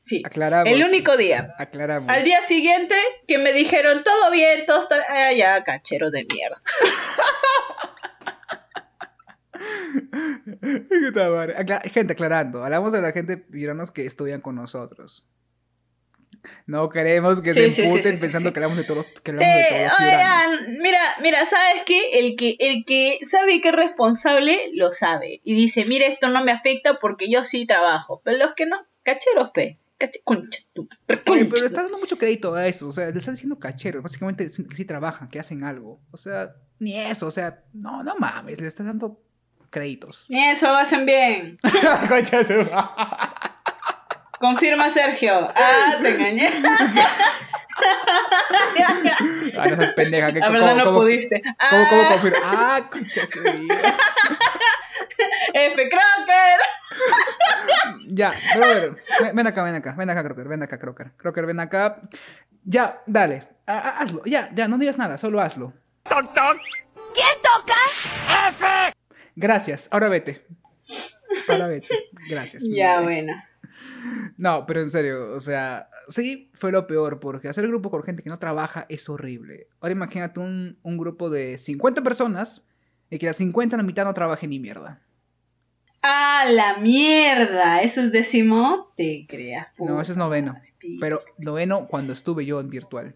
Sí, 0.00 0.22
Aclaramos. 0.24 0.72
el 0.72 0.82
único 0.84 1.16
día. 1.16 1.54
Aclaramos. 1.58 2.08
Al 2.08 2.24
día 2.24 2.42
siguiente 2.42 2.96
que 3.28 3.38
me 3.38 3.52
dijeron 3.52 4.02
todo 4.02 4.30
bien, 4.30 4.66
todo 4.66 4.80
está. 4.80 5.04
Ah, 5.08 5.32
ya, 5.32 5.62
cachero 5.62 6.10
de 6.10 6.26
mierda. 6.32 6.60
Puta 9.60 10.16
madre. 10.46 10.49
Acla- 11.56 11.82
gente, 11.90 12.12
aclarando. 12.12 12.64
Hablamos 12.64 12.92
de 12.92 13.00
la 13.00 13.12
gente 13.12 13.36
piuranos 13.36 13.90
que 13.90 14.06
estudian 14.06 14.40
con 14.40 14.54
nosotros. 14.56 15.28
No 16.66 16.88
queremos 16.88 17.42
que 17.42 17.52
Sí, 17.52 17.70
se 17.70 17.86
sí, 17.86 17.88
sí, 17.88 18.02
sí, 18.02 18.20
pensando 18.20 18.52
que 18.52 18.58
hablamos 18.60 18.78
de 18.78 18.84
todos, 18.84 19.04
que 19.22 19.30
hablamos 19.30 19.54
de 19.54 19.62
todos 19.68 19.92
oigan, 20.00 20.78
mira, 20.80 21.00
mira, 21.22 21.44
¿sabes 21.44 21.82
qué? 21.84 22.18
El 22.18 22.34
que, 22.36 22.56
el 22.60 22.84
que 22.86 23.18
sabe 23.28 23.60
que 23.60 23.68
es 23.68 23.74
responsable, 23.74 24.56
lo 24.74 24.90
sabe. 24.92 25.40
Y 25.44 25.54
dice, 25.54 25.84
mira, 25.86 26.06
esto 26.06 26.30
no 26.30 26.42
me 26.42 26.52
afecta 26.52 26.98
porque 26.98 27.30
yo 27.30 27.44
sí 27.44 27.66
trabajo. 27.66 28.22
Pero 28.24 28.38
los 28.38 28.52
que 28.54 28.64
no, 28.66 28.76
cacheros, 29.02 29.50
pe. 29.52 29.78
Cache, 29.98 30.20
concha 30.24 30.60
madre, 30.74 31.22
Oye, 31.30 31.44
pero 31.44 31.66
está 31.66 31.82
dando 31.82 31.98
mucho 31.98 32.16
crédito 32.16 32.54
a 32.54 32.66
eso. 32.66 32.88
O 32.88 32.92
sea, 32.92 33.10
le 33.10 33.18
están 33.18 33.34
diciendo 33.34 33.58
cacheros. 33.58 34.02
Básicamente 34.02 34.48
sí- 34.48 34.66
que 34.66 34.74
sí 34.74 34.86
trabajan, 34.86 35.28
que 35.28 35.38
hacen 35.40 35.62
algo. 35.62 36.00
O 36.10 36.16
sea, 36.16 36.54
ni 36.78 36.98
eso. 36.98 37.26
O 37.26 37.30
sea, 37.30 37.64
no, 37.74 38.02
no 38.02 38.16
mames. 38.16 38.62
Le 38.62 38.66
estás 38.66 38.86
dando 38.86 39.20
créditos. 39.70 40.26
Eso 40.28 40.68
lo 40.68 40.76
hacen 40.76 41.06
bien. 41.06 41.58
Concha 42.08 42.42
de 42.42 42.64
su- 42.64 42.70
Confirma 44.38 44.88
Sergio. 44.88 45.50
Ah, 45.54 45.96
te 46.02 46.08
engañé. 46.10 46.48
Ah, 49.58 49.66
no 49.68 49.76
seas 49.76 49.90
pendeja. 49.92 50.28
La 50.28 50.46
¿cómo- 50.46 50.52
verdad 50.52 50.76
no 50.76 50.84
cómo- 50.84 50.98
pudiste. 51.00 51.42
¿Cómo, 51.70 51.88
cómo 51.88 52.02
Ah, 52.02 52.08
confirmo? 52.08 52.38
Ah, 52.44 52.80
concha. 52.90 53.20
F. 55.54 55.88
Crocker. 55.88 56.60
Ya, 58.08 58.32
brother. 58.56 58.96
Ven, 59.22 59.36
ven 59.36 59.46
acá, 59.46 59.62
ven 59.62 59.74
acá, 59.74 59.94
ven 59.96 60.10
acá, 60.10 60.22
Crocker, 60.24 60.48
ven 60.48 60.62
acá, 60.62 60.78
Crocker. 60.78 61.12
Crocker, 61.16 61.46
ven 61.46 61.60
acá. 61.60 62.00
Ya, 62.64 63.02
dale. 63.06 63.46
Ha- 63.66 63.78
ha- 63.78 63.98
hazlo, 64.00 64.22
ya, 64.24 64.48
ya, 64.54 64.68
no 64.68 64.78
digas 64.78 64.98
nada, 64.98 65.18
solo 65.18 65.40
hazlo. 65.40 65.72
¡Toc, 66.08 66.34
toc! 66.34 66.56
Gracias, 69.36 69.88
ahora 69.90 70.08
vete. 70.08 70.46
Ahora 71.48 71.66
vete. 71.68 71.88
Gracias. 72.28 72.64
Ya, 72.68 73.00
bueno. 73.02 73.34
No, 74.36 74.66
pero 74.66 74.80
en 74.80 74.90
serio, 74.90 75.32
o 75.32 75.40
sea, 75.40 75.88
sí 76.08 76.50
fue 76.54 76.72
lo 76.72 76.86
peor, 76.86 77.20
porque 77.20 77.48
hacer 77.48 77.66
grupo 77.66 77.90
con 77.90 78.02
gente 78.02 78.22
que 78.22 78.30
no 78.30 78.38
trabaja 78.38 78.86
es 78.88 79.08
horrible. 79.08 79.68
Ahora 79.80 79.92
imagínate 79.92 80.40
un, 80.40 80.78
un 80.82 80.98
grupo 80.98 81.30
de 81.30 81.58
50 81.58 82.02
personas 82.02 82.64
y 83.10 83.18
que 83.18 83.26
las 83.26 83.36
50 83.36 83.76
la 83.76 83.82
mitad 83.82 84.04
no 84.04 84.14
trabajen 84.14 84.50
ni 84.50 84.58
mierda. 84.58 85.02
Ah, 86.02 86.46
la 86.50 86.78
mierda. 86.78 87.82
Eso 87.82 88.00
es 88.00 88.12
décimo. 88.12 88.92
Te 88.96 89.26
creas. 89.28 89.68
No, 89.78 90.00
eso 90.00 90.12
es 90.12 90.18
noveno. 90.18 90.54
Pero 90.98 91.18
noveno 91.38 91.86
cuando 91.88 92.12
estuve 92.12 92.46
yo 92.46 92.60
en 92.60 92.70
virtual. 92.70 93.14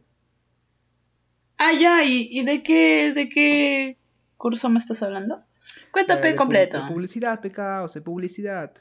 Ah, 1.56 1.72
ya. 1.72 2.04
¿Y, 2.04 2.28
y 2.30 2.44
de 2.44 2.62
qué 2.62 3.12
de 3.14 3.28
qué 3.28 3.98
curso 4.36 4.68
me 4.68 4.78
estás 4.78 5.02
hablando? 5.02 5.38
Cuéntame 5.90 6.28
Eh, 6.30 6.32
pu- 6.34 6.36
completo. 6.36 6.80
de 6.82 6.88
publicidad, 6.92 7.40
pecados, 7.40 7.96
publicidad. 8.04 8.72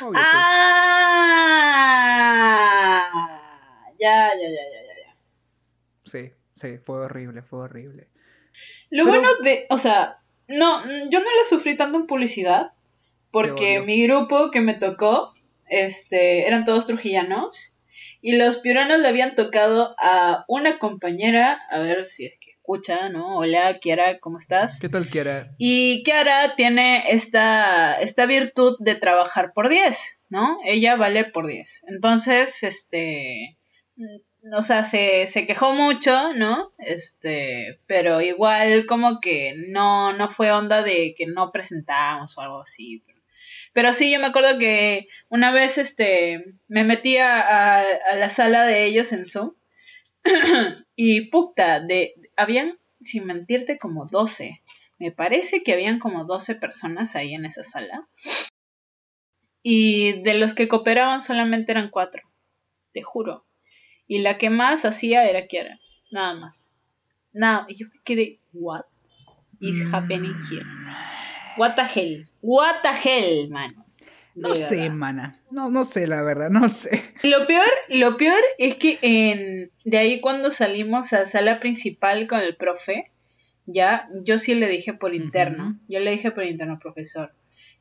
Obvio, 0.00 0.12
pues. 0.12 0.24
Ah. 2.54 3.88
Ya, 3.98 4.30
ya, 4.34 4.48
ya, 4.48 4.64
ya, 4.72 4.80
ya, 4.88 4.94
ya. 5.06 5.16
Sí, 6.04 6.32
sí, 6.54 6.78
fue 6.78 6.96
horrible, 7.04 7.42
fue 7.42 7.60
horrible. 7.60 8.08
Lo 8.90 9.04
Pero- 9.04 9.20
bueno 9.20 9.28
de, 9.42 9.66
o 9.70 9.78
sea, 9.78 10.20
no, 10.48 10.84
yo 11.10 11.20
no 11.20 11.24
lo 11.26 11.44
sufrí 11.48 11.76
tanto 11.76 11.98
en 11.98 12.06
publicidad, 12.06 12.72
porque 13.30 13.80
mi 13.80 14.02
grupo 14.06 14.50
que 14.50 14.60
me 14.60 14.74
tocó, 14.74 15.32
este, 15.68 16.46
eran 16.46 16.64
todos 16.64 16.86
trujillanos, 16.86 17.73
y 18.20 18.36
los 18.36 18.58
piuranos 18.58 19.00
le 19.00 19.08
habían 19.08 19.34
tocado 19.34 19.94
a 19.98 20.44
una 20.48 20.78
compañera, 20.78 21.58
a 21.70 21.78
ver 21.80 22.04
si 22.04 22.26
es 22.26 22.38
que 22.38 22.50
escucha, 22.50 23.08
¿no? 23.08 23.36
Hola, 23.36 23.78
Kiara, 23.78 24.18
¿cómo 24.18 24.38
estás? 24.38 24.80
¿Qué 24.80 24.88
tal, 24.88 25.08
Kiara? 25.08 25.54
Y 25.58 26.02
Kiara 26.02 26.54
tiene 26.56 27.04
esta, 27.10 27.94
esta 28.00 28.26
virtud 28.26 28.76
de 28.80 28.94
trabajar 28.94 29.52
por 29.54 29.68
10, 29.68 30.20
¿no? 30.28 30.58
Ella 30.64 30.96
vale 30.96 31.24
por 31.24 31.46
10. 31.46 31.84
Entonces, 31.88 32.62
este, 32.62 33.56
mm, 33.96 34.52
o 34.52 34.62
sea, 34.62 34.84
se, 34.84 35.26
se 35.26 35.46
quejó 35.46 35.72
mucho, 35.72 36.34
¿no? 36.34 36.72
Este, 36.78 37.80
pero 37.86 38.20
igual 38.20 38.86
como 38.86 39.20
que 39.20 39.54
no, 39.68 40.12
no 40.12 40.28
fue 40.28 40.52
onda 40.52 40.82
de 40.82 41.14
que 41.16 41.26
no 41.26 41.50
presentamos 41.52 42.36
o 42.36 42.40
algo 42.42 42.60
así. 42.60 43.02
Pero 43.74 43.92
sí, 43.92 44.10
yo 44.10 44.20
me 44.20 44.28
acuerdo 44.28 44.56
que 44.56 45.08
una 45.28 45.50
vez, 45.50 45.78
este, 45.78 46.54
me 46.68 46.84
metí 46.84 47.18
a, 47.18 47.84
la 48.16 48.30
sala 48.30 48.64
de 48.64 48.84
ellos 48.84 49.12
en 49.12 49.26
Zoom 49.26 49.52
y 50.96 51.22
puta, 51.22 51.80
de, 51.80 52.14
habían, 52.36 52.78
sin 53.00 53.26
mentirte, 53.26 53.76
como 53.76 54.06
12. 54.06 54.62
Me 55.00 55.10
parece 55.10 55.64
que 55.64 55.72
habían 55.72 55.98
como 55.98 56.24
12 56.24 56.54
personas 56.54 57.16
ahí 57.16 57.34
en 57.34 57.46
esa 57.46 57.64
sala. 57.64 58.08
Y 59.64 60.22
de 60.22 60.34
los 60.34 60.54
que 60.54 60.68
cooperaban 60.68 61.20
solamente 61.20 61.72
eran 61.72 61.90
cuatro. 61.90 62.22
Te 62.92 63.02
juro. 63.02 63.44
Y 64.06 64.20
la 64.20 64.38
que 64.38 64.50
más 64.50 64.84
hacía 64.84 65.28
era 65.28 65.48
Kiara. 65.48 65.80
Nada 66.12 66.34
más. 66.34 66.76
Nada. 67.32 67.66
Y 67.68 67.74
yo 67.74 67.88
me 67.92 68.00
quedé, 68.04 68.38
what 68.52 68.84
is 69.58 69.92
happening 69.92 70.36
here? 70.48 70.64
What 71.56 71.74
the 71.76 71.82
hell? 71.84 72.24
What 72.42 72.76
the 72.82 72.88
hell, 73.08 73.48
manos. 73.50 74.06
No 74.36 74.48
sé, 74.56 74.90
mana. 74.90 75.40
No, 75.52 75.70
no 75.70 75.84
sé, 75.84 76.06
la 76.08 76.22
verdad, 76.22 76.50
no 76.50 76.68
sé. 76.68 77.02
Lo 77.22 77.46
peor, 77.46 77.68
lo 77.88 78.16
peor 78.16 78.40
es 78.58 78.74
que 78.74 78.98
en, 79.02 79.70
de 79.84 79.98
ahí 79.98 80.20
cuando 80.20 80.50
salimos 80.50 81.12
a 81.12 81.26
sala 81.26 81.60
principal 81.60 82.26
con 82.26 82.40
el 82.40 82.56
profe, 82.56 83.04
ya, 83.66 84.08
yo 84.24 84.38
sí 84.38 84.54
le 84.56 84.68
dije 84.68 84.92
por 84.92 85.14
interno, 85.14 85.78
yo 85.88 86.00
le 86.00 86.10
dije 86.10 86.32
por 86.32 86.44
interno, 86.44 86.78
profesor, 86.80 87.32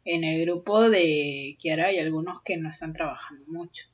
en 0.06 0.24
el 0.24 0.42
grupo 0.46 0.90
de 0.90 1.56
Kiara 1.60 1.88
hay 1.88 1.98
algunos 1.98 2.42
que 2.44 2.58
no 2.58 2.70
están 2.70 2.94
trabajando 2.94 3.44
mucho. 3.48 3.88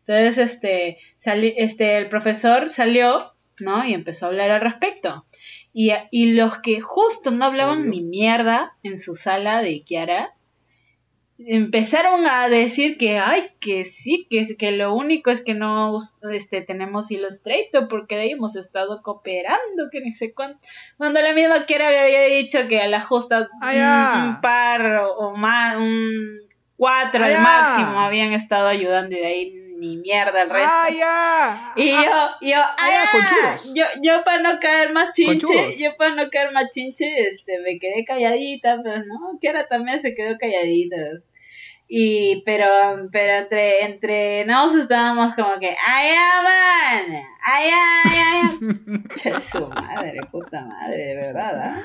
Entonces, 0.00 0.36
este, 0.38 0.98
sali- 1.16 1.54
este, 1.56 1.96
el 1.96 2.08
profesor 2.08 2.68
salió, 2.68 3.34
¿no? 3.58 3.84
Y 3.86 3.94
empezó 3.94 4.26
a 4.26 4.28
hablar 4.28 4.50
al 4.50 4.60
respecto. 4.60 5.26
Y, 5.74 5.90
y 6.10 6.32
los 6.32 6.58
que 6.58 6.80
justo 6.80 7.30
no 7.30 7.44
hablaban 7.46 7.80
Obvio. 7.80 7.90
ni 7.90 8.02
mierda 8.02 8.76
en 8.82 8.98
su 8.98 9.14
sala 9.14 9.62
de 9.62 9.82
Kiara, 9.82 10.34
empezaron 11.38 12.24
a 12.26 12.48
decir 12.48 12.96
que 12.96 13.18
ay 13.18 13.50
que 13.58 13.84
sí 13.84 14.26
que, 14.30 14.56
que 14.56 14.70
lo 14.72 14.94
único 14.94 15.30
es 15.30 15.40
que 15.42 15.54
no 15.54 15.98
este 16.30 16.60
tenemos 16.62 17.10
Illustrator 17.10 17.88
porque 17.88 18.14
de 18.16 18.22
ahí 18.22 18.30
hemos 18.32 18.54
estado 18.54 19.02
cooperando 19.02 19.88
que 19.90 20.00
ni 20.00 20.12
sé 20.12 20.32
cuánto 20.34 20.58
cuando 20.98 21.20
la 21.20 21.32
misma 21.32 21.66
que 21.66 21.74
era 21.74 21.88
me 21.88 21.98
había 21.98 22.22
dicho 22.22 22.68
que 22.68 22.80
a 22.80 22.86
la 22.86 23.00
justa 23.00 23.48
Ah, 23.60 24.22
un, 24.24 24.28
un 24.28 24.40
par 24.40 24.86
o, 24.98 25.16
o 25.16 25.36
más 25.36 25.78
un 25.78 26.38
cuatro 26.76 27.24
Ah, 27.24 27.26
al 27.26 27.42
máximo 27.42 28.00
habían 28.00 28.32
estado 28.32 28.68
ayudando 28.68 29.16
y 29.16 29.20
de 29.20 29.26
ahí 29.26 29.61
ni 29.82 29.96
mierda 29.96 30.42
el 30.42 30.48
resto 30.50 30.70
¡Ah, 30.72 30.88
ya! 30.90 31.72
y 31.74 31.90
Ah, 31.90 32.36
yo, 32.40 32.48
yo, 32.48 32.56
ah, 32.60 33.04
conchudos. 33.10 33.74
yo, 33.74 33.84
yo 34.00 34.22
para 34.22 34.40
no 34.40 34.60
caer 34.60 34.92
más 34.92 35.12
chinche, 35.12 35.76
yo 35.76 35.96
para 35.96 36.14
no 36.14 36.30
caer 36.30 36.52
más 36.54 36.70
chinche, 36.70 37.12
este, 37.26 37.58
me 37.58 37.80
quedé 37.80 38.04
calladita, 38.04 38.78
pues, 38.80 39.00
¿no? 39.06 39.36
Kiara 39.40 39.66
también 39.66 40.00
se 40.00 40.14
quedó 40.14 40.38
calladita. 40.38 40.96
Y, 41.88 42.42
pero, 42.46 42.66
pero 43.10 43.32
entre, 43.34 43.84
entre 43.84 44.44
nos 44.46 44.72
estábamos 44.74 45.34
como 45.34 45.58
que. 45.58 45.76
¡Ay, 45.86 46.10
ya, 46.12 47.20
ay, 47.44 47.70
ya! 47.70 48.50
Che, 49.14 49.40
su 49.40 49.66
madre, 49.66 50.20
puta 50.30 50.60
madre, 50.64 50.96
de 50.96 51.14
verdad, 51.16 51.60
¿ah? 51.60 51.84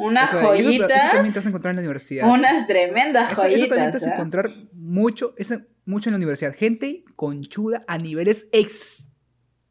Unas 0.00 0.32
O 0.32 0.38
sea, 0.38 0.56
y 0.56 0.60
eso- 0.60 0.68
joyitas. 0.70 0.90
Eso, 0.90 1.10
también 1.12 1.32
te 1.32 1.38
vas 1.40 1.46
a 1.46 1.48
encontrar 1.48 1.72
en 1.72 1.76
la 1.76 1.80
universidad. 1.82 2.30
Unas 2.30 2.66
tremendas 2.68 3.32
Eso, 3.32 3.42
eso 3.44 3.66
también 3.66 3.68
te 3.68 3.68
joyitas. 3.68 3.92
vas 3.94 4.02
a 4.06 4.10
¿ah? 4.10 4.14
encontrar 4.14 4.50
mucho, 4.72 5.34
mucho 5.84 6.08
en 6.08 6.12
la 6.12 6.16
universidad. 6.18 6.54
Gente 6.56 7.04
conchuda 7.16 7.82
a 7.88 7.98
niveles 7.98 8.48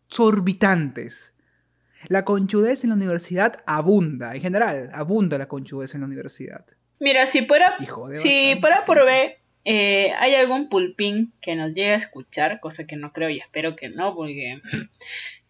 exorbitantes. 0.09 1.33
La 2.09 2.25
conchudez 2.25 2.83
en 2.83 2.89
la 2.91 2.95
universidad 2.95 3.57
abunda, 3.65 4.35
en 4.35 4.41
general, 4.41 4.89
abunda 4.93 5.37
la 5.37 5.47
conchudez 5.47 5.95
en 5.95 6.01
la 6.01 6.07
universidad. 6.07 6.65
Mira, 6.99 7.25
si 7.25 7.45
fuera, 7.45 7.77
si 8.11 8.55
fuera 8.59 8.85
por 8.85 9.05
B, 9.05 9.37
eh, 9.65 10.13
hay 10.19 10.35
algún 10.35 10.69
pulpín 10.69 11.33
que 11.41 11.55
nos 11.55 11.73
llegue 11.73 11.91
a 11.91 11.95
escuchar, 11.95 12.59
cosa 12.59 12.85
que 12.85 12.95
no 12.95 13.13
creo 13.13 13.29
y 13.29 13.39
espero 13.39 13.75
que 13.75 13.89
no, 13.89 14.15
porque 14.15 14.61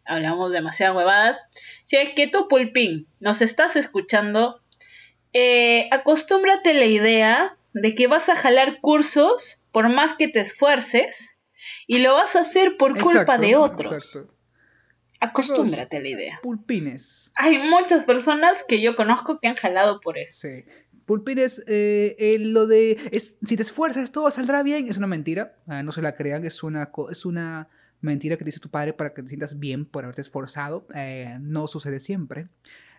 hablamos 0.05 0.51
demasiadas 0.51 0.95
huevadas. 0.95 1.49
Si 1.84 1.95
es 1.97 2.09
que 2.15 2.28
tu 2.28 2.47
pulpín 2.47 3.07
nos 3.19 3.41
estás 3.41 3.75
escuchando, 3.75 4.61
eh, 5.34 5.89
acostúmbrate 5.91 6.71
a 6.71 6.73
la 6.73 6.86
idea 6.86 7.57
de 7.73 7.95
que 7.95 8.07
vas 8.07 8.30
a 8.30 8.36
jalar 8.36 8.80
cursos 8.82 9.63
por 9.71 9.89
más 9.89 10.13
que 10.13 10.28
te 10.28 10.39
esfuerces 10.39 11.39
y 11.86 11.99
lo 11.99 12.13
vas 12.13 12.36
a 12.36 12.41
hacer 12.41 12.78
por 12.78 12.99
culpa 12.99 13.38
de 13.38 13.55
otros. 13.55 13.91
exacto. 13.91 14.34
Acostúmbrate 15.19 15.97
a 15.97 15.99
la 15.99 16.09
idea. 16.09 16.39
Pulpines. 16.43 17.32
Hay 17.36 17.57
muchas 17.57 18.03
personas 18.03 18.63
que 18.63 18.82
yo 18.82 18.95
conozco 18.95 19.39
que 19.39 19.47
han 19.47 19.55
jalado 19.55 19.99
por 19.99 20.17
eso. 20.17 20.47
Sí. 20.47 20.63
Pulpines, 21.05 21.63
eh, 21.67 22.15
eh, 22.19 22.38
lo 22.39 22.67
de. 22.67 22.97
Es, 23.11 23.38
si 23.41 23.55
te 23.55 23.63
esfuerzas, 23.63 24.11
todo 24.11 24.30
saldrá 24.30 24.61
bien. 24.61 24.88
Es 24.89 24.97
una 24.97 25.07
mentira. 25.07 25.57
ah, 25.67 25.82
no 25.82 25.91
se 25.91 26.01
la 26.01 26.13
crean. 26.13 26.45
Es 26.45 26.61
una, 26.61 26.91
es 27.09 27.25
una 27.25 27.69
mentira 28.01 28.38
que 28.38 28.45
dice 28.45 28.59
tu 28.59 28.69
padre 28.69 28.93
para 28.93 29.13
que 29.13 29.23
te 29.23 29.30
sientas 29.30 29.57
bien 29.57 29.86
por 29.86 30.03
haberte 30.03 30.21
esforzado. 30.21 30.86
eh, 30.93 31.38
no 31.41 31.67
sucede 31.67 31.99
siempre. 31.99 32.49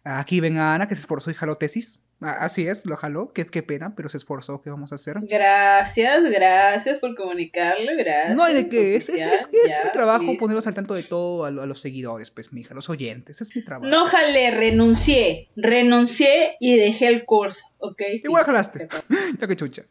Aquí 0.03 0.41
ven 0.41 0.59
a 0.59 0.75
Ana 0.75 0.89
que 0.89 0.95
se 0.95 1.03
esforzó 1.03 1.31
y 1.31 1.35
jaló 1.35 1.57
tesis. 1.57 2.01
Ah, 2.21 2.37
Así 2.41 2.67
es, 2.67 2.85
lo 2.85 2.97
jaló. 2.97 3.33
Qué, 3.33 3.47
qué 3.47 3.63
pena, 3.63 3.95
pero 3.95 4.09
se 4.09 4.17
esforzó. 4.17 4.61
¿Qué 4.61 4.71
vamos 4.71 4.93
a 4.93 4.97
hacer? 4.97 5.17
Gracias, 5.29 6.23
gracias 6.25 6.99
por 6.99 7.15
comunicarlo, 7.15 7.93
gracias. 7.97 8.37
No 8.37 8.43
hay 8.43 8.55
de 8.55 8.67
qué. 8.67 8.97
Es, 8.97 9.09
es, 9.09 9.25
es, 9.25 9.49
es 9.53 9.85
mi 9.85 9.93
trabajo 9.93 10.25
listo. 10.25 10.41
ponerlos 10.41 10.67
al 10.67 10.75
tanto 10.75 10.95
de 10.95 11.05
todo 11.05 11.45
a 11.45 11.51
los 11.51 11.81
seguidores, 11.81 12.31
pues, 12.31 12.53
mija, 12.53 12.75
los 12.75 12.89
oyentes. 12.89 13.41
Es 13.41 13.55
mi 13.55 13.63
trabajo. 13.63 13.89
No 13.89 14.05
jalé, 14.05 14.51
renuncié, 14.51 15.51
renuncié 15.57 16.57
y 16.61 16.77
dejé 16.77 17.07
el 17.09 17.25
curso, 17.25 17.65
¿ok? 17.79 18.03
Igual 18.25 18.45
jalaste. 18.45 18.89
ya 19.41 19.47
que 19.47 19.57
chucha. 19.57 19.85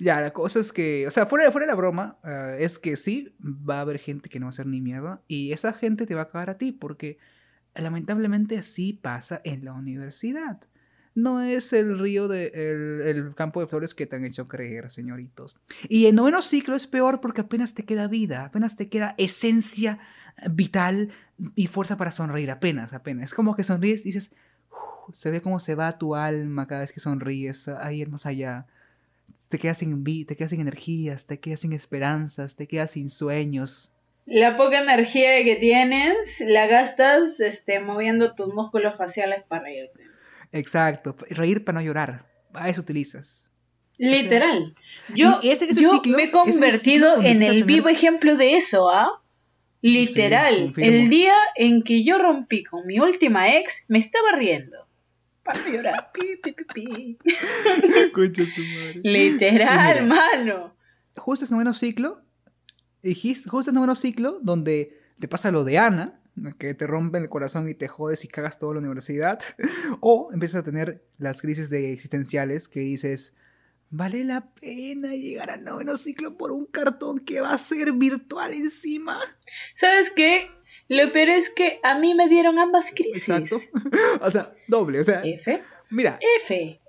Ya, 0.00 0.20
la 0.20 0.32
cosa 0.32 0.58
es 0.58 0.72
que, 0.72 1.06
o 1.06 1.10
sea, 1.10 1.26
fuera, 1.26 1.50
fuera 1.52 1.66
de 1.66 1.72
la 1.72 1.76
broma, 1.76 2.18
eh, 2.24 2.56
es 2.60 2.78
que 2.78 2.96
sí, 2.96 3.34
va 3.40 3.78
a 3.78 3.80
haber 3.82 3.98
gente 3.98 4.28
que 4.28 4.40
no 4.40 4.46
va 4.46 4.48
a 4.48 4.50
hacer 4.50 4.66
ni 4.66 4.80
mierda 4.80 5.22
y 5.28 5.52
esa 5.52 5.72
gente 5.72 6.06
te 6.06 6.14
va 6.14 6.22
a 6.22 6.30
cagar 6.30 6.50
a 6.50 6.58
ti 6.58 6.72
porque 6.72 7.18
lamentablemente 7.74 8.58
así 8.58 8.92
pasa 8.92 9.40
en 9.44 9.64
la 9.64 9.72
universidad. 9.72 10.60
No 11.14 11.42
es 11.42 11.72
el 11.72 11.98
río 11.98 12.26
de 12.28 12.46
el, 12.54 13.00
el 13.06 13.34
campo 13.34 13.60
de 13.60 13.66
flores 13.66 13.94
que 13.94 14.06
te 14.06 14.16
han 14.16 14.24
hecho 14.24 14.48
creer, 14.48 14.90
señoritos. 14.90 15.56
Y 15.88 16.06
en 16.06 16.14
noveno 16.14 16.40
ciclo 16.42 16.74
es 16.74 16.86
peor 16.86 17.20
porque 17.20 17.42
apenas 17.42 17.74
te 17.74 17.84
queda 17.84 18.08
vida, 18.08 18.44
apenas 18.46 18.76
te 18.76 18.88
queda 18.88 19.14
esencia 19.18 19.98
vital 20.50 21.10
y 21.54 21.66
fuerza 21.66 21.96
para 21.98 22.10
sonreír, 22.10 22.50
apenas, 22.50 22.94
apenas. 22.94 23.26
Es 23.26 23.34
como 23.34 23.54
que 23.54 23.62
sonríes 23.64 24.00
y 24.02 24.04
dices, 24.04 24.32
"Uf, 25.06 25.14
se 25.14 25.30
ve 25.30 25.42
cómo 25.42 25.60
se 25.60 25.74
va 25.74 25.98
tu 25.98 26.14
alma 26.14 26.66
cada 26.66 26.80
vez 26.80 26.92
que 26.92 27.00
sonríes, 27.00 27.68
ahí 27.68 28.06
más 28.06 28.24
allá. 28.24 28.66
Te 29.48 29.58
quedas 29.58 29.78
sin 29.78 30.02
vi- 30.02 30.24
te 30.24 30.34
quedas 30.34 30.50
sin 30.50 30.62
energías, 30.62 31.26
te 31.26 31.38
quedas 31.40 31.60
sin 31.60 31.74
esperanzas, 31.74 32.56
te 32.56 32.66
quedas 32.66 32.92
sin 32.92 33.10
sueños. 33.10 33.92
La 34.24 34.56
poca 34.56 34.80
energía 34.80 35.44
que 35.44 35.56
tienes 35.56 36.40
la 36.46 36.66
gastas 36.66 37.40
este, 37.40 37.80
moviendo 37.80 38.34
tus 38.34 38.54
músculos 38.54 38.96
faciales 38.96 39.42
para 39.46 39.64
reírte. 39.64 40.04
Exacto, 40.52 41.16
reír 41.30 41.64
para 41.64 41.80
no 41.80 41.84
llorar. 41.86 42.26
A 42.54 42.68
eso 42.68 42.80
utilizas. 42.82 43.50
Literal. 43.98 44.74
Yo, 45.14 45.40
ese- 45.42 45.66
ese 45.70 45.80
yo 45.82 45.92
ciclo- 45.92 46.16
me 46.16 46.22
he 46.22 46.26
ese 46.26 46.32
convertido 46.32 47.16
en 47.22 47.42
el 47.42 47.50
tener- 47.50 47.64
vivo 47.64 47.88
ejemplo 47.88 48.36
de 48.36 48.56
eso, 48.56 48.90
¿ah? 48.90 49.08
Literal. 49.80 50.72
el 50.76 51.08
día 51.10 51.34
en 51.56 51.82
que 51.82 52.04
yo 52.04 52.18
rompí 52.18 52.62
con 52.62 52.86
mi 52.86 53.00
última 53.00 53.54
ex, 53.56 53.84
me 53.88 53.98
estaba 53.98 54.32
riendo. 54.36 54.76
Para 55.42 55.60
no 55.60 55.68
llorar. 55.70 56.10
Pi, 56.14 56.38
pi. 56.74 57.18
Concha 58.12 58.42
tu 58.44 58.60
madre. 58.62 59.00
Literal, 59.02 60.02
mira. 60.04 60.14
mano. 60.14 60.76
justo 61.16 61.44
es 61.44 61.50
noveno 61.50 61.74
ciclo, 61.74 62.22
jis- 63.02 63.48
justo 63.48 63.70
es 63.70 63.74
noveno 63.74 63.94
ciclo 63.96 64.38
donde 64.42 64.98
te 65.18 65.26
pasa 65.28 65.50
lo 65.50 65.64
de 65.64 65.78
Ana, 65.78 66.20
que 66.58 66.74
te 66.74 66.86
rompen 66.86 67.22
el 67.22 67.28
corazón 67.28 67.68
y 67.68 67.74
te 67.74 67.88
jodes 67.88 68.24
y 68.24 68.28
cagas 68.28 68.58
toda 68.58 68.74
la 68.74 68.80
universidad, 68.80 69.40
o 70.00 70.30
empiezas 70.32 70.62
a 70.62 70.64
tener 70.64 71.04
las 71.18 71.40
crisis 71.40 71.70
de 71.70 71.92
existenciales 71.92 72.68
que 72.68 72.80
dices, 72.80 73.36
vale 73.90 74.24
la 74.24 74.52
pena 74.54 75.14
llegar 75.14 75.50
al 75.50 75.64
noveno 75.64 75.96
ciclo 75.96 76.36
por 76.36 76.50
un 76.50 76.66
cartón 76.66 77.20
que 77.20 77.40
va 77.40 77.52
a 77.52 77.58
ser 77.58 77.92
virtual 77.92 78.54
encima. 78.54 79.20
¿Sabes 79.74 80.10
qué? 80.10 80.50
Lo 80.88 81.12
peor 81.12 81.28
es 81.28 81.50
que 81.50 81.78
a 81.82 81.98
mí 81.98 82.14
me 82.14 82.28
dieron 82.28 82.58
ambas 82.58 82.92
crisis. 82.94 83.28
Exacto. 83.28 83.58
o 84.20 84.30
sea, 84.30 84.54
doble, 84.68 85.00
o 85.00 85.04
sea, 85.04 85.20
F, 85.22 85.62
mira, 85.90 86.18
F, 86.44 86.80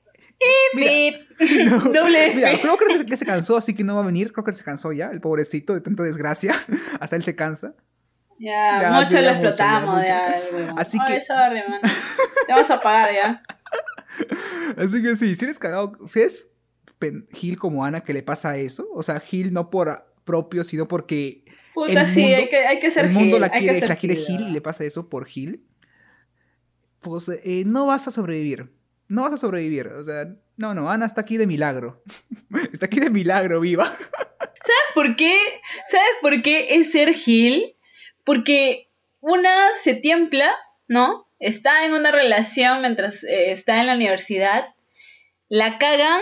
mira, 0.74 1.18
no, 1.66 1.80
doble 1.92 2.34
mira, 2.36 2.58
creo 2.60 2.78
que 2.78 2.98
se, 2.98 3.06
que 3.06 3.18
se 3.18 3.26
cansó, 3.26 3.58
así 3.58 3.74
que 3.74 3.84
no 3.84 3.96
va 3.96 4.04
a 4.04 4.06
venir, 4.06 4.32
creo 4.32 4.44
que 4.44 4.54
se 4.54 4.64
cansó 4.64 4.92
ya, 4.92 5.10
el 5.10 5.22
pobrecito 5.22 5.74
de 5.74 5.82
tanta 5.82 6.04
desgracia, 6.04 6.56
hasta 7.00 7.16
él 7.16 7.24
se 7.24 7.36
cansa. 7.36 7.76
Ya, 8.46 8.82
Ya, 8.82 8.92
mucho 8.92 9.08
sí, 9.08 9.14
lo 9.24 9.30
explotamos, 9.30 9.96
mucho. 9.96 10.08
ya. 10.08 10.36
Así 10.78 10.98
Ay, 11.02 11.14
que- 11.16 11.22
sorry. 11.22 11.62
Te 12.46 12.52
vamos 12.52 12.70
a 12.72 12.82
pagar 12.82 13.14
ya. 13.14 13.44
Así 14.78 15.02
que 15.02 15.16
sí, 15.16 15.34
si 15.36 15.46
eres 15.46 15.60
cagado, 15.60 15.94
si 16.12 16.20
eres 16.20 16.48
Gil 17.32 17.58
como 17.58 17.86
Ana 17.86 18.02
que 18.02 18.14
le 18.14 18.22
pasa 18.24 18.58
eso, 18.58 18.88
o 18.94 19.02
sea, 19.04 19.20
Gil 19.20 19.54
no 19.54 19.70
por 19.70 20.06
propio, 20.26 20.64
sino 20.64 20.88
porque 20.88 21.44
Puta, 21.74 22.02
El 22.02 22.08
sí, 22.08 22.22
mundo- 22.22 22.38
hay 22.38 22.50
que, 22.50 22.58
hay 22.58 22.80
que 22.80 22.92
ser 22.92 23.06
el 23.06 23.12
mundo 23.12 23.32
Gil, 23.38 23.42
la 23.42 23.50
quiere, 23.50 23.88
la 23.88 23.96
quiere 23.96 24.16
Gil, 24.18 24.42
y 24.42 24.52
le 24.52 24.62
pasa 24.62 24.84
eso 24.84 25.10
por 25.10 25.26
Gil, 25.26 25.66
pues 27.00 27.30
eh, 27.30 27.64
no 27.66 27.86
vas 27.86 28.08
a 28.08 28.12
sobrevivir. 28.12 28.72
No 29.08 29.24
vas 29.24 29.34
a 29.34 29.38
sobrevivir. 29.38 29.88
O 29.88 30.04
sea, 30.04 30.28
no, 30.58 30.74
no, 30.74 30.90
Ana 30.92 31.06
está 31.06 31.22
aquí 31.22 31.38
de 31.38 31.48
milagro. 31.48 32.04
está 32.74 32.86
aquí 32.86 33.00
de 33.00 33.10
milagro, 33.10 33.60
viva. 33.60 33.86
¿Sabes 33.86 34.88
por 34.96 35.16
qué? 35.16 35.36
¿Sabes 35.90 36.08
por 36.22 36.42
qué 36.42 36.76
es 36.76 36.92
ser 36.92 37.14
Gil? 37.14 37.76
Porque 38.24 38.90
una 39.20 39.74
se 39.76 39.96
tiembla, 39.96 40.54
¿no? 40.88 41.28
Está 41.40 41.86
en 41.86 41.94
una 41.94 42.12
relación 42.12 42.82
mientras 42.82 43.24
eh, 43.24 43.52
está 43.52 43.80
en 43.80 43.88
la 43.88 43.96
universidad, 43.96 44.74
la 45.50 45.78
cagan, 45.78 46.22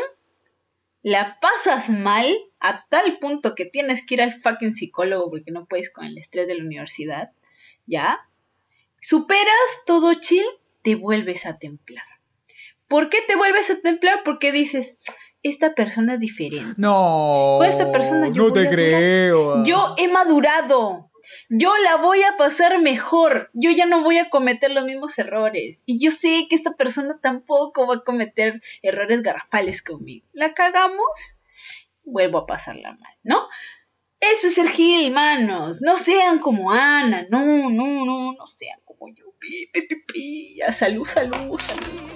la 1.04 1.40
pasas 1.40 1.90
mal 1.90 2.36
a 2.60 2.86
tal 2.90 3.20
punto 3.20 3.56
que 3.56 3.66
tienes 3.66 4.06
que 4.06 4.16
ir 4.16 4.22
al 4.22 4.34
fucking 4.34 4.74
psicólogo 4.74 5.30
porque 5.30 5.52
no 5.52 5.66
puedes 5.66 5.90
con 5.90 6.06
el 6.06 6.18
estrés 6.18 6.48
de 6.48 6.56
la 6.56 6.64
universidad, 6.64 7.32
¿ya? 7.86 8.20
Superas 9.00 9.84
todo 9.86 10.14
chill, 10.16 10.46
te 10.84 10.96
vuelves 10.96 11.46
a 11.46 11.58
templar. 11.58 12.06
¿Por 12.88 13.10
qué 13.10 13.20
te 13.28 13.36
vuelves 13.36 13.72
a 13.72 13.80
templar? 13.80 14.22
Porque 14.24 14.52
dices, 14.52 15.00
esta 15.44 15.74
persona 15.74 16.16
es 16.16 16.20
diferente. 16.20 16.74
No. 16.78 17.56
Con 17.58 17.68
esta 17.68 17.92
persona 17.92 18.28
yo 18.28 18.48
no 18.48 18.54
te 18.54 18.70
creo. 18.70 19.64
Yo 19.64 19.96
he 19.98 20.08
madurado. 20.08 21.11
Yo 21.50 21.76
la 21.78 21.98
voy 21.98 22.24
a 22.24 22.38
pasar 22.38 22.82
mejor. 22.82 23.50
Yo 23.54 23.72
ya 23.72 23.86
no 23.86 24.04
voy 24.04 24.18
a 24.18 24.30
cometer 24.30 24.72
los 24.72 24.86
mismos 24.86 25.18
errores. 25.20 25.84
Y 25.86 26.04
yo 26.04 26.12
sé 26.12 26.48
que 26.50 26.56
esta 26.56 26.76
persona 26.76 27.20
tampoco 27.22 27.88
va 27.88 27.96
a 27.96 28.04
cometer 28.04 28.62
errores 28.82 29.22
garrafales 29.22 29.82
conmigo. 29.82 30.26
La 30.34 30.54
cagamos, 30.54 31.38
vuelvo 32.04 32.40
a 32.40 32.46
pasarla 32.46 32.92
mal, 32.94 33.14
¿no? 33.24 33.48
Eso 34.20 34.48
es 34.48 34.54
ser 34.54 34.70
Gil, 34.70 35.12
manos. 35.12 35.82
No 35.82 35.98
sean 35.98 36.40
como 36.40 36.72
Ana. 36.72 37.26
No, 37.30 37.70
no, 37.72 38.06
no, 38.06 38.34
no 38.34 38.48
sean 38.48 38.80
como 38.86 39.08
yo. 39.14 39.26
Pi, 39.40 39.68
pi, 39.74 39.82
pi, 39.88 39.96
pi. 39.96 40.60
Salud, 40.72 41.08
salud, 41.08 41.60
salud. 41.60 42.12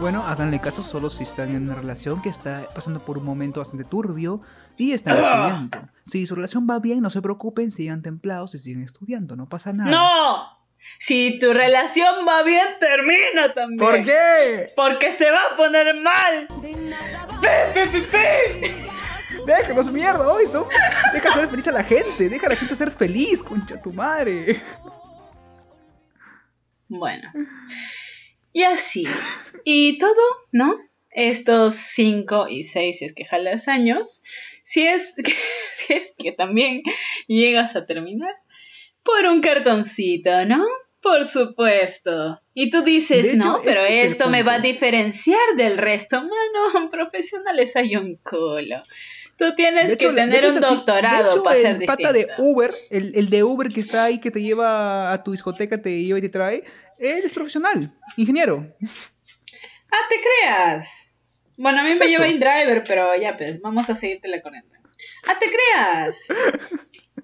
Bueno, 0.00 0.24
háganle 0.26 0.58
caso 0.60 0.82
solo 0.82 1.10
si 1.10 1.22
están 1.22 1.54
en 1.54 1.64
una 1.64 1.74
relación 1.74 2.22
que 2.22 2.28
está 2.28 2.66
pasando 2.74 3.00
por 3.00 3.18
un 3.18 3.24
momento 3.24 3.60
bastante 3.60 3.84
turbio 3.84 4.40
y 4.76 4.92
están 4.92 5.18
estudiando. 5.18 5.78
Si 6.04 6.26
su 6.26 6.34
relación 6.34 6.66
va 6.68 6.78
bien, 6.78 7.00
no 7.00 7.10
se 7.10 7.22
preocupen, 7.22 7.70
sigan 7.70 8.02
templados 8.02 8.54
y 8.54 8.58
siguen 8.58 8.82
estudiando, 8.82 9.36
no 9.36 9.48
pasa 9.48 9.72
nada. 9.72 9.90
No. 9.90 10.62
Si 10.98 11.38
tu 11.38 11.52
relación 11.52 12.26
va 12.26 12.42
bien, 12.42 12.66
termina 12.80 13.54
también. 13.54 13.78
¿Por 13.78 14.04
qué? 14.04 14.66
Porque 14.74 15.12
se 15.12 15.30
va 15.30 15.40
a 15.52 15.56
poner 15.56 15.94
mal. 16.00 16.48
Pi, 16.60 16.74
pi, 17.74 17.88
pi, 17.90 18.00
pi. 18.00 18.68
Déjanos 19.46 19.90
mierda 19.92 20.28
hoy, 20.28 20.46
son. 20.46 20.66
Deja 21.12 21.32
ser 21.32 21.48
feliz 21.48 21.66
a 21.68 21.72
la 21.72 21.84
gente, 21.84 22.28
deja 22.28 22.46
a 22.46 22.50
la 22.50 22.56
gente 22.56 22.76
ser 22.76 22.90
feliz, 22.90 23.42
concha 23.42 23.80
tu 23.80 23.92
madre. 23.92 24.62
Bueno. 26.88 27.32
Y 28.52 28.64
así. 28.64 29.06
Y 29.64 29.98
todo, 29.98 30.22
¿no? 30.52 30.76
Estos 31.14 31.74
cinco 31.74 32.48
y 32.48 32.62
seis, 32.62 32.98
si 32.98 33.04
es 33.04 33.12
que 33.12 33.24
jalas 33.24 33.68
años, 33.68 34.22
si 34.64 34.86
es 34.86 35.14
que, 35.24 35.32
si 35.32 35.92
es 35.94 36.14
que 36.16 36.32
también 36.32 36.82
llegas 37.26 37.76
a 37.76 37.86
terminar 37.86 38.34
por 39.02 39.26
un 39.26 39.40
cartoncito, 39.40 40.44
¿no? 40.46 40.64
Por 41.02 41.26
supuesto. 41.26 42.40
Y 42.54 42.70
tú 42.70 42.82
dices, 42.82 43.26
De 43.26 43.32
hecho, 43.32 43.44
no, 43.44 43.60
pero 43.64 43.80
es 43.80 44.12
esto 44.12 44.30
me 44.30 44.44
va 44.44 44.54
a 44.54 44.58
diferenciar 44.60 45.40
del 45.56 45.76
resto. 45.76 46.22
Mano, 46.22 46.88
profesionales 46.90 47.74
hay 47.74 47.96
un 47.96 48.16
culo. 48.22 48.80
Tú 49.36 49.52
tienes 49.56 49.90
De 49.90 49.96
que 49.96 50.08
de 50.08 50.14
tener 50.14 50.44
hecho, 50.44 50.48
un 50.54 50.60
de 50.60 50.60
doctorado 50.60 51.32
hecho, 51.32 51.42
para 51.42 51.58
ser 51.58 51.82
el 51.82 51.86
pata 51.86 52.12
de 52.12 52.20
distinto. 52.20 52.42
Uber, 52.44 52.70
el, 52.90 53.16
el 53.16 53.30
de 53.30 53.42
Uber 53.42 53.68
que 53.68 53.80
está 53.80 54.04
ahí, 54.04 54.20
que 54.20 54.30
te 54.30 54.40
lleva 54.40 55.12
a 55.12 55.24
tu 55.24 55.32
discoteca, 55.32 55.82
te 55.82 56.04
lleva 56.04 56.20
y 56.20 56.22
te 56.22 56.28
trae, 56.28 56.62
él 56.98 57.22
es 57.24 57.34
profesional, 57.34 57.92
ingeniero. 58.16 58.64
Ah, 59.90 60.08
te 60.08 60.16
creas. 60.20 61.01
Bueno, 61.56 61.80
a 61.80 61.84
mí 61.84 61.94
me 61.94 62.08
lleva 62.08 62.28
InDriver, 62.28 62.82
pero 62.86 63.14
ya 63.16 63.36
pues, 63.36 63.60
vamos 63.60 63.88
a 63.90 63.94
seguirte 63.94 64.28
la 64.28 64.40
corriente. 64.42 64.76
Ah, 65.26 65.38
te 65.38 65.46
creas. 65.50 66.28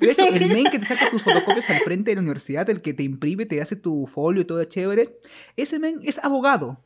De 0.00 0.10
hecho, 0.10 0.26
el 0.26 0.48
men 0.48 0.70
que 0.70 0.78
te 0.78 0.86
saca 0.86 1.10
tus 1.10 1.22
fotocopias 1.22 1.70
al 1.70 1.78
frente 1.78 2.10
de 2.10 2.16
la 2.16 2.22
universidad, 2.22 2.68
el 2.70 2.82
que 2.82 2.92
te 2.92 3.02
imprime, 3.02 3.46
te 3.46 3.60
hace 3.60 3.76
tu 3.76 4.06
folio 4.06 4.42
y 4.42 4.44
todo 4.44 4.62
chévere, 4.64 5.18
ese 5.56 5.78
men 5.78 6.00
es 6.02 6.18
abogado. 6.22 6.82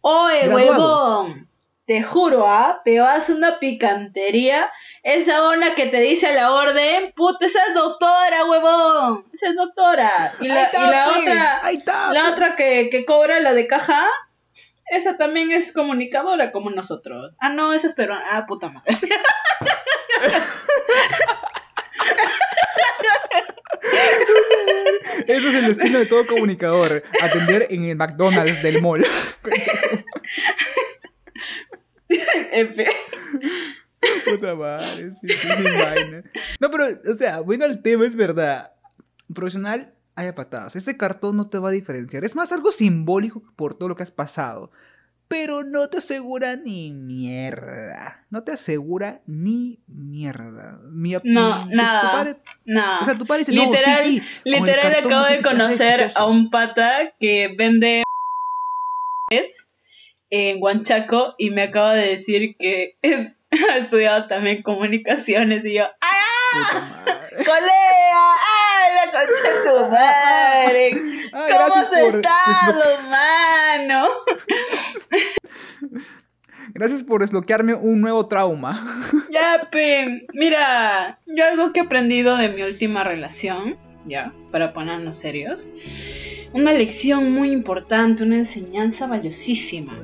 Oye, 0.00 0.48
Graduado. 0.48 1.24
huevón. 1.24 1.48
Te 1.84 2.02
juro, 2.02 2.46
¿ah? 2.46 2.80
Te 2.84 3.00
vas 3.00 3.28
a 3.28 3.34
una 3.34 3.58
picantería. 3.58 4.70
Esa 5.02 5.48
ona 5.48 5.74
que 5.74 5.86
te 5.86 6.00
dice 6.00 6.28
a 6.28 6.32
la 6.32 6.52
orden, 6.52 7.12
puta, 7.14 7.46
esa 7.46 7.58
es 7.66 7.74
doctora, 7.74 8.44
huevón. 8.44 9.26
Esa 9.32 9.48
es 9.48 9.56
doctora. 9.56 10.32
Y 10.40 10.46
la, 10.46 10.70
y 10.72 10.90
la 10.90 11.04
pues, 11.06 11.82
otra, 11.82 12.12
la 12.12 12.30
otra 12.30 12.56
que, 12.56 12.88
que 12.90 13.04
cobra 13.04 13.40
la 13.40 13.52
de 13.52 13.66
caja, 13.66 14.06
esa 14.92 15.16
también 15.16 15.50
es 15.52 15.72
comunicadora 15.72 16.52
como 16.52 16.70
nosotros. 16.70 17.34
Ah, 17.40 17.48
no, 17.54 17.72
esa 17.72 17.88
es 17.88 17.94
peruana. 17.94 18.24
Ah, 18.28 18.46
puta 18.46 18.68
madre. 18.68 18.94
Eso 25.26 25.48
es 25.48 25.54
el 25.54 25.66
destino 25.68 25.98
de 25.98 26.06
todo 26.06 26.26
comunicador, 26.26 27.02
atender 27.22 27.68
en 27.70 27.84
el 27.84 27.96
McDonald's 27.96 28.62
del 28.62 28.82
mall. 28.82 29.04
F. 32.52 32.86
Puta 34.30 34.54
madre, 34.54 35.10
sí, 35.12 35.28
sí, 35.28 35.62
vaina. 35.62 36.22
No, 36.60 36.70
pero, 36.70 36.84
o 37.10 37.14
sea, 37.14 37.40
bueno, 37.40 37.64
el 37.64 37.82
tema 37.82 38.06
es 38.06 38.14
verdad. 38.14 38.72
Profesional, 39.32 39.94
haya 40.22 40.34
patadas. 40.34 40.74
Ese 40.76 40.96
cartón 40.96 41.36
no 41.36 41.48
te 41.48 41.58
va 41.58 41.68
a 41.68 41.72
diferenciar. 41.72 42.24
Es 42.24 42.34
más 42.34 42.52
algo 42.52 42.72
simbólico 42.72 43.42
por 43.56 43.74
todo 43.74 43.88
lo 43.88 43.96
que 43.96 44.02
has 44.02 44.10
pasado. 44.10 44.70
Pero 45.28 45.64
no 45.64 45.88
te 45.88 45.96
asegura 45.98 46.56
ni 46.56 46.92
mierda. 46.92 48.26
No 48.28 48.42
te 48.44 48.52
asegura 48.52 49.22
ni 49.26 49.78
mierda. 49.86 50.78
Mi- 50.90 51.12
No, 51.24 51.62
tu- 51.64 51.70
tu 51.70 51.74
nada. 51.76 52.12
padre- 52.12 52.36
No. 52.66 53.00
o 53.00 53.04
sea, 53.04 53.16
tu 53.16 53.24
padre 53.24 53.38
dice, 53.40 53.52
no, 53.54 53.64
literal, 53.64 53.94
sí, 54.02 54.18
sí. 54.20 54.40
el 54.44 54.52
literal 54.52 54.92
cartón 54.92 55.12
acabo 55.12 55.28
de 55.34 55.42
conocer 55.42 56.00
a 56.00 56.04
exitoso". 56.04 56.28
un 56.28 56.50
pata 56.50 57.12
que 57.18 57.54
vende 57.56 58.02
en 60.30 60.62
Huanchaco 60.62 61.34
y 61.38 61.50
me 61.50 61.62
acaba 61.62 61.94
de 61.94 62.08
decir 62.08 62.56
que 62.58 62.96
es- 63.02 63.34
ha 63.70 63.76
estudiado 63.78 64.26
también 64.26 64.62
comunicaciones 64.62 65.64
y 65.64 65.74
yo, 65.74 65.84
¡ah! 65.84 67.26
¡Colea! 67.36 67.42
¡Ah, 68.14 68.61
concha 69.10 69.50
tu 69.64 69.90
madre! 69.90 71.02
Ah, 71.34 71.46
¿Cómo 71.48 71.74
has 71.74 71.86
por 71.86 72.16
estado, 72.16 72.82
mano? 73.08 74.06
Gracias 76.74 77.02
por 77.02 77.20
desbloquearme 77.20 77.74
un 77.74 78.00
nuevo 78.00 78.26
trauma. 78.26 78.86
Ya, 79.30 79.68
pe, 79.70 80.26
mira, 80.34 81.18
yo 81.26 81.46
algo 81.46 81.72
que 81.72 81.80
he 81.80 81.82
aprendido 81.84 82.36
de 82.36 82.50
mi 82.50 82.62
última 82.62 83.02
relación, 83.02 83.78
ya, 84.06 84.34
para 84.50 84.74
ponernos 84.74 85.16
serios, 85.16 85.70
una 86.52 86.72
lección 86.72 87.32
muy 87.32 87.50
importante, 87.50 88.24
una 88.24 88.36
enseñanza 88.36 89.06
valiosísima. 89.06 89.98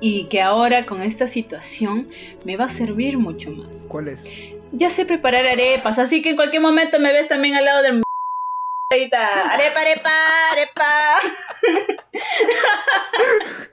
Y 0.00 0.24
que 0.24 0.40
ahora 0.40 0.86
con 0.86 1.02
esta 1.02 1.26
situación 1.26 2.08
me 2.44 2.56
va 2.56 2.64
a 2.64 2.70
servir 2.70 3.18
mucho 3.18 3.50
más. 3.50 3.88
¿Cuál 3.90 4.08
es? 4.08 4.54
Ya 4.72 4.88
sé 4.90 5.04
preparar 5.04 5.46
arepas, 5.46 5.98
así 5.98 6.22
que 6.22 6.30
en 6.30 6.36
cualquier 6.36 6.62
momento 6.62 7.00
me 7.00 7.12
ves 7.12 7.26
también 7.28 7.54
al 7.56 7.64
lado 7.64 7.82
del... 7.82 8.02
Arepa, 8.92 9.80
arepa, 9.80 10.10
arepa. 10.52 11.20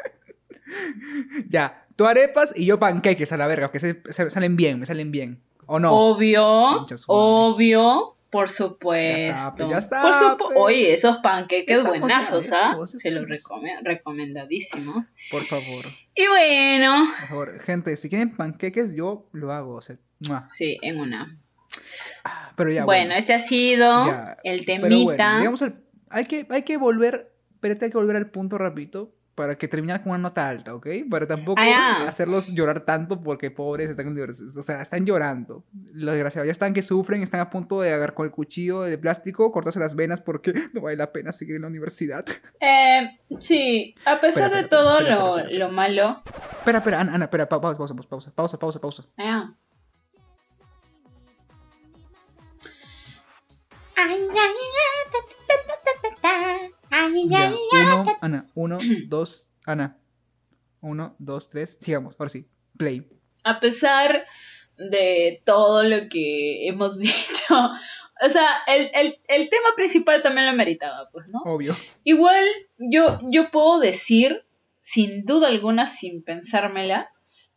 Ya, 1.50 1.86
tú 1.96 2.06
arepas 2.06 2.54
y 2.56 2.66
yo 2.66 2.80
panqueques 2.80 3.32
a 3.32 3.38
la 3.38 3.48
verga, 3.48 3.72
que 3.72 3.80
se, 3.80 4.02
se- 4.10 4.30
salen 4.30 4.56
bien, 4.58 4.80
me 4.80 4.86
salen 4.86 5.12
bien. 5.12 5.42
¿O 5.66 5.80
no? 5.80 5.94
Obvio, 5.94 6.86
obvio, 7.08 8.17
por 8.30 8.48
Ya 8.48 8.54
supuesto. 8.54 9.26
está, 9.26 9.56
pues, 9.58 9.70
ya 9.70 9.78
está, 9.78 10.02
por 10.02 10.14
supu- 10.14 10.38
pues. 10.38 10.60
Oye, 10.60 10.94
esos 10.94 11.18
panqueques 11.18 11.78
Ya 11.84 11.84
buenazos, 11.90 12.50
ya, 12.50 12.52
ya 12.52 12.72
¿ah? 12.72 12.78
ya 12.80 13.00
Se 13.00 13.12
los 13.12 13.26
recome- 13.26 13.80
recomendadísimos. 13.84 15.14
Por 15.32 15.44
favor, 15.44 15.86
Y 16.16 16.28
bueno, 16.28 17.08
por 17.20 17.28
favor. 17.30 17.60
Gente, 17.62 17.96
si 17.98 18.10
quieren 18.10 18.36
panqueques, 18.36 18.94
yo 18.96 19.28
lo 19.32 19.52
hago. 19.52 19.76
O 19.76 19.82
sea, 19.82 19.98
¡mua! 20.20 20.46
sí, 20.50 20.78
en 20.82 21.00
una. 21.00 21.38
Ah, 22.24 22.52
pero 22.56 22.72
ya, 22.72 22.86
bueno, 22.86 23.14
este 23.14 23.34
ha 23.34 23.40
sido 23.40 24.08
Ya, 24.08 24.38
el 24.44 24.64
Pero 24.66 24.82
temita. 24.82 25.04
bueno, 25.04 25.38
digamos, 25.40 25.62
el- 25.62 25.76
hay, 26.10 26.26
que, 26.26 26.46
hay 26.50 26.64
que 26.64 26.78
volver, 26.78 27.34
espérate, 27.54 27.86
hay 27.86 27.92
que 27.92 27.98
volver 27.98 28.16
al 28.18 28.30
punto 28.30 28.58
rapidito 28.58 29.14
para 29.38 29.56
que 29.56 29.68
terminar 29.68 30.02
con 30.02 30.10
una 30.14 30.18
nota 30.18 30.50
alta, 30.50 30.74
¿ok? 30.74 30.88
Para 31.12 31.28
tampoco 31.28 31.62
Ah, 31.64 32.06
hacerlos 32.08 32.48
llorar 32.56 32.84
tanto 32.86 33.22
porque 33.22 33.52
pobres 33.52 33.92
están 33.92 34.08
en 34.08 34.14
universidad, 34.14 34.58
o 34.58 34.62
sea, 34.64 34.82
están 34.82 35.06
llorando. 35.06 35.64
Los 35.94 36.14
desgraciados 36.16 36.48
ya 36.48 36.52
están 36.52 36.74
que 36.74 36.82
sufren, 36.82 37.22
están 37.22 37.40
a 37.40 37.52
punto 37.52 37.80
de 37.80 37.94
agarrar 37.94 38.16
con 38.16 38.26
el 38.26 38.32
cuchillo 38.32 38.82
de 38.82 38.98
plástico, 38.98 39.52
cortarse 39.52 39.80
las 39.80 39.94
venas 39.96 40.22
porque 40.22 40.54
no 40.74 40.82
vale 40.82 40.98
la 40.98 41.12
pena 41.14 41.32
seguir 41.32 41.56
en 41.58 41.62
la 41.62 41.68
universidad. 41.68 42.26
Eh, 42.60 43.20
sí, 43.38 43.94
a 44.06 44.20
pesar 44.20 44.52
de 44.52 44.64
todo 44.64 45.02
lo, 45.02 45.38
lo 45.48 45.70
malo. 45.70 46.24
Espera, 46.58 46.80
espera, 46.80 47.02
Ana, 47.02 47.14
Ana, 47.14 47.26
espera, 47.26 47.48
pa- 47.48 47.62
pausa, 47.62 47.78
pausa, 47.78 47.94
pausa, 48.10 48.32
pausa, 48.34 48.58
pausa, 48.58 48.80
pausa. 48.80 49.04
ah, 49.20 49.54
Ya, 57.30 57.50
uno, 57.50 57.58
Ana, 58.28 58.46
uno, 58.56 58.78
dos, 59.08 59.52
Ana. 59.66 59.98
Uno, 60.82 61.16
dos, 61.18 61.48
tres, 61.50 61.78
sigamos, 61.82 62.16
ahora 62.20 62.30
sí, 62.30 62.46
play. 62.78 63.08
a 63.44 63.60
pesar 63.60 64.26
de 64.78 65.42
todo 65.44 65.84
lo 65.84 66.08
que 66.10 66.68
hemos 66.68 66.98
dicho, 67.00 67.56
o 68.22 68.30
sea, 68.30 68.48
el, 68.68 68.92
el, 68.94 69.20
el 69.28 69.50
tema 69.50 69.70
principal 69.76 70.22
también 70.22 70.48
lo 70.48 70.54
meritaba, 70.54 71.10
pues, 71.12 71.28
¿no? 71.30 71.40
Obvio. 71.46 71.76
Igual 72.04 72.44
yo, 72.78 73.20
yo 73.24 73.50
puedo 73.50 73.80
decir, 73.80 74.46
sin 74.78 75.26
duda 75.26 75.48
alguna, 75.48 75.88
sin 75.88 76.22
pensármela, 76.22 77.10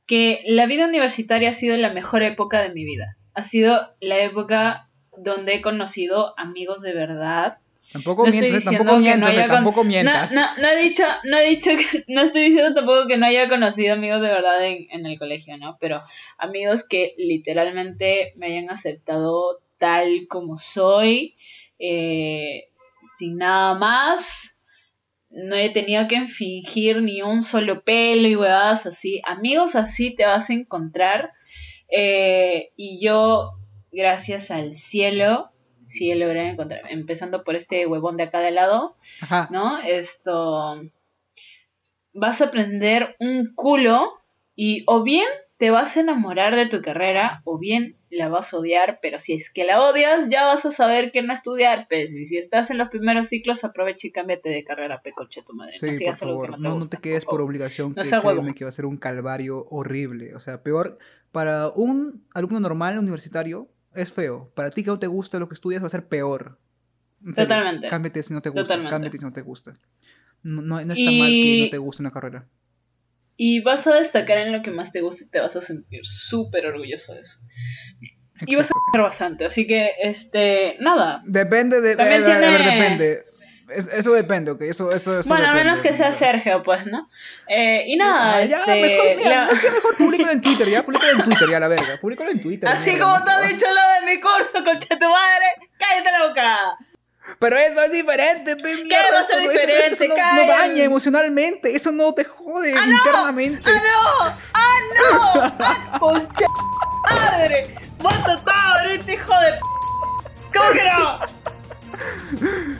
que 0.07 0.43
la 0.47 0.67
vida 0.67 0.87
universitaria 0.87 1.51
ha 1.51 1.53
sido 1.53 1.77
la 1.77 1.93
mejor 1.93 2.23
época 2.23 2.63
de 2.63 2.71
mi 2.71 2.85
vida. 2.85 3.17
Ha 3.35 3.43
sido 3.43 3.95
la 4.01 4.19
época 4.19 4.89
donde 5.17 5.55
he 5.55 5.63
conocido 5.63 6.35
amigos 6.39 6.81
de 6.83 6.95
verdad. 6.95 7.59
Tampoco 7.93 8.25
No 8.25 8.31
mientas, 8.33 8.65
tampoco 8.65 9.47
con- 9.49 9.65
no, 10.35 10.63
no 10.63 10.69
he 10.69 10.77
dicho, 10.83 11.03
no 11.25 11.39
he 11.39 11.49
dicho 11.49 11.71
que, 11.77 12.05
no 12.09 12.21
estoy 12.23 12.43
diciendo 12.43 12.75
tampoco 12.75 13.09
que 13.09 13.17
no 13.17 13.27
haya 13.27 13.49
conocido 13.49 13.95
amigos 13.95 14.21
de 14.23 14.29
verdad 14.29 14.65
en, 14.65 14.87
en 14.91 15.07
el 15.07 15.19
colegio, 15.19 15.57
¿no? 15.59 15.77
Pero 15.81 16.03
amigos 16.39 16.87
que 16.87 17.15
literalmente 17.17 18.33
me 18.37 18.47
hayan 18.47 18.71
aceptado 18.71 19.61
tal 19.79 20.27
como 20.29 20.57
soy, 20.59 21.37
eh, 21.79 22.69
sin 23.05 23.39
nada 23.39 23.75
más. 23.75 24.59
No 25.31 25.55
he 25.57 25.71
tenido 25.71 26.07
que 26.09 26.27
fingir 26.27 27.03
ni 27.03 27.23
un 27.23 27.43
solo 27.43 27.83
pelo 27.85 28.27
y 28.29 28.35
huevadas 28.37 28.87
así. 28.87 29.23
Amigos 29.25 29.75
así 29.77 30.15
te 30.15 30.27
vas 30.27 30.51
a 30.51 30.55
encontrar. 30.55 31.33
Eh, 31.89 32.73
y 32.77 33.01
yo, 33.05 33.53
gracias 33.93 34.51
al 34.51 34.77
cielo, 34.77 35.51
sí 35.91 36.15
logrado 36.15 36.49
encontrar. 36.49 36.83
Empezando 36.89 37.45
por 37.45 37.57
este 37.57 37.87
huevón 37.87 38.17
de 38.17 38.25
acá 38.25 38.41
de 38.41 38.51
lado. 38.51 38.97
Ajá. 39.21 39.49
¿no? 39.51 39.79
Esto, 39.81 40.81
vas 42.13 42.41
a 42.41 42.47
aprender 42.47 43.17
un 43.19 43.53
culo 43.55 44.11
y 44.55 44.85
o 44.87 45.03
bien 45.03 45.27
te 45.57 45.71
vas 45.71 45.97
a 45.97 46.01
enamorar 46.01 46.57
de 46.57 46.67
tu 46.67 46.81
carrera 46.81 47.43
o 47.45 47.59
bien 47.59 47.97
la 48.09 48.29
vas 48.31 48.55
a 48.55 48.59
odiar, 48.59 48.99
pero 49.03 49.21
si 49.21 49.35
es 49.35 49.51
que 49.53 49.65
la 49.65 49.81
odias 49.81 50.31
ya 50.31 50.47
vas 50.47 50.65
a 50.65 50.71
saber 50.71 51.13
que 51.13 51.21
no 51.21 51.35
estudiar, 51.35 51.87
pues, 51.89 52.15
y 52.15 52.25
si 52.25 52.39
estás 52.39 52.71
en 52.71 52.79
los 52.79 52.89
primeros 52.89 53.29
ciclos 53.29 53.63
aprovecha 53.63 54.09
y 54.09 54.11
cámbiate 54.11 54.49
de 54.49 54.65
carrera, 54.65 55.03
pecoche 55.03 55.43
tu 55.43 55.55
madre, 55.55 55.75
Sí, 55.79 55.85
no 55.85 55.89
por 55.89 55.95
sigas 55.95 56.21
que 56.21 56.27
no 56.27 56.39
te 56.39 56.49
no, 56.49 56.57
no 56.57 56.75
gusta, 56.77 56.97
te 56.97 57.03
quedes 57.03 57.27
por 57.27 57.43
obligación, 57.43 57.95
No 57.95 58.03
que 58.03 58.09
créeme 58.09 58.55
que 58.55 58.65
va 58.65 58.71
a 58.71 58.73
ser 58.73 58.87
un 58.87 58.97
calvario 58.97 59.67
horrible. 59.71 60.35
O 60.35 60.41
sea, 60.41 60.63
peor, 60.63 60.99
para 61.31 61.69
un 61.69 62.27
alumno 62.33 62.59
normal 62.59 62.99
universitario 62.99 63.69
es 63.95 64.13
feo. 64.13 64.51
Para 64.55 64.71
ti 64.71 64.83
que 64.85 64.91
no 64.91 64.99
te 64.99 65.07
gusta 65.07 65.39
lo 65.39 65.49
que 65.49 65.55
estudias 65.55 65.83
va 65.83 65.87
a 65.87 65.91
ser 65.91 66.07
peor. 66.07 66.59
En 67.25 67.35
serio, 67.35 67.49
Totalmente. 67.49 67.87
Cámbiate 67.89 68.23
si 68.23 68.33
no 68.33 68.41
te 68.41 68.49
gusta, 68.49 68.63
Totalmente. 68.63 68.91
cámbiate 68.91 69.19
si 69.19 69.25
no 69.25 69.33
te 69.33 69.43
gusta. 69.43 69.75
No, 70.43 70.63
no, 70.63 70.81
no 70.83 70.93
está 70.93 71.11
mal 71.11 71.29
que 71.31 71.63
no 71.65 71.71
te 71.71 71.79
guste 71.79 72.03
una 72.03 72.11
carrera. 72.11 72.49
Y 73.37 73.61
vas 73.61 73.87
a 73.87 73.95
destacar 73.95 74.39
en 74.39 74.53
lo 74.53 74.63
que 74.63 74.71
más 74.71 74.91
te 74.93 75.01
gusta 75.01 75.25
y 75.25 75.29
te 75.29 75.41
vas 75.41 75.57
a 75.57 75.63
sentir 75.63 76.01
súper 76.05 76.67
orgulloso 76.67 77.15
de 77.15 77.21
eso. 77.21 77.41
Y 78.47 78.57
vas 78.57 78.71
a 78.71 78.75
hacer 78.91 79.03
bastante. 79.03 79.45
Así 79.45 79.67
que, 79.67 79.93
este, 80.03 80.77
nada. 80.81 81.23
Depende 81.27 81.81
de. 81.81 81.97
También 81.97 82.25
a 82.25 82.27
ver, 82.27 82.45
a 82.45 82.51
ver, 82.51 82.61
tiene- 82.63 82.75
depende. 82.83 83.25
Es- 83.75 83.89
eso 83.89 84.13
depende, 84.13 84.51
ok. 84.51 84.63
Eso, 84.63 84.89
eso, 84.91 85.19
eso 85.21 85.29
bueno, 85.29 85.49
a 85.49 85.53
menos 85.55 85.81
que 85.81 85.93
sea 85.93 86.13
Sergio, 86.13 86.63
pues, 86.63 86.87
¿no? 86.87 87.09
Eh, 87.49 87.85
y 87.87 87.97
nada, 87.97 88.37
Ah, 88.37 88.45
ya, 88.45 88.59
este. 88.59 88.81
mejor, 88.81 89.17
mira, 89.17 89.45
la- 89.47 89.51
es 89.53 89.59
que 89.59 89.71
mejor 89.71 89.97
públicalo 89.97 90.31
en 90.33 90.41
Twitter, 90.43 90.69
ya. 90.69 90.83
Públicalo 90.85 91.13
en 91.13 91.25
Twitter, 91.25 91.49
ya, 91.51 91.61
la 91.61 91.69
verga. 91.69 91.97
Públicalo 92.01 92.31
en 92.31 92.43
Twitter. 92.43 92.69
Así 92.69 92.91
mierda, 92.91 93.05
como 93.07 93.19
no 93.19 93.25
tú 93.25 93.31
has 93.31 93.49
dicho 93.49 93.67
lo 93.69 94.07
de 94.07 94.15
mi 94.15 94.21
curso, 94.21 94.65
concha 94.65 94.99
tu 94.99 95.09
madre, 95.09 95.47
cállate 95.79 96.11
la 96.13 96.27
boca. 96.29 96.79
Pero 97.39 97.57
eso 97.59 97.83
es 97.85 97.93
diferente, 97.93 98.57
pe, 98.57 98.77
mierda. 98.77 99.11
va 99.13 99.21
a 99.21 99.25
ser 99.27 99.39
eso 99.39 99.47
no- 99.47 99.51
eso- 99.53 99.61
diferente? 99.67 99.93
Eso, 99.93 100.05
no, 100.09 100.35
no 100.35 100.47
daña 100.49 100.83
emocionalmente. 100.85 101.77
Eso 101.77 101.93
no 101.93 102.13
te 102.13 102.25
jode 102.25 102.71
internamente. 102.71 103.71
¡Ah, 103.71 103.81
no! 103.83 104.35
¡Ah, 104.55 104.75
no! 104.97 105.53
¡Ah, 105.61 105.99
concha 106.01 106.47
madre! 107.09 107.75
¡Bota 107.99 108.41
todo 108.45 108.55
ahorita, 108.55 109.13
hijo 109.13 109.33
de 109.41 109.53
p! 109.53 109.61
¿Cómo 110.59 110.71
que 110.73 110.83
no? 110.83 111.21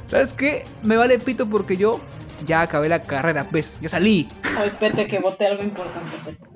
¿Sabes 0.07 0.33
qué? 0.33 0.65
Me 0.83 0.97
vale 0.97 1.19
pito 1.19 1.47
porque 1.49 1.77
yo 1.77 2.01
ya 2.47 2.63
acabé 2.63 2.89
la 2.89 3.03
carrera, 3.03 3.49
pues. 3.51 3.79
Ya 3.81 3.89
salí. 3.89 4.29
Ay, 4.59 4.73
pete, 4.79 5.07
que 5.07 5.19
boté 5.19 5.47
algo 5.47 5.63
importante, 5.63 6.17
pete. 6.25 6.51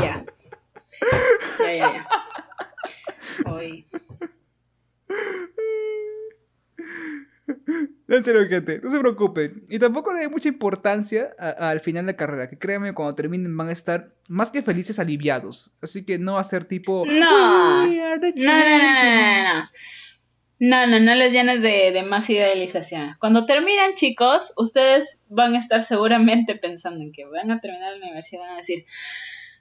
Ya. 0.00 0.24
Ya, 1.60 1.72
ya, 1.72 1.92
ya. 1.92 2.06
Hoy. 3.50 3.86
En 8.06 8.22
serio, 8.22 8.46
gente, 8.48 8.80
no 8.82 8.90
se 8.90 8.98
preocupen. 8.98 9.64
Y 9.68 9.78
tampoco 9.78 10.12
le 10.12 10.20
dé 10.20 10.28
mucha 10.28 10.48
importancia 10.48 11.34
al 11.38 11.80
final 11.80 12.04
de 12.06 12.12
la 12.12 12.16
carrera. 12.16 12.48
Que 12.48 12.58
créanme, 12.58 12.92
cuando 12.92 13.14
terminen 13.14 13.56
van 13.56 13.68
a 13.68 13.72
estar 13.72 14.14
más 14.28 14.50
que 14.50 14.62
felices, 14.62 14.98
aliviados. 14.98 15.74
Así 15.80 16.04
que 16.04 16.18
no 16.18 16.34
va 16.34 16.40
a 16.40 16.44
ser 16.44 16.64
tipo. 16.66 17.04
No. 17.06 17.84
"We 17.88 18.00
are 18.00 18.20
the 18.20 18.32
No, 18.36 18.52
no, 18.52 18.68
no, 18.68 18.68
no, 18.68 18.78
no, 18.78 19.42
no. 19.44 19.52
champions". 19.54 19.70
No, 20.60 20.86
no, 20.86 21.00
no 21.00 21.14
les 21.14 21.32
llenes 21.32 21.62
de, 21.62 21.90
de 21.92 22.02
más 22.04 22.30
idealización. 22.30 23.16
Cuando 23.18 23.44
terminan, 23.44 23.94
chicos, 23.94 24.52
ustedes 24.56 25.24
van 25.28 25.54
a 25.56 25.58
estar 25.58 25.82
seguramente 25.82 26.54
pensando 26.54 27.02
en 27.02 27.12
que 27.12 27.24
van 27.24 27.50
a 27.50 27.60
terminar 27.60 27.92
la 27.92 27.98
universidad 27.98 28.40
y 28.40 28.44
van 28.44 28.54
a 28.54 28.58
decir, 28.58 28.86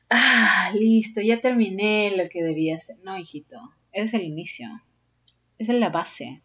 ah, 0.09 0.71
listo, 0.79 1.19
ya 1.21 1.41
terminé 1.41 2.13
lo 2.15 2.29
que 2.29 2.43
debía 2.43 2.75
hacer. 2.75 2.97
No, 3.03 3.17
hijito, 3.17 3.57
es 3.91 4.13
el 4.13 4.21
inicio. 4.21 4.67
Esa 5.57 5.73
es 5.73 5.79
la 5.79 5.89
base. 5.89 6.41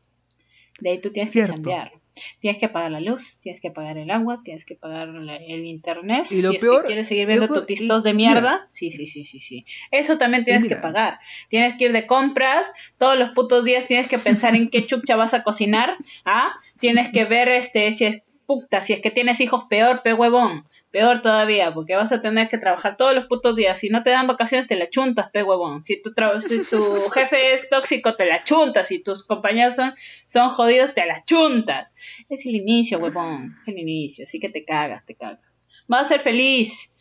De 0.80 0.90
ahí 0.90 0.98
tú 0.98 1.10
tienes 1.12 1.32
Cierto. 1.32 1.52
que 1.52 1.56
cambiar. 1.56 1.92
Tienes 2.40 2.58
que 2.58 2.68
pagar 2.68 2.90
la 2.90 3.00
luz, 3.00 3.38
tienes 3.40 3.60
que 3.60 3.70
pagar 3.70 3.96
el 3.96 4.10
agua, 4.10 4.40
tienes 4.44 4.64
que 4.64 4.74
pagar 4.74 5.06
la- 5.08 5.36
el 5.36 5.64
internet. 5.64 6.26
Y 6.32 6.42
lo 6.42 6.50
si 6.50 6.56
es 6.56 6.62
peor- 6.62 6.80
que 6.82 6.86
quieres 6.88 7.06
seguir 7.06 7.26
viendo 7.28 7.46
peor- 7.46 7.60
tu 7.60 7.66
tistos 7.66 8.00
y- 8.00 8.04
de 8.04 8.14
mira. 8.14 8.30
mierda. 8.32 8.66
Sí, 8.70 8.90
sí, 8.90 9.06
sí, 9.06 9.22
sí, 9.22 9.38
sí. 9.38 9.64
Eso 9.92 10.18
también 10.18 10.42
tienes 10.42 10.64
que 10.64 10.74
pagar. 10.74 11.20
Tienes 11.48 11.74
que 11.74 11.84
ir 11.84 11.92
de 11.92 12.06
compras, 12.06 12.72
todos 12.96 13.16
los 13.16 13.30
putos 13.30 13.64
días 13.64 13.86
tienes 13.86 14.08
que 14.08 14.18
pensar 14.18 14.56
en 14.56 14.68
qué 14.68 14.84
chucha 14.84 15.14
vas 15.14 15.32
a 15.32 15.44
cocinar, 15.44 15.96
¿ah? 16.24 16.52
Tienes 16.80 17.08
que 17.10 17.24
ver 17.24 17.48
este 17.50 17.92
si 17.92 18.04
es 18.06 18.22
puta, 18.46 18.82
si 18.82 18.94
es 18.94 19.00
que 19.00 19.10
tienes 19.12 19.40
hijos 19.40 19.64
peor, 19.70 20.02
pe 20.02 20.12
huevón. 20.14 20.66
Peor 20.90 21.20
todavía, 21.20 21.74
porque 21.74 21.96
vas 21.96 22.12
a 22.12 22.22
tener 22.22 22.48
que 22.48 22.56
trabajar 22.56 22.96
todos 22.96 23.14
los 23.14 23.26
putos 23.26 23.54
días. 23.54 23.78
Si 23.78 23.90
no 23.90 24.02
te 24.02 24.10
dan 24.10 24.26
vacaciones, 24.26 24.66
te 24.66 24.76
la 24.76 24.88
chuntas, 24.88 25.28
pe 25.28 25.42
huevón. 25.42 25.84
Si 25.84 26.00
tu, 26.00 26.14
si 26.40 26.64
tu 26.64 27.10
jefe 27.12 27.52
es 27.52 27.68
tóxico, 27.68 28.14
te 28.14 28.24
la 28.24 28.42
chuntas. 28.42 28.88
Si 28.88 28.98
tus 28.98 29.22
compañeros 29.22 29.76
son, 29.76 29.94
son 30.26 30.48
jodidos, 30.48 30.94
te 30.94 31.04
la 31.04 31.22
chuntas. 31.24 31.92
Es 32.30 32.46
el 32.46 32.56
inicio, 32.56 32.98
huevón. 32.98 33.58
Es 33.60 33.68
el 33.68 33.78
inicio. 33.78 34.24
Así 34.24 34.40
que 34.40 34.48
te 34.48 34.64
cagas, 34.64 35.04
te 35.04 35.14
cagas. 35.14 35.62
Vas 35.88 36.06
a 36.06 36.08
ser 36.08 36.20
feliz. 36.20 36.94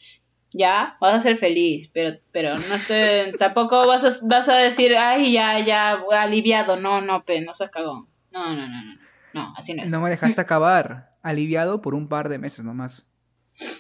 Ya, 0.52 0.98
vas 1.02 1.14
a 1.14 1.20
ser 1.20 1.38
feliz, 1.38 1.90
pero, 1.94 2.18
pero 2.32 2.56
no 2.56 2.76
estoy, 2.76 3.32
tampoco 3.40 3.86
vas 3.86 4.04
a, 4.06 4.26
vas 4.26 4.48
a 4.48 4.56
decir, 4.56 4.96
ay, 4.98 5.34
ya, 5.34 5.60
ya, 5.60 6.02
aliviado, 6.12 6.78
no, 6.78 7.02
no, 7.02 7.26
pe, 7.26 7.42
no 7.42 7.54
seas 7.54 7.70
cagón. 7.70 8.08
No, 8.32 8.56
no, 8.56 8.68
no, 8.68 8.84
no, 8.84 8.98
no, 9.34 9.54
así 9.58 9.74
no 9.74 9.84
es. 9.84 9.92
No 9.92 10.00
me 10.02 10.10
dejaste 10.10 10.40
acabar. 10.40 11.16
Aliviado 11.22 11.82
por 11.82 11.94
un 11.94 12.08
par 12.08 12.30
de 12.30 12.40
meses 12.40 12.64
nomás. 12.64 13.06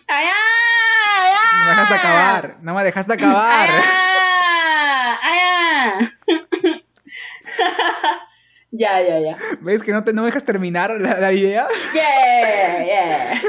¡Ay, 0.07 0.25
ay, 0.25 1.31
No 1.59 1.65
me 1.65 1.69
dejaste 1.71 1.93
acabar. 1.95 2.57
No 2.61 2.73
me 2.73 2.83
dejaste 2.83 3.13
acabar. 3.13 3.69
Ya, 8.69 9.01
ya, 9.01 9.19
ya. 9.19 9.37
¿Ves 9.61 9.81
que 9.81 9.93
no, 9.93 10.03
te, 10.03 10.11
no 10.13 10.21
me 10.21 10.27
dejas 10.27 10.43
terminar 10.43 10.99
la, 10.99 11.19
la 11.19 11.31
idea? 11.31 11.67
Yeah, 11.93 12.85
yeah. 12.85 13.41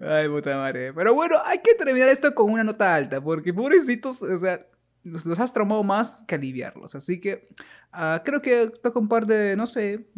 Ay, 0.18 0.28
puta 0.28 0.56
madre. 0.56 0.92
Pero 0.92 1.14
bueno, 1.14 1.36
hay 1.44 1.58
que 1.58 1.74
terminar 1.74 2.08
esto 2.08 2.34
con 2.34 2.50
una 2.50 2.64
nota 2.64 2.94
alta, 2.94 3.20
porque 3.20 3.54
pobrecitos, 3.54 4.20
o 4.22 4.36
sea, 4.36 4.66
nos, 5.04 5.24
nos 5.26 5.38
has 5.38 5.52
traumado 5.52 5.84
más 5.84 6.24
que 6.26 6.34
aliviarlos. 6.34 6.94
Así 6.94 7.20
que 7.20 7.48
ah, 7.92 8.20
creo 8.24 8.42
que 8.42 8.70
toca 8.82 8.98
un 8.98 9.08
par 9.08 9.26
de, 9.26 9.56
no 9.56 9.66
sé, 9.66 10.08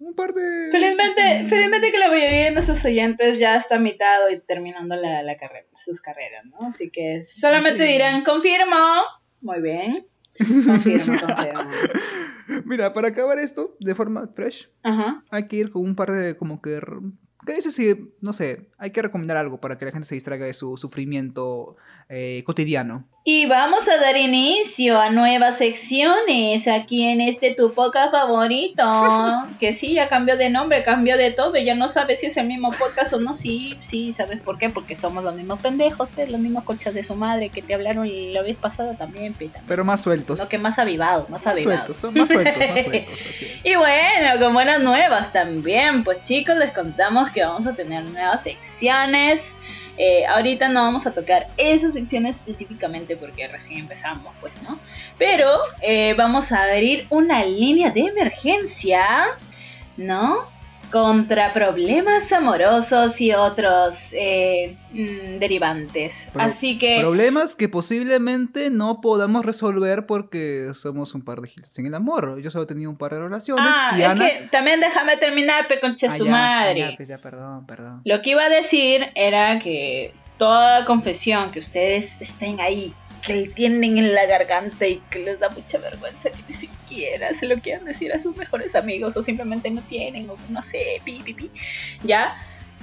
un 0.00 0.14
par 0.14 0.32
de... 0.32 0.68
Felizmente, 0.70 1.44
felizmente 1.48 1.90
que 1.90 1.98
la 1.98 2.08
mayoría 2.08 2.44
de 2.44 2.50
nuestros 2.52 2.84
oyentes 2.84 3.38
ya 3.38 3.56
está 3.56 3.76
a 3.76 3.80
mitad 3.80 4.28
y 4.30 4.40
terminando 4.40 4.94
la, 4.96 5.22
la 5.22 5.36
carrera, 5.36 5.66
sus 5.74 6.00
carreras, 6.00 6.44
¿no? 6.46 6.68
Así 6.68 6.90
que 6.90 7.22
solamente 7.22 7.86
Sí. 7.86 7.92
dirán, 7.92 8.22
confirmo. 8.24 8.76
Muy 9.40 9.60
bien. 9.60 10.06
Confirmo, 10.38 11.18
confirmo. 11.26 11.70
Mira, 12.64 12.92
para 12.92 13.08
acabar 13.08 13.38
esto 13.38 13.76
de 13.80 13.94
forma 13.94 14.28
fresh, 14.28 14.70
Ajá. 14.82 15.24
hay 15.30 15.48
que 15.48 15.56
ir 15.56 15.70
con 15.70 15.84
un 15.84 15.94
par 15.96 16.12
de 16.12 16.36
como 16.36 16.60
que... 16.62 16.80
¿Qué 17.48 17.54
dices 17.54 17.74
si, 17.74 17.96
no 18.20 18.34
sé, 18.34 18.66
hay 18.76 18.90
que 18.90 19.00
recomendar 19.00 19.38
algo 19.38 19.58
para 19.58 19.78
que 19.78 19.86
la 19.86 19.90
gente 19.90 20.06
se 20.06 20.14
distraiga 20.14 20.44
de 20.44 20.52
su 20.52 20.76
sufrimiento 20.76 21.76
eh, 22.10 22.42
cotidiano? 22.44 23.08
Y 23.24 23.46
vamos 23.46 23.88
a 23.88 23.96
dar 23.98 24.16
inicio 24.18 25.00
a 25.00 25.08
nuevas 25.10 25.58
secciones 25.58 26.68
aquí 26.68 27.06
en 27.06 27.22
este 27.22 27.54
tu 27.54 27.72
podcast 27.72 28.10
favorito. 28.12 28.82
Que 29.60 29.72
sí, 29.72 29.94
ya 29.94 30.08
cambió 30.08 30.36
de 30.36 30.50
nombre, 30.50 30.82
cambió 30.82 31.16
de 31.16 31.30
todo. 31.30 31.56
y 31.56 31.64
Ya 31.64 31.74
no 31.74 31.88
sabes 31.88 32.20
si 32.20 32.26
es 32.26 32.36
el 32.36 32.46
mismo 32.46 32.70
podcast 32.70 33.12
o 33.14 33.20
no. 33.20 33.34
Sí, 33.34 33.76
sí, 33.80 34.12
¿sabes 34.12 34.40
por 34.40 34.58
qué? 34.58 34.70
Porque 34.70 34.94
somos 34.94 35.24
los 35.24 35.34
mismos 35.34 35.58
pendejos, 35.60 36.08
pues, 36.14 36.30
los 36.30 36.40
mismos 36.40 36.64
conchas 36.64 36.94
de 36.94 37.02
su 37.02 37.16
madre 37.16 37.48
que 37.48 37.60
te 37.62 37.74
hablaron 37.74 38.08
la 38.32 38.42
vez 38.42 38.56
pasada 38.56 38.94
también, 38.94 39.32
pita. 39.32 39.62
Pero 39.66 39.84
más 39.84 40.02
sueltos. 40.02 40.38
Lo 40.38 40.48
que 40.48 40.58
más 40.58 40.78
avivados, 40.78 41.28
más 41.30 41.44
Más 41.44 41.54
avivados. 41.54 41.96
sueltos, 41.96 41.96
son 41.96 42.14
más 42.14 42.28
sueltos, 42.28 42.56
más 42.58 42.84
sueltos. 42.84 43.12
Así 43.20 43.44
es. 43.46 43.66
Y 43.66 43.76
bueno, 43.76 44.40
con 44.40 44.52
buenas 44.54 44.80
nuevas 44.80 45.32
también, 45.32 46.04
pues 46.04 46.22
chicos, 46.22 46.56
les 46.56 46.72
contamos 46.72 47.30
que 47.30 47.37
vamos 47.40 47.66
a 47.66 47.74
tener 47.74 48.08
nuevas 48.08 48.42
secciones. 48.42 49.56
Eh, 49.96 50.26
ahorita 50.26 50.68
no 50.68 50.82
vamos 50.82 51.06
a 51.06 51.14
tocar 51.14 51.48
esas 51.56 51.94
secciones 51.94 52.36
específicamente 52.36 53.16
porque 53.16 53.48
recién 53.48 53.80
empezamos, 53.80 54.34
pues, 54.40 54.52
¿no? 54.62 54.78
Pero 55.18 55.50
eh, 55.82 56.14
vamos 56.16 56.52
a 56.52 56.64
abrir 56.64 57.06
una 57.10 57.44
línea 57.44 57.90
de 57.90 58.02
emergencia, 58.02 59.06
¿no? 59.96 60.57
Contra 60.90 61.52
problemas 61.52 62.32
amorosos 62.32 63.20
y 63.20 63.32
otros 63.32 64.10
eh, 64.14 64.74
mm, 64.92 65.38
derivantes. 65.38 66.30
Pro- 66.32 66.42
Así 66.42 66.78
que... 66.78 66.98
Problemas 67.00 67.56
que 67.56 67.68
posiblemente 67.68 68.70
no 68.70 69.00
podamos 69.02 69.44
resolver 69.44 70.06
porque 70.06 70.70
somos 70.74 71.14
un 71.14 71.22
par 71.22 71.40
de 71.42 71.48
giles 71.48 71.78
en 71.78 71.86
el 71.86 71.94
amor. 71.94 72.40
Yo 72.40 72.50
solo 72.50 72.64
he 72.64 72.66
tenido 72.66 72.88
un 72.90 72.96
par 72.96 73.12
de 73.12 73.20
relaciones 73.20 73.66
Ah, 73.68 73.94
y 73.98 74.02
es 74.02 74.08
Ana... 74.08 74.24
que 74.26 74.48
también 74.50 74.80
déjame 74.80 75.16
terminar, 75.18 75.66
pe 75.68 75.78
conche 75.78 76.06
Ah, 76.06 76.10
su 76.10 76.24
ya, 76.24 76.30
madre. 76.30 76.80
ya, 76.80 76.96
pues 76.96 77.08
ya, 77.08 77.18
perdón, 77.18 77.66
perdón. 77.66 78.00
Lo 78.04 78.22
que 78.22 78.30
iba 78.30 78.44
a 78.44 78.48
decir 78.48 79.08
era 79.14 79.58
que 79.58 80.14
toda 80.38 80.84
confesión 80.86 81.50
que 81.50 81.58
ustedes 81.58 82.22
estén 82.22 82.60
ahí, 82.60 82.94
que 83.26 83.48
tienen 83.48 83.98
en 83.98 84.14
la 84.14 84.26
garganta 84.26 84.86
y 84.86 85.02
que 85.10 85.20
les 85.20 85.40
da 85.40 85.48
mucha 85.50 85.78
vergüenza 85.78 86.30
que 86.30 86.42
ni 86.46 86.54
siquiera 86.54 87.32
se 87.34 87.46
lo 87.46 87.60
quieran 87.60 87.84
decir 87.84 88.12
a 88.12 88.18
sus 88.18 88.36
mejores 88.36 88.74
amigos 88.74 89.16
o 89.16 89.22
simplemente 89.22 89.70
no 89.70 89.82
tienen 89.82 90.28
o 90.30 90.36
no 90.48 90.62
sé, 90.62 91.00
pi, 91.04 91.20
pi, 91.24 91.34
pi, 91.34 91.50
ya. 92.02 92.36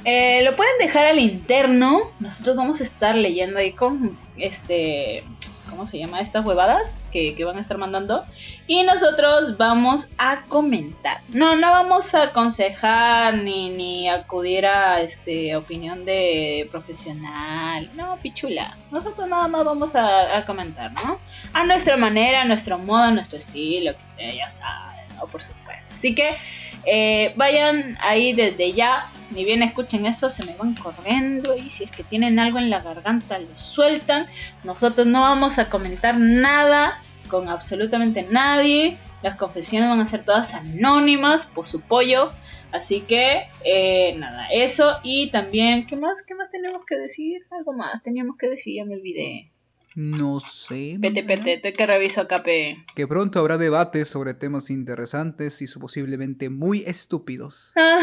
Eh, 0.03 0.43
lo 0.43 0.55
pueden 0.55 0.77
dejar 0.77 1.07
al 1.07 1.19
interno. 1.19 2.11
Nosotros 2.19 2.55
vamos 2.55 2.79
a 2.79 2.83
estar 2.83 3.15
leyendo 3.15 3.59
ahí 3.59 3.71
con 3.71 4.17
este. 4.37 5.23
¿Cómo 5.69 5.85
se 5.85 5.99
llama? 5.99 6.21
Estas 6.21 6.45
huevadas 6.45 7.01
que, 7.11 7.35
que 7.35 7.45
van 7.45 7.57
a 7.57 7.61
estar 7.61 7.77
mandando. 7.77 8.23
Y 8.67 8.83
nosotros 8.83 9.57
vamos 9.57 10.09
a 10.17 10.43
comentar. 10.43 11.21
No, 11.29 11.55
no 11.55 11.69
vamos 11.71 12.13
a 12.13 12.23
aconsejar 12.23 13.35
ni, 13.35 13.69
ni 13.69 14.09
acudir 14.09 14.65
a 14.65 15.01
este 15.01 15.55
opinión 15.55 16.05
de 16.05 16.67
profesional. 16.71 17.89
No, 17.95 18.17
pichula. 18.17 18.75
Nosotros 18.91 19.27
nada 19.27 19.47
más 19.47 19.65
vamos 19.65 19.95
a, 19.95 20.37
a 20.37 20.45
comentar, 20.45 20.91
¿no? 20.93 21.19
A 21.53 21.65
nuestra 21.65 21.97
manera, 21.97 22.41
a 22.41 22.45
nuestro 22.45 22.77
modo, 22.77 23.03
a 23.03 23.11
nuestro 23.11 23.37
estilo, 23.37 23.95
que 23.95 24.05
ustedes 24.05 24.35
ya 24.37 24.49
saben, 24.49 25.07
¿no? 25.15 25.27
Por 25.27 25.41
supuesto. 25.41 25.93
Así 25.93 26.15
que 26.15 26.37
eh, 26.85 27.33
vayan 27.35 27.97
ahí 28.01 28.33
desde 28.33 28.73
ya. 28.73 29.11
Ni 29.31 29.43
bien 29.43 29.63
escuchen 29.63 30.05
eso, 30.05 30.29
se 30.29 30.45
me 30.45 30.55
van 30.55 30.75
corriendo. 30.75 31.55
Y 31.55 31.69
si 31.69 31.85
es 31.85 31.91
que 31.91 32.03
tienen 32.03 32.39
algo 32.39 32.59
en 32.59 32.69
la 32.69 32.81
garganta, 32.81 33.39
lo 33.39 33.57
sueltan. 33.57 34.27
Nosotros 34.63 35.07
no 35.07 35.21
vamos 35.21 35.57
a 35.57 35.69
comentar 35.69 36.17
nada 36.17 37.01
con 37.27 37.49
absolutamente 37.49 38.27
nadie. 38.29 38.97
Las 39.21 39.37
confesiones 39.37 39.89
van 39.89 40.01
a 40.01 40.05
ser 40.05 40.23
todas 40.23 40.53
anónimas 40.53 41.45
por 41.45 41.65
su 41.65 41.81
pollo. 41.81 42.31
Así 42.71 43.01
que, 43.01 43.47
eh, 43.63 44.15
nada, 44.17 44.47
eso 44.51 44.99
y 45.01 45.29
también, 45.31 45.85
¿qué 45.85 45.95
más? 45.95 46.21
¿Qué 46.23 46.35
más 46.35 46.49
tenemos 46.49 46.85
que 46.85 46.97
decir? 46.97 47.43
Algo 47.51 47.73
más 47.73 48.03
teníamos 48.03 48.35
que 48.37 48.49
decir, 48.49 48.75
ya 48.75 48.85
me 48.85 48.95
olvidé. 48.95 49.54
No 49.95 50.41
sé. 50.41 50.97
Pete, 51.01 51.23
pete, 51.23 51.53
estoy 51.53 51.71
que 51.71 51.85
reviso 51.85 52.19
acá, 52.21 52.43
pe. 52.43 52.83
Que 52.95 53.07
pronto 53.07 53.39
habrá 53.39 53.57
debates 53.57 54.09
sobre 54.09 54.33
temas 54.33 54.69
interesantes 54.69 55.61
y 55.61 55.67
posiblemente 55.79 56.49
muy 56.49 56.83
estúpidos. 56.85 57.71
Ah, 57.77 58.01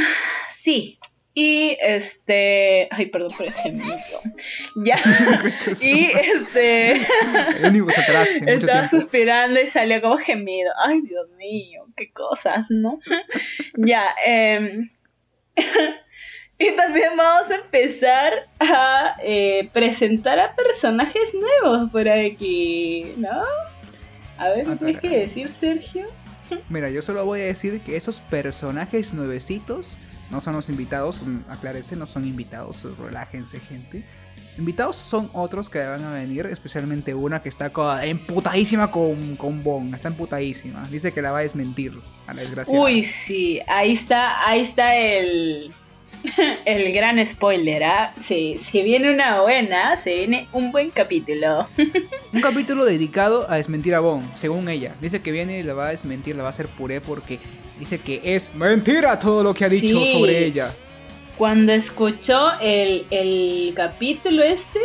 sí. 0.48 0.98
Y 1.34 1.76
este. 1.82 2.88
Ay, 2.90 3.06
perdón 3.06 3.30
por 3.36 3.46
el 3.46 3.52
gemido. 3.52 3.86
Ya. 4.76 4.96
y 5.82 6.04
este. 6.04 6.92
El 7.58 7.64
único 7.70 7.86
que 7.86 7.92
se 7.94 8.00
atrasa 8.00 8.32
en 8.36 8.44
mucho 8.44 8.54
Estaba 8.56 8.88
tiempo. 8.88 8.96
suspirando 9.00 9.60
y 9.60 9.66
salió 9.66 10.00
como 10.00 10.16
gemido. 10.18 10.72
Ay, 10.82 11.00
Dios 11.02 11.28
mío, 11.38 11.86
qué 11.96 12.10
cosas, 12.10 12.70
¿no? 12.70 12.98
ya, 13.76 14.04
em, 14.26 14.90
y 16.62 16.76
también 16.76 17.10
vamos 17.16 17.50
a 17.50 17.56
empezar 17.56 18.32
a 18.60 19.16
eh, 19.22 19.68
presentar 19.72 20.38
a 20.38 20.54
personajes 20.54 21.34
nuevos 21.34 21.90
por 21.90 22.08
aquí, 22.08 23.14
¿no? 23.16 23.42
A 24.38 24.48
ver, 24.48 24.64
¿qué 24.64 24.70
Ah, 24.70 24.76
tienes 24.76 25.00
que 25.00 25.08
decir, 25.08 25.48
Sergio? 25.48 26.06
Mira, 26.68 26.88
yo 26.90 27.02
solo 27.02 27.24
voy 27.24 27.40
a 27.40 27.44
decir 27.44 27.80
que 27.80 27.96
esos 27.96 28.20
personajes 28.20 29.14
nuevecitos 29.14 29.98
no 30.30 30.40
son 30.40 30.54
los 30.54 30.68
invitados, 30.68 31.22
mm, 31.22 31.50
aclárese, 31.50 31.96
no 31.96 32.06
son 32.06 32.26
invitados, 32.26 32.86
relájense, 32.98 33.58
gente. 33.58 34.04
Invitados 34.58 34.96
son 34.96 35.30
otros 35.32 35.70
que 35.70 35.82
van 35.82 36.04
a 36.04 36.12
venir, 36.12 36.46
especialmente 36.46 37.14
una 37.14 37.42
que 37.42 37.48
está 37.48 37.72
emputadísima 38.02 38.90
con, 38.90 39.36
con 39.36 39.62
Bon, 39.62 39.94
está 39.94 40.08
emputadísima. 40.08 40.86
Dice 40.90 41.12
que 41.12 41.22
la 41.22 41.32
va 41.32 41.38
a 41.38 41.42
desmentir 41.42 41.92
a 42.26 42.34
la 42.34 42.42
desgracia. 42.42 42.78
Uy, 42.78 43.02
sí, 43.02 43.60
ahí 43.66 43.92
está, 43.92 44.46
ahí 44.46 44.60
está 44.60 44.94
el, 44.96 45.72
el 46.64 46.92
gran 46.92 47.24
spoiler, 47.26 47.84
¿ah? 47.84 48.12
Sí, 48.20 48.56
si 48.62 48.82
viene 48.82 49.12
una 49.12 49.40
buena, 49.40 49.96
se 49.96 50.14
viene 50.14 50.48
un 50.52 50.70
buen 50.72 50.90
capítulo. 50.90 51.68
Un 52.32 52.40
capítulo 52.40 52.86
dedicado 52.86 53.50
a 53.50 53.56
desmentir 53.56 53.94
a 53.94 54.00
Bon, 54.00 54.20
según 54.36 54.68
ella. 54.70 54.94
Dice 55.02 55.20
que 55.20 55.32
viene 55.32 55.58
y 55.58 55.62
la 55.62 55.74
va 55.74 55.88
a 55.88 55.90
desmentir, 55.90 56.34
la 56.34 56.42
va 56.42 56.48
a 56.48 56.50
hacer 56.50 56.66
puré 56.66 57.02
porque 57.02 57.38
dice 57.78 57.98
que 57.98 58.20
es 58.24 58.54
mentira 58.54 59.18
todo 59.18 59.42
lo 59.42 59.52
que 59.52 59.66
ha 59.66 59.68
dicho 59.68 59.98
Sí. 60.02 60.12
sobre 60.14 60.46
ella. 60.46 60.74
Cuando 61.36 61.72
escuchó 61.72 62.52
el, 62.60 63.04
el 63.10 63.72
capítulo 63.76 64.42
este, 64.42 64.80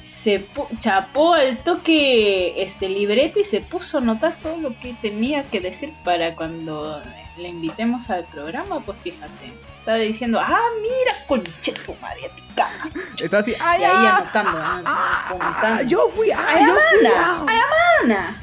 se 0.00 0.44
chapó 0.80 1.34
al 1.34 1.58
toque 1.58 2.60
este 2.62 2.88
libreta 2.88 3.38
y 3.40 3.44
se 3.44 3.60
puso 3.60 3.98
a 3.98 4.00
anotar 4.00 4.34
todo 4.42 4.56
lo 4.56 4.78
que 4.80 4.94
tenía 5.00 5.44
que 5.44 5.60
decir 5.60 5.90
para 6.04 6.34
cuando 6.34 7.00
le 7.38 7.48
invitemos 7.48 8.10
al 8.10 8.24
programa, 8.24 8.80
pues 8.84 8.98
fíjate. 9.04 9.52
Estaba 9.84 9.98
diciendo, 9.98 10.40
ah, 10.40 10.70
mira, 10.80 11.26
conche 11.26 11.72
tu 11.72 11.94
madre, 11.96 12.30
te 12.34 12.54
cagas. 12.54 12.90
Está 13.20 13.40
así, 13.40 13.52
ay, 13.60 13.82
Y 13.82 13.84
ahí 13.84 13.92
ah, 13.92 14.16
anotando, 14.16 14.50
ah, 14.54 14.82
ah, 14.86 15.60
ah, 15.62 15.82
yo 15.82 16.08
fui, 16.08 16.30
ah, 16.30 16.42
¡Ay, 16.42 16.64
yo 16.64 16.72
fui, 16.72 17.06
ah. 17.06 17.44
¡Ay, 17.46 17.58
Amanda! 18.00 18.40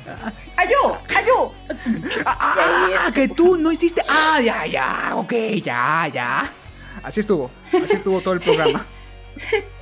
¡Ayó! 0.55 0.99
¡Ayó! 1.17 1.51
Ah, 2.27 2.55
Y 2.55 2.59
ahí 2.59 2.99
ah, 2.99 3.09
que 3.11 3.27
tú 3.27 3.57
no 3.57 3.71
hiciste. 3.71 4.03
Ah, 4.07 4.39
ya, 4.39 4.67
ya, 4.67 5.13
ok, 5.15 5.33
ya, 5.63 6.07
ya. 6.13 6.53
Así 7.01 7.21
estuvo, 7.21 7.49
así 7.65 7.95
estuvo 7.95 8.21
todo 8.21 8.35
el 8.35 8.41
programa. 8.41 8.85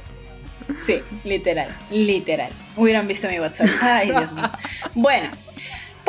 Sí, 0.79 1.01
literal, 1.23 1.75
literal. 1.89 2.51
Hubieran 2.77 3.07
visto 3.07 3.27
mi 3.27 3.39
WhatsApp. 3.39 3.67
Ay, 3.81 4.11
Dios 4.11 4.31
mío. 4.31 4.51
Bueno, 4.93 5.31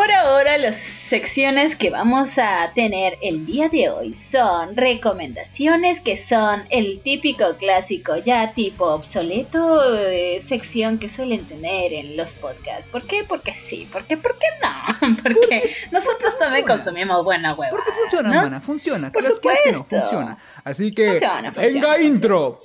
por 0.00 0.10
ahora 0.12 0.56
las 0.56 0.78
secciones 0.78 1.76
que 1.76 1.90
vamos 1.90 2.38
a 2.38 2.72
tener 2.74 3.18
el 3.20 3.44
día 3.44 3.68
de 3.68 3.90
hoy 3.90 4.14
son 4.14 4.74
recomendaciones 4.74 6.00
que 6.00 6.16
son 6.16 6.62
el 6.70 7.02
típico 7.02 7.44
clásico 7.58 8.16
ya 8.16 8.50
tipo 8.54 8.86
obsoleto 8.86 9.98
eh, 10.08 10.40
sección 10.40 10.98
que 10.98 11.10
suelen 11.10 11.44
tener 11.44 11.92
en 11.92 12.16
los 12.16 12.32
podcasts. 12.32 12.86
¿Por 12.86 13.06
qué? 13.06 13.24
Porque 13.28 13.54
sí. 13.54 13.86
¿Por 13.92 14.06
qué? 14.06 14.16
¿Por 14.16 14.38
qué 14.38 14.46
no? 14.62 15.16
Porque 15.22 15.70
nosotros 15.92 16.38
también 16.38 16.64
consumimos 16.64 17.22
buena 17.22 17.52
hueva. 17.52 17.72
Porque 17.76 17.92
funciona, 17.92 18.30
¿no? 18.30 18.42
mana, 18.44 18.60
funciona. 18.62 19.12
Por 19.12 19.22
¿Crees 19.22 19.38
que 19.38 19.48
es 19.50 19.60
que 19.64 19.72
no? 19.72 19.78
supuesto. 19.80 20.00
Funciona. 20.00 20.38
Así 20.64 20.92
que, 20.92 21.08
Funciona, 21.08 21.52
funciona, 21.52 21.68
venga 21.74 21.88
funciona. 21.88 22.02
intro. 22.16 22.62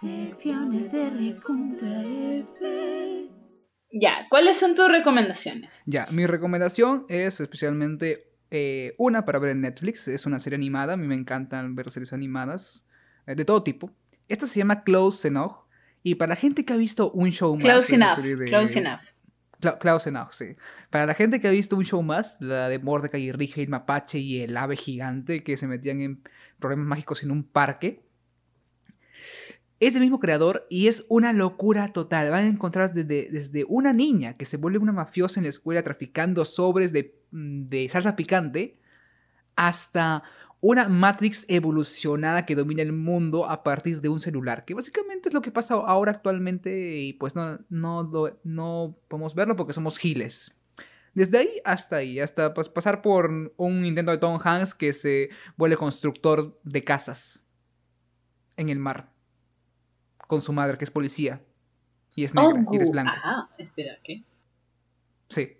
Secciones 0.00 0.92
de 0.92 1.10
Recontra 1.10 2.00
F. 2.00 3.35
Ya, 3.98 4.22
¿cuáles 4.28 4.58
son 4.58 4.74
tus 4.74 4.90
recomendaciones? 4.90 5.82
Ya, 5.86 6.06
mi 6.10 6.26
recomendación 6.26 7.06
es 7.08 7.40
especialmente 7.40 8.28
eh, 8.50 8.92
una 8.98 9.24
para 9.24 9.38
ver 9.38 9.50
en 9.52 9.62
Netflix. 9.62 10.06
Es 10.08 10.26
una 10.26 10.38
serie 10.38 10.56
animada. 10.56 10.92
A 10.94 10.96
mí 10.96 11.06
me 11.06 11.14
encantan 11.14 11.74
ver 11.74 11.90
series 11.90 12.12
animadas 12.12 12.84
eh, 13.26 13.34
de 13.34 13.44
todo 13.44 13.62
tipo. 13.62 13.90
Esta 14.28 14.46
se 14.46 14.58
llama 14.58 14.82
Close 14.84 15.28
Enough. 15.28 15.64
Y 16.02 16.16
para 16.16 16.30
la 16.30 16.36
gente 16.36 16.64
que 16.64 16.72
ha 16.72 16.76
visto 16.76 17.10
un 17.12 17.30
show 17.32 17.54
más. 17.54 17.62
Close 17.64 17.94
enough, 17.94 18.18
de- 18.18 18.46
close 18.46 18.78
enough. 18.78 19.00
Cla- 19.60 19.78
Close 19.78 20.10
Enough, 20.10 20.32
sí. 20.32 20.56
Para 20.90 21.06
la 21.06 21.14
gente 21.14 21.40
que 21.40 21.48
ha 21.48 21.50
visto 21.50 21.74
un 21.76 21.84
show 21.84 22.02
más, 22.02 22.36
la 22.40 22.68
de 22.68 22.78
Mordecai 22.78 23.22
y 23.22 23.32
Rige, 23.32 23.62
el 23.62 23.68
mapache 23.70 24.18
y 24.18 24.42
el 24.42 24.54
ave 24.56 24.76
gigante 24.76 25.42
que 25.42 25.56
se 25.56 25.66
metían 25.66 26.00
en 26.02 26.22
problemas 26.58 26.86
mágicos 26.86 27.22
en 27.22 27.30
un 27.30 27.42
parque. 27.42 28.02
Es 29.78 29.92
del 29.92 30.02
mismo 30.02 30.20
creador 30.20 30.66
y 30.70 30.88
es 30.88 31.04
una 31.08 31.32
locura 31.34 31.88
total. 31.88 32.30
Van 32.30 32.44
a 32.46 32.48
encontrar 32.48 32.92
desde, 32.94 33.28
desde 33.30 33.64
una 33.68 33.92
niña 33.92 34.34
que 34.36 34.46
se 34.46 34.56
vuelve 34.56 34.78
una 34.78 34.92
mafiosa 34.92 35.38
en 35.38 35.44
la 35.44 35.50
escuela 35.50 35.82
traficando 35.82 36.44
sobres 36.46 36.92
de, 36.92 37.18
mm, 37.30 37.68
de 37.68 37.88
salsa 37.90 38.16
picante 38.16 38.78
hasta 39.54 40.22
una 40.62 40.88
Matrix 40.88 41.44
evolucionada 41.48 42.46
que 42.46 42.54
domina 42.54 42.80
el 42.82 42.92
mundo 42.92 43.44
a 43.48 43.62
partir 43.62 44.00
de 44.00 44.08
un 44.08 44.18
celular, 44.20 44.64
que 44.64 44.72
básicamente 44.74 45.28
es 45.28 45.34
lo 45.34 45.42
que 45.42 45.50
pasa 45.50 45.74
ahora 45.74 46.12
actualmente 46.12 46.96
y 46.98 47.12
pues 47.12 47.36
no, 47.36 47.58
no, 47.68 48.10
no 48.42 48.98
podemos 49.08 49.34
verlo 49.34 49.56
porque 49.56 49.74
somos 49.74 49.98
giles. 49.98 50.56
Desde 51.14 51.38
ahí 51.38 51.60
hasta 51.64 51.96
ahí, 51.96 52.18
hasta 52.20 52.52
pas- 52.54 52.72
pasar 52.72 53.02
por 53.02 53.30
un 53.56 53.84
intento 53.84 54.10
de 54.10 54.18
Tom 54.18 54.38
Hanks 54.42 54.74
que 54.74 54.92
se 54.94 55.28
vuelve 55.56 55.76
constructor 55.76 56.58
de 56.64 56.82
casas 56.82 57.44
en 58.56 58.70
el 58.70 58.78
mar 58.78 59.12
con 60.26 60.40
su 60.40 60.52
madre 60.52 60.76
que 60.78 60.84
es 60.84 60.90
policía 60.90 61.40
y 62.14 62.24
es 62.24 62.34
negra 62.34 62.64
y 62.72 62.76
eres 62.76 62.88
gu- 62.88 62.92
blanco. 62.92 63.12
Ajá, 63.14 63.48
espera, 63.58 63.98
¿qué? 64.02 64.22
Sí. 65.28 65.56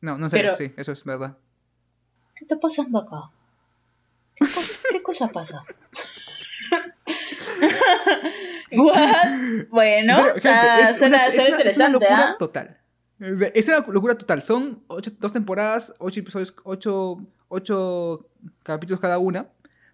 No, 0.00 0.16
no 0.18 0.28
serio, 0.28 0.52
Pero- 0.52 0.56
sí, 0.56 0.72
eso 0.76 0.92
es 0.92 1.04
verdad. 1.04 1.36
¿Qué 2.34 2.42
está 2.42 2.58
pasando 2.58 2.98
acá? 2.98 3.30
¿Qué, 4.36 4.44
co- 4.44 4.60
qué 4.92 5.02
cosa 5.02 5.28
pasa? 5.28 5.64
What? 8.76 9.66
Bueno, 9.70 10.16
gente, 10.34 10.48
ah, 10.48 10.80
es 10.90 10.98
suena, 10.98 11.16
una- 11.16 11.26
es 11.26 11.34
suena 11.34 11.56
una- 11.56 11.62
es 11.64 11.76
una 11.76 11.86
interesante, 11.88 11.92
locura 11.92 12.28
¿ah? 12.30 12.36
total. 12.38 12.78
Es, 13.54 13.68
una 13.68 13.78
locura 13.88 14.16
total. 14.18 14.42
Son 14.42 14.82
ocho- 14.86 15.10
dos 15.18 15.32
temporadas, 15.32 15.94
ocho 15.98 16.20
episodios, 16.20 16.54
ocho, 16.64 17.18
ocho 17.48 18.28
capítulos 18.62 19.00
cada 19.00 19.18
una. 19.18 19.48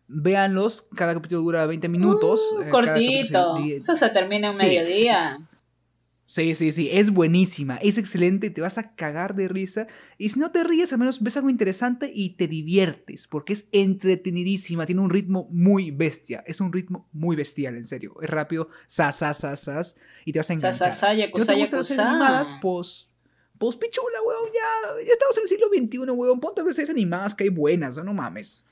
Véanlos, 0.07 0.87
cada 0.95 1.15
capítulo 1.15 1.41
dura 1.43 1.67
20 1.67 1.89
minutos. 1.89 2.41
Uh, 2.59 2.69
cortito. 2.69 3.57
se- 3.57 3.77
Eso 3.77 3.97
se 3.97 4.11
termina 4.11 4.49
en 4.51 4.59
Sí. 4.59 4.67
mediodía. 4.67 5.49
Sí, 6.27 6.55
sí, 6.55 6.73
sí, 6.73 6.89
es 6.91 7.11
buenísima, 7.11 7.77
es 7.77 7.99
excelente, 7.99 8.49
te 8.49 8.63
vas 8.63 8.79
a 8.79 8.95
cagar 8.95 9.35
de 9.35 9.47
risa. 9.47 9.87
Y 10.17 10.31
si 10.31 10.41
no 10.41 10.51
te 10.51 10.65
ríes, 10.65 10.91
al 10.95 10.99
menos 10.99 11.23
ves 11.23 11.37
algo 11.37 11.51
interesante 11.51 12.11
y 12.15 12.31
te 12.37 12.49
diviertes, 12.49 13.29
porque 13.29 13.53
es 13.53 13.69
entretenidísima, 13.73 14.87
tiene 14.87 15.03
un 15.03 15.11
ritmo 15.11 15.47
muy 15.51 15.91
bestia, 15.91 16.43
es 16.47 16.63
un 16.63 16.73
ritmo 16.73 17.09
muy 17.13 17.37
bestial, 17.37 17.77
en 17.77 17.85
serio. 17.85 18.15
Es 18.23 18.31
rápido, 18.31 18.69
sas, 18.87 19.17
sas, 19.17 19.39
sas, 19.39 19.97
y 20.25 20.33
te 20.33 20.39
vas 20.39 20.47
a 20.47 20.49
Sa, 20.49 20.53
enganchar. 20.55 20.93
sa, 20.93 20.99
sa, 20.99 21.11
Si 21.11 21.13
no 21.13 21.19
yakuza, 21.27 21.53
te 21.53 21.59
gustan 21.61 21.79
las 21.79 21.87
series 21.89 21.99
yakuza. 21.99 22.11
animadas, 22.11 22.57
pues, 22.63 23.09
pues 23.59 23.77
pichula, 23.77 24.23
weón, 24.27 24.49
ya, 24.53 25.05
ya 25.07 25.13
estamos 25.13 25.37
en 25.37 25.43
el 25.43 25.49
siglo 25.49 25.67
XXI, 25.69 26.11
weón, 26.11 26.41
ponte 26.41 26.63
a 26.63 26.65
ver 26.65 26.73
series 26.73 26.89
animadas 26.91 27.35
que 27.35 27.45
hay 27.45 27.51
buenas, 27.51 27.99
no, 27.99 28.05
no 28.05 28.15
mames. 28.15 28.65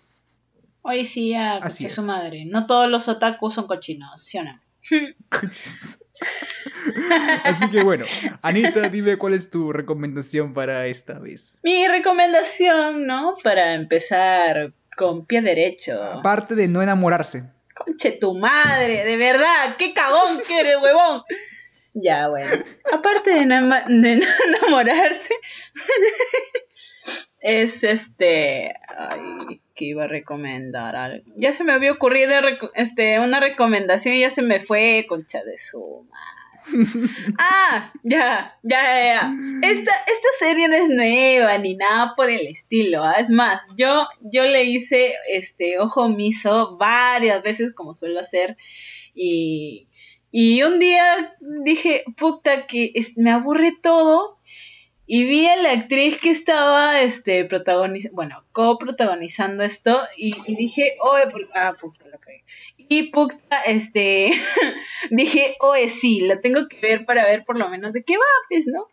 Hoy 0.83 1.05
sí, 1.05 1.31
ya, 1.31 1.57
Así 1.57 1.87
es. 1.87 1.95
su 1.95 2.03
madre. 2.03 2.45
No 2.45 2.67
todos 2.67 2.89
los 2.89 3.09
otakus 3.09 3.55
son 3.55 3.67
cochinos, 3.67 4.21
¿sí 4.23 4.39
o 4.39 4.45
no? 4.45 4.61
Así 7.45 7.71
que 7.71 7.83
bueno, 7.83 8.05
Anita, 8.43 8.89
dime 8.89 9.17
cuál 9.17 9.35
es 9.35 9.51
tu 9.51 9.73
recomendación 9.73 10.55
para 10.55 10.87
esta 10.87 11.19
vez. 11.19 11.59
Mi 11.63 11.87
recomendación, 11.89 13.07
¿no? 13.07 13.35
Para 13.43 13.75
empezar 13.75 14.73
con 14.97 15.25
pie 15.27 15.43
derecho. 15.43 16.03
Aparte 16.03 16.55
de 16.55 16.69
no 16.69 16.83
enamorarse. 16.83 17.45
Conche 17.75 18.13
tu 18.13 18.37
madre, 18.39 19.05
de 19.05 19.17
verdad, 19.17 19.77
qué 19.79 19.95
cagón 19.95 20.41
que 20.47 20.61
eres, 20.61 20.77
huevón. 20.83 21.23
Ya, 21.95 22.29
bueno. 22.29 22.51
Aparte 22.93 23.31
de 23.31 23.47
no, 23.47 23.57
de 23.61 24.17
no 24.17 24.27
enamorarse, 24.59 25.35
es 27.43 27.85
este. 27.85 28.75
Ay, 28.97 29.61
que 29.75 29.85
iba 29.87 30.05
a 30.05 30.09
recomendar 30.09 30.97
algo. 30.97 31.25
Ya 31.37 31.53
se 31.53 31.65
me 31.65 31.73
había 31.73 31.93
ocurrido 31.93 32.33
este, 32.75 33.19
una 33.21 33.41
recomendación 33.41 34.15
y 34.15 34.21
ya 34.21 34.31
se 34.31 34.43
me 34.43 34.61
fue, 34.61 35.05
concha 35.09 35.43
de 35.45 35.59
su 35.59 36.07
madre. 36.11 36.33
Ah, 37.41 37.93
ya, 38.05 38.57
ya, 38.63 38.83
ya, 38.85 39.05
ya. 39.05 39.35
Esta, 39.63 39.91
esta 39.93 40.29
serie 40.39 40.69
no 40.69 40.77
es 40.77 40.89
nueva 40.89 41.59
ni 41.59 41.75
nada 41.75 42.15
por 42.17 42.31
el 42.31 42.47
estilo. 42.47 43.03
¿ah? 43.03 43.15
Es 43.19 43.31
más, 43.31 43.63
yo, 43.77 44.07
yo 44.21 44.45
le 44.45 44.63
hice 44.65 45.15
este 45.29 45.81
ojo 45.81 46.03
omiso 46.03 46.77
varias 46.77 47.43
veces, 47.43 47.73
como 47.75 47.97
suelo 47.97 48.21
hacer. 48.21 48.57
Y, 49.15 49.89
y 50.31 50.63
un 50.63 50.79
día 50.79 51.35
dije, 51.65 52.05
puta, 52.17 52.67
que 52.67 52.93
es- 52.95 53.19
me 53.19 53.31
aburre 53.33 53.73
todo. 53.83 54.39
Y 55.07 55.25
vi 55.25 55.47
a 55.47 55.57
la 55.57 55.73
actriz 55.73 56.19
que 56.19 56.31
estaba 56.31 57.01
este, 57.03 57.45
protagonizando, 57.45 58.15
bueno, 58.15 58.45
coprotagonizando 58.53 59.63
esto. 59.63 60.01
Y, 60.17 60.35
y 60.47 60.57
dije, 60.57 60.95
oye, 61.01 61.27
por- 61.31 61.49
ah, 61.55 61.73
puta, 61.81 62.07
lo. 62.09 62.19
Y 62.77 63.05
puta, 63.05 63.59
este, 63.67 64.33
dije, 65.11 65.57
oye, 65.61 65.89
sí, 65.89 66.23
lo 66.27 66.41
tengo 66.41 66.69
que 66.69 66.79
ver 66.81 67.05
para 67.05 67.25
ver 67.27 67.45
por 67.45 67.59
lo 67.59 67.69
menos 67.69 67.93
de 67.93 68.05
qué 68.05 68.15
va, 68.17 68.25
pues, 68.49 68.67
¿no? 68.67 68.89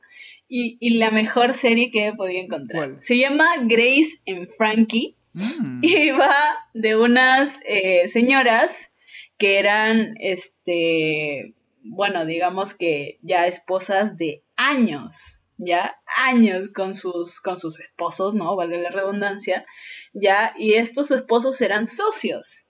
Y, 0.47 0.77
y 0.79 0.95
la 0.97 1.11
mejor 1.11 1.53
serie 1.53 1.91
que 1.91 2.07
he 2.07 2.13
podido 2.13 2.41
encontrar. 2.41 2.89
¿Cuál? 2.89 3.03
Se 3.03 3.17
llama 3.17 3.47
Grace 3.63 4.19
and 4.27 4.47
Frankie. 4.57 5.15
Mm. 5.33 5.81
Y 5.83 6.11
va 6.11 6.33
de 6.73 6.95
unas 6.95 7.59
eh, 7.65 8.07
señoras 8.07 8.93
que 9.37 9.59
eran, 9.59 10.15
este, 10.19 11.53
bueno, 11.83 12.25
digamos 12.25 12.73
que 12.73 13.19
ya 13.21 13.45
esposas 13.47 14.17
de 14.17 14.43
años, 14.55 15.38
ya 15.59 16.01
años 16.17 16.69
con 16.73 16.93
sus, 16.93 17.39
con 17.39 17.57
sus 17.57 17.79
esposos, 17.79 18.33
¿no? 18.33 18.55
Vale 18.55 18.81
la 18.81 18.89
redundancia, 18.89 19.65
ya, 20.13 20.53
y 20.57 20.73
estos 20.73 21.11
esposos 21.11 21.59
eran 21.61 21.85
socios, 21.85 22.65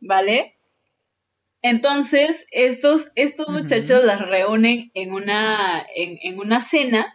¿vale? 0.00 0.56
Entonces, 1.60 2.46
estos, 2.50 3.12
estos 3.14 3.48
muchachos 3.50 4.02
las 4.04 4.26
reúnen 4.26 4.90
en 4.94 5.12
una, 5.12 5.86
en, 5.94 6.18
en 6.22 6.40
una 6.40 6.60
cena 6.60 7.06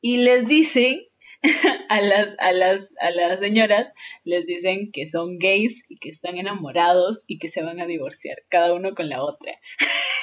y 0.00 0.18
les 0.18 0.46
dicen 0.46 1.02
a 1.88 2.00
las, 2.00 2.36
a 2.38 2.52
las, 2.52 2.94
a 3.00 3.10
las 3.10 3.40
señoras, 3.40 3.92
les 4.24 4.46
dicen 4.46 4.90
que 4.92 5.06
son 5.06 5.38
gays 5.38 5.84
y 5.88 5.96
que 5.96 6.08
están 6.08 6.38
enamorados 6.38 7.24
y 7.26 7.38
que 7.38 7.48
se 7.48 7.62
van 7.62 7.80
a 7.80 7.86
divorciar, 7.86 8.38
cada 8.48 8.72
uno 8.72 8.94
con 8.94 9.08
la 9.08 9.22
otra. 9.22 9.52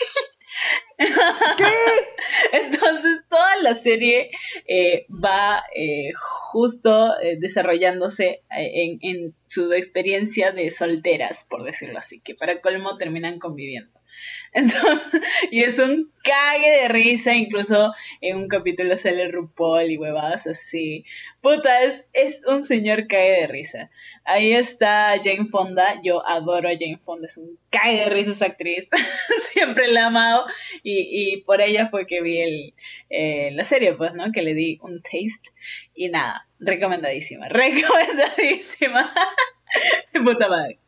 Entonces 2.54 3.22
toda 3.30 3.58
la 3.58 3.76
serie 3.76 4.30
eh, 4.68 5.06
va 5.12 5.64
eh, 5.76 6.14
justo 6.16 7.18
eh, 7.20 7.38
desarrollándose 7.38 8.44
eh, 8.50 8.72
en, 8.84 9.00
en 9.02 9.36
su 9.46 9.74
experiencia 9.74 10.52
de 10.52 10.72
solteras, 10.72 11.44
por 11.44 11.64
decirlo 11.64 12.00
así, 12.00 12.22
que 12.22 12.36
para 12.36 12.62
colmo 12.62 12.98
terminan 12.98 13.40
conviviendo. 13.40 13.92
Entonces, 14.54 15.22
y 15.52 15.64
es 15.64 15.80
un 15.80 16.12
cague 16.24 16.70
de 16.82 16.88
risa, 16.88 17.36
incluso 17.36 17.94
en 18.22 18.38
un 18.38 18.48
capítulo 18.48 18.98
sale 18.98 19.28
RuPaul 19.28 19.92
y 19.92 19.98
huevadas 19.98 20.48
así. 20.48 21.06
Puta, 21.42 21.84
es, 21.84 22.08
es 22.14 22.42
un 22.48 22.64
señor 22.64 23.08
cague 23.08 23.42
de 23.42 23.48
risa. 23.48 23.92
Ahí 24.24 24.54
está 24.54 25.14
Jane 25.22 25.46
Fonda, 25.46 26.02
yo 26.04 26.26
adoro 26.28 26.70
a 26.70 26.72
Jane 26.72 27.00
Fonda, 27.04 27.28
es 27.28 27.38
un 27.38 27.60
cague 27.70 28.00
de 28.00 28.10
risa 28.10 28.32
esa 28.32 28.46
actriz, 28.46 28.88
siempre 29.54 29.88
la 29.88 30.02
he 30.02 30.04
amado 30.04 30.46
y, 30.84 31.34
y 31.34 31.42
por 31.42 31.62
ella 31.62 31.90
fue 31.90 32.06
que 32.06 32.22
vi 32.22 32.40
el, 32.40 32.74
eh, 33.10 33.52
la 33.54 33.64
serie, 33.64 33.94
pues, 33.94 34.14
¿no? 34.14 34.32
Que 34.32 34.42
le 34.42 34.54
di 34.54 34.80
un 34.82 35.02
taste 35.02 35.52
y 35.94 36.10
nada, 36.10 36.48
recomendadísima, 36.60 37.48
recomendadísima. 37.50 39.14
Puta 40.24 40.48
madre. 40.48 40.80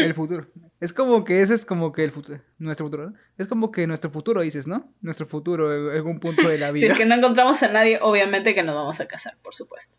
El 0.00 0.14
futuro. 0.14 0.46
Es 0.80 0.92
como 0.92 1.24
que 1.24 1.40
ese 1.40 1.54
es 1.54 1.64
como 1.64 1.92
que 1.92 2.04
el 2.04 2.10
futuro. 2.10 2.40
Nuestro 2.58 2.86
futuro. 2.86 3.10
¿no? 3.10 3.16
Es 3.38 3.46
como 3.46 3.70
que 3.70 3.86
nuestro 3.86 4.10
futuro, 4.10 4.42
dices, 4.42 4.66
¿no? 4.66 4.92
Nuestro 5.00 5.26
futuro 5.26 5.90
en 5.90 5.96
algún 5.96 6.20
punto 6.20 6.48
de 6.48 6.58
la 6.58 6.68
Si 6.72 6.74
vida. 6.74 6.92
es 6.92 6.98
que 6.98 7.06
no 7.06 7.14
encontramos 7.14 7.62
a 7.62 7.68
nadie, 7.68 7.98
obviamente 8.02 8.54
que 8.54 8.62
nos 8.62 8.74
vamos 8.74 9.00
a 9.00 9.06
casar, 9.06 9.36
por 9.42 9.54
supuesto. 9.54 9.98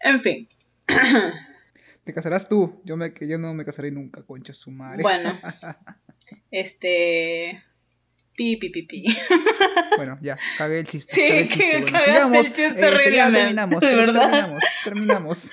En 0.00 0.20
fin, 0.20 0.48
Te 2.04 2.14
casarás 2.14 2.48
tú. 2.48 2.80
Yo, 2.84 2.96
me, 2.96 3.12
que 3.12 3.28
yo 3.28 3.38
no 3.38 3.52
me 3.52 3.64
casaré 3.64 3.90
nunca, 3.90 4.22
concha 4.22 4.52
su 4.52 4.70
madre. 4.70 5.02
bueno. 5.02 5.38
Este. 6.50 7.62
Pi, 8.36 8.56
pi, 8.56 8.70
pi, 8.70 8.82
pi. 8.82 9.04
Bueno, 9.96 10.18
ya, 10.22 10.36
cagué 10.56 10.78
el 10.80 10.86
chiste. 10.86 11.12
Sí, 11.14 11.20
cagué 11.20 11.40
el 11.40 11.48
que 11.48 11.54
chiste. 11.54 11.80
Bueno, 11.90 12.04
sigamos. 12.04 12.36
el 12.36 12.44
chiste 12.52 12.66
Este, 12.68 12.80
ya 12.80 12.86
horriblemente, 12.88 13.38
terminamos, 13.40 13.80
de 13.80 13.86
ter- 13.88 13.96
verdad. 13.96 14.20
terminamos, 14.30 14.62
terminamos. 14.84 15.50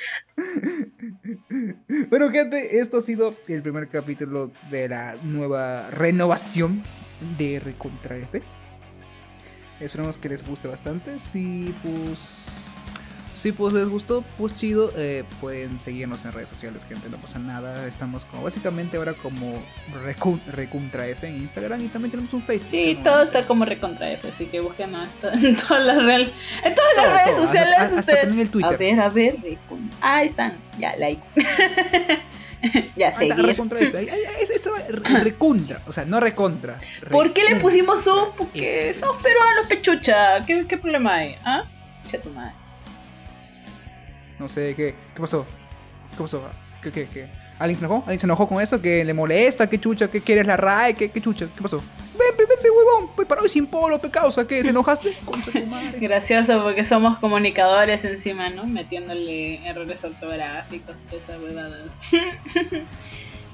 bueno, 2.10 2.30
gente, 2.32 2.80
esto 2.80 2.98
ha 2.98 3.02
sido 3.02 3.34
el 3.48 3.62
primer 3.62 3.90
capítulo 3.90 4.52
de 4.70 4.90
la 4.90 5.16
nueva 5.24 5.90
renovación 5.92 6.84
de 7.38 7.60
Recontra 7.60 8.18
F. 8.18 8.42
Esperamos 9.80 10.18
que 10.18 10.30
les 10.30 10.48
guste 10.48 10.68
bastante. 10.68 11.20
Si 11.20 11.74
pues. 11.84 12.77
Si 13.38 13.52
pues 13.52 13.72
les 13.74 13.88
gustó, 13.88 14.24
pues 14.38 14.58
chido. 14.58 14.92
eh, 14.98 15.24
pueden 15.40 15.80
seguirnos 15.80 16.26
en 16.26 16.32
redes 16.32 16.50
sociales, 16.50 16.86
gente. 16.86 17.08
No 17.10 17.18
pasa 17.18 17.38
nada. 17.38 17.86
Estamos 17.86 18.26
como 18.26 18.44
básicamente 18.44 18.98
ahora 18.98 19.14
como 19.14 19.62
Recon- 20.04 20.44
Recontra 20.48 21.06
F 21.08 21.28
en 21.28 21.36
Instagram 21.38 21.82
y 21.82 21.88
también 21.88 22.10
tenemos 22.12 22.34
un 22.34 22.42
Facebook. 22.42 22.72
Sí, 22.72 22.96
¿no? 22.96 23.04
todo 23.04 23.22
está 23.22 23.44
como 23.44 23.64
recontra 23.66 24.12
F, 24.12 24.28
así 24.30 24.48
que 24.48 24.60
búsquenos 24.60 25.14
to- 25.16 25.30
en 25.34 25.56
todas 25.56 25.86
las 25.86 25.98
redes, 26.04 26.30
en 26.64 26.74
todas 26.74 26.96
las 26.96 27.06
redes 27.12 27.36
todo, 27.38 27.46
sociales. 27.46 27.74
hasta- 27.74 27.84
hasta 27.86 28.00
ustedes- 28.00 28.22
también 28.22 28.40
el 28.48 28.50
Twitter. 28.52 28.74
A 28.74 28.78
ver, 28.78 29.00
a 29.02 29.10
ver, 29.10 29.36
recon- 29.38 29.92
ahí 30.02 30.26
están, 30.26 30.58
ya, 30.80 30.96
like. 30.98 31.22
ya, 32.96 33.10
está, 33.10 33.20
seguir. 33.20 33.46
recontra 33.46 33.80
recontra. 35.24 35.82
O 35.86 35.94
sea, 35.94 36.06
no 36.06 36.20
recontra. 36.20 36.80
¿Por 37.12 37.34
qué 37.34 37.44
le 37.44 37.58
pusimos 37.58 38.06
un? 38.08 38.32
Porque 38.36 38.92
somos 38.94 39.18
peruanos, 39.22 39.68
pechucha. 39.70 40.42
¿Qué, 40.46 40.66
qué 40.68 40.78
problema 40.78 41.18
hay? 41.18 41.36
¿Ah? 41.46 41.64
Che 42.08 42.18
tu 42.18 42.30
madre. 42.32 42.54
No 44.40 44.48
sé, 44.50 44.74
¿qué, 44.76 44.94
qué 45.14 45.20
pasó? 45.22 45.46
¿Qué 46.12 46.18
pasó? 46.18 46.44
¿Qué, 46.82 46.92
qué, 46.92 47.08
qué? 47.12 47.28
¿Alguien 47.60 47.80
se 47.80 47.86
enojó? 47.86 48.04
¿Alguien 48.06 48.20
se 48.20 48.28
enojó 48.28 48.48
con 48.48 48.62
eso? 48.62 48.80
¿Que 48.80 49.04
le 49.04 49.14
molesta? 49.14 49.68
¿Qué 49.68 49.80
chucha? 49.80 50.08
¿Qué 50.10 50.22
quieres 50.22 50.46
la 50.46 50.58
RAE? 50.58 50.94
¿Qué, 50.94 51.10
qué 51.10 51.20
chucha? 51.22 51.48
¿Qué 51.56 51.62
pasó? 51.62 51.78
Ven, 51.78 52.38
ven, 52.38 52.48
ven, 52.48 52.72
huevón. 52.72 53.10
Pues 53.16 53.28
para 53.28 53.42
hoy 53.42 53.50
sin 53.50 53.66
polo, 53.66 53.98
pe 54.00 54.12
causa. 54.12 54.46
¿Qué? 54.46 54.62
¿Te 54.62 54.70
enojaste? 54.70 55.12
Tu 55.52 55.66
madre. 55.66 55.98
Gracioso 56.00 56.64
porque 56.64 56.86
somos 56.86 57.18
comunicadores 57.18 58.06
encima, 58.06 58.50
¿no? 58.50 58.68
Metiéndole 58.68 59.68
errores 59.68 60.04
ortográficos, 60.04 60.96
esas 61.12 61.42
huevadas. 61.42 61.92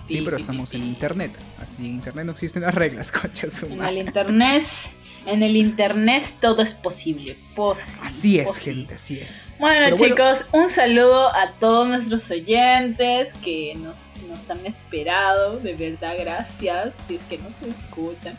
Sí, 0.06 0.22
pero 0.26 0.36
estamos 0.36 0.74
en 0.74 0.82
internet. 0.86 1.32
Así 1.62 1.86
en 1.86 1.94
internet 1.94 2.26
no 2.26 2.34
existen 2.34 2.64
las 2.64 2.76
reglas, 2.76 3.10
concha 3.22 3.50
su 3.50 3.68
En 3.68 3.72
el 3.74 3.78
madre. 3.78 4.00
internet, 4.00 4.64
en 5.28 5.44
el 5.44 5.56
internet 5.56 6.24
todo 6.42 6.62
es 6.62 6.74
posible. 6.74 7.38
Posi- 7.56 8.04
Así 8.06 8.40
es, 8.40 8.48
posi. 8.48 8.72
gente, 8.74 8.96
así 8.96 9.20
es. 9.20 9.54
Bueno, 9.60 9.86
Pero 9.86 9.96
bueno. 9.98 10.16
chicos, 10.16 10.46
un 10.52 10.68
saludo 10.70 11.28
a 11.36 11.52
todos 11.60 11.88
nuestros 11.88 12.30
oyentes 12.32 13.34
que 13.34 13.74
nos, 13.76 14.18
nos 14.28 14.50
han 14.50 14.66
esperado. 14.66 15.60
De 15.60 15.76
verdad, 15.76 16.16
gracias. 16.20 16.96
Si 16.96 17.16
es 17.16 17.22
que 17.24 17.38
nos 17.38 17.62
escuchan. 17.62 18.38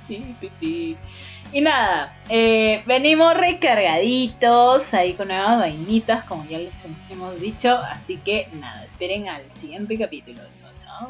Y 1.52 1.60
nada, 1.60 2.16
eh, 2.28 2.82
venimos 2.86 3.34
recargaditos 3.36 4.92
ahí 4.92 5.12
con 5.14 5.28
nuevas 5.28 5.58
vainitas, 5.58 6.24
como 6.24 6.44
ya 6.48 6.58
les 6.58 6.84
hemos 7.10 7.40
dicho. 7.40 7.76
Así 7.76 8.16
que 8.16 8.48
nada, 8.54 8.84
esperen 8.84 9.28
al 9.28 9.50
siguiente 9.52 9.96
capítulo. 9.96 10.40
Chao, 10.58 10.70
chao. 10.78 11.08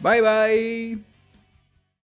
Bye, 0.00 0.20
bye. 0.22 1.07